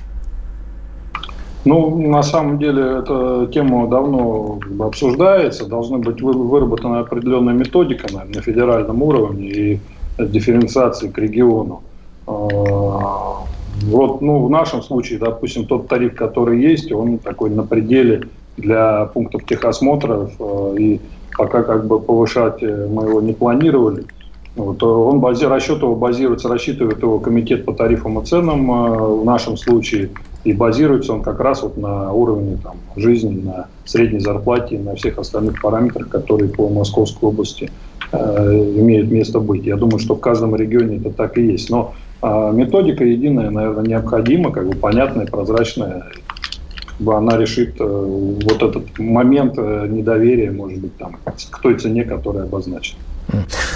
Ну, 1.70 1.99
на 1.99 2.24
самом 2.24 2.57
деле, 2.57 2.82
эта 2.82 3.47
тема 3.53 3.88
давно 3.88 4.59
обсуждается. 4.80 5.67
Должна 5.67 5.99
быть 5.99 6.20
выработана 6.20 7.01
определенная 7.01 7.53
методика 7.53 8.07
наверное, 8.11 8.38
на 8.38 8.41
федеральном 8.41 9.03
уровне 9.03 9.47
и 9.49 9.80
дифференциации 10.17 11.09
к 11.09 11.17
региону. 11.20 11.84
А, 12.26 13.43
вот, 13.84 14.22
ну, 14.22 14.45
в 14.47 14.49
нашем 14.49 14.82
случае, 14.82 15.20
допустим, 15.20 15.67
тот 15.67 15.88
тариф, 15.88 16.15
который 16.15 16.59
есть, 16.59 16.91
он 16.91 17.20
такой 17.20 17.51
на 17.51 17.61
пределе 17.61 18.24
для 18.57 19.05
пунктов 19.05 19.45
техосмотров, 19.45 20.32
а, 20.39 20.74
и 20.74 20.99
пока 21.38 21.61
как 21.61 21.86
бы 21.86 21.99
повышать 21.99 22.63
э, 22.63 22.88
мы 22.91 23.09
его 23.09 23.22
не 23.22 23.34
планировали. 23.34 24.05
Вот, 24.55 24.82
он 24.82 25.20
бази, 25.20 25.45
расчет 25.45 25.84
его 25.84 25.95
базируется, 25.95 26.49
рассчитывает 26.49 27.03
его 27.03 27.20
комитет 27.20 27.63
по 27.63 27.74
тарифам 27.74 28.20
и 28.20 28.26
ценам 28.26 28.72
а, 28.72 28.97
в 28.97 29.24
нашем 29.24 29.55
случае– 29.55 30.09
и 30.44 30.54
базируется 30.54 31.14
он 31.14 31.22
как 31.22 31.40
раз 31.40 31.64
вот 31.64 31.78
на 31.78 32.14
уровне 32.14 32.58
там, 32.64 32.78
жизни, 32.96 33.42
на 33.42 33.68
средней 33.86 34.20
зарплате 34.20 34.76
и 34.76 34.80
на 34.80 34.96
всех 34.96 35.18
остальных 35.18 35.62
параметрах, 35.62 36.08
которые 36.08 36.50
по 36.50 36.70
Московской 36.70 37.30
области 37.30 37.72
э, 38.12 38.18
имеют 38.18 39.12
место 39.12 39.40
быть. 39.40 39.66
Я 39.66 39.76
думаю, 39.76 40.00
что 40.00 40.16
в 40.16 40.22
каждом 40.22 40.56
регионе 40.56 40.98
это 40.98 41.10
так 41.12 41.38
и 41.38 41.46
есть. 41.46 41.70
Но 41.70 41.94
э, 42.22 42.52
методика 42.54 43.04
единая, 43.04 43.50
наверное, 43.50 43.86
необходима, 43.86 44.52
как 44.52 44.68
бы 44.68 44.76
понятная, 44.76 45.26
прозрачная. 45.26 46.06
бы 47.00 47.16
она 47.16 47.38
решит 47.38 47.76
э, 47.80 47.84
вот 47.84 48.64
этот 48.64 48.98
момент 48.98 49.56
э, 49.58 49.88
недоверия, 49.90 50.52
может 50.52 50.80
быть, 50.80 50.96
там, 50.98 51.18
к 51.26 51.60
той 51.60 51.78
цене, 51.78 52.06
которая 52.06 52.44
обозначена. 52.44 53.02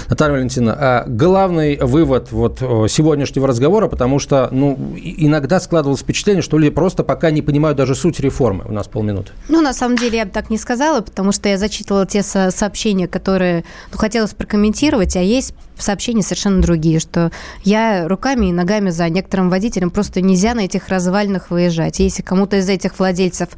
Наталья 0.08 0.34
Валентиновна, 0.34 0.76
а 0.78 1.04
главный 1.06 1.76
вывод 1.78 2.32
вот 2.32 2.58
сегодняшнего 2.58 3.46
разговора, 3.46 3.88
потому 3.88 4.18
что 4.18 4.48
ну, 4.50 4.78
иногда 4.96 5.60
складывалось 5.60 6.00
впечатление, 6.00 6.42
что 6.42 6.58
люди 6.58 6.72
просто 6.74 7.04
пока 7.04 7.30
не 7.30 7.42
понимают 7.42 7.76
даже 7.78 7.94
суть 7.94 8.20
реформы. 8.20 8.64
У 8.66 8.72
нас 8.72 8.88
полминуты. 8.88 9.32
Ну, 9.48 9.60
на 9.60 9.72
самом 9.72 9.96
деле, 9.96 10.18
я 10.18 10.24
бы 10.24 10.30
так 10.30 10.50
не 10.50 10.58
сказала, 10.58 11.00
потому 11.00 11.32
что 11.32 11.48
я 11.48 11.58
зачитывала 11.58 12.06
те 12.06 12.22
сообщения, 12.22 13.08
которые 13.08 13.64
ну, 13.92 13.98
хотелось 13.98 14.34
прокомментировать, 14.34 15.16
а 15.16 15.20
есть 15.20 15.54
сообщения 15.76 16.22
совершенно 16.22 16.62
другие, 16.62 17.00
что 17.00 17.32
я 17.64 18.06
руками 18.06 18.46
и 18.46 18.52
ногами 18.52 18.90
за 18.90 19.08
некоторым 19.08 19.50
водителем 19.50 19.90
просто 19.90 20.20
нельзя 20.20 20.54
на 20.54 20.60
этих 20.60 20.88
развалинах 20.88 21.50
выезжать. 21.50 21.98
Если 21.98 22.22
кому-то 22.22 22.58
из 22.58 22.68
этих 22.68 22.98
владельцев 22.98 23.48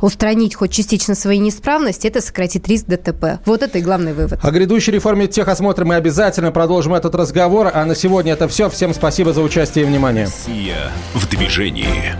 устранить 0.00 0.54
хоть 0.54 0.70
частично 0.70 1.14
свои 1.16 1.38
неисправности, 1.38 2.06
это 2.06 2.20
сократит 2.20 2.68
риск 2.68 2.86
ДТП. 2.86 3.40
Вот 3.44 3.62
это 3.62 3.78
и 3.78 3.82
главный 3.82 4.12
вывод. 4.12 4.38
О 4.42 4.50
грядущей 4.52 4.92
реформе 4.92 5.26
техосмотра 5.36 5.84
мы 5.84 5.96
обязательно 5.96 6.50
продолжим 6.50 6.94
этот 6.94 7.14
разговор. 7.14 7.70
А 7.72 7.84
на 7.84 7.94
сегодня 7.94 8.32
это 8.32 8.48
все. 8.48 8.70
Всем 8.70 8.94
спасибо 8.94 9.32
за 9.32 9.42
участие 9.42 9.84
и 9.84 9.86
внимание. 9.86 10.24
Россия 10.24 10.90
в 11.14 11.28
движении. 11.28 12.16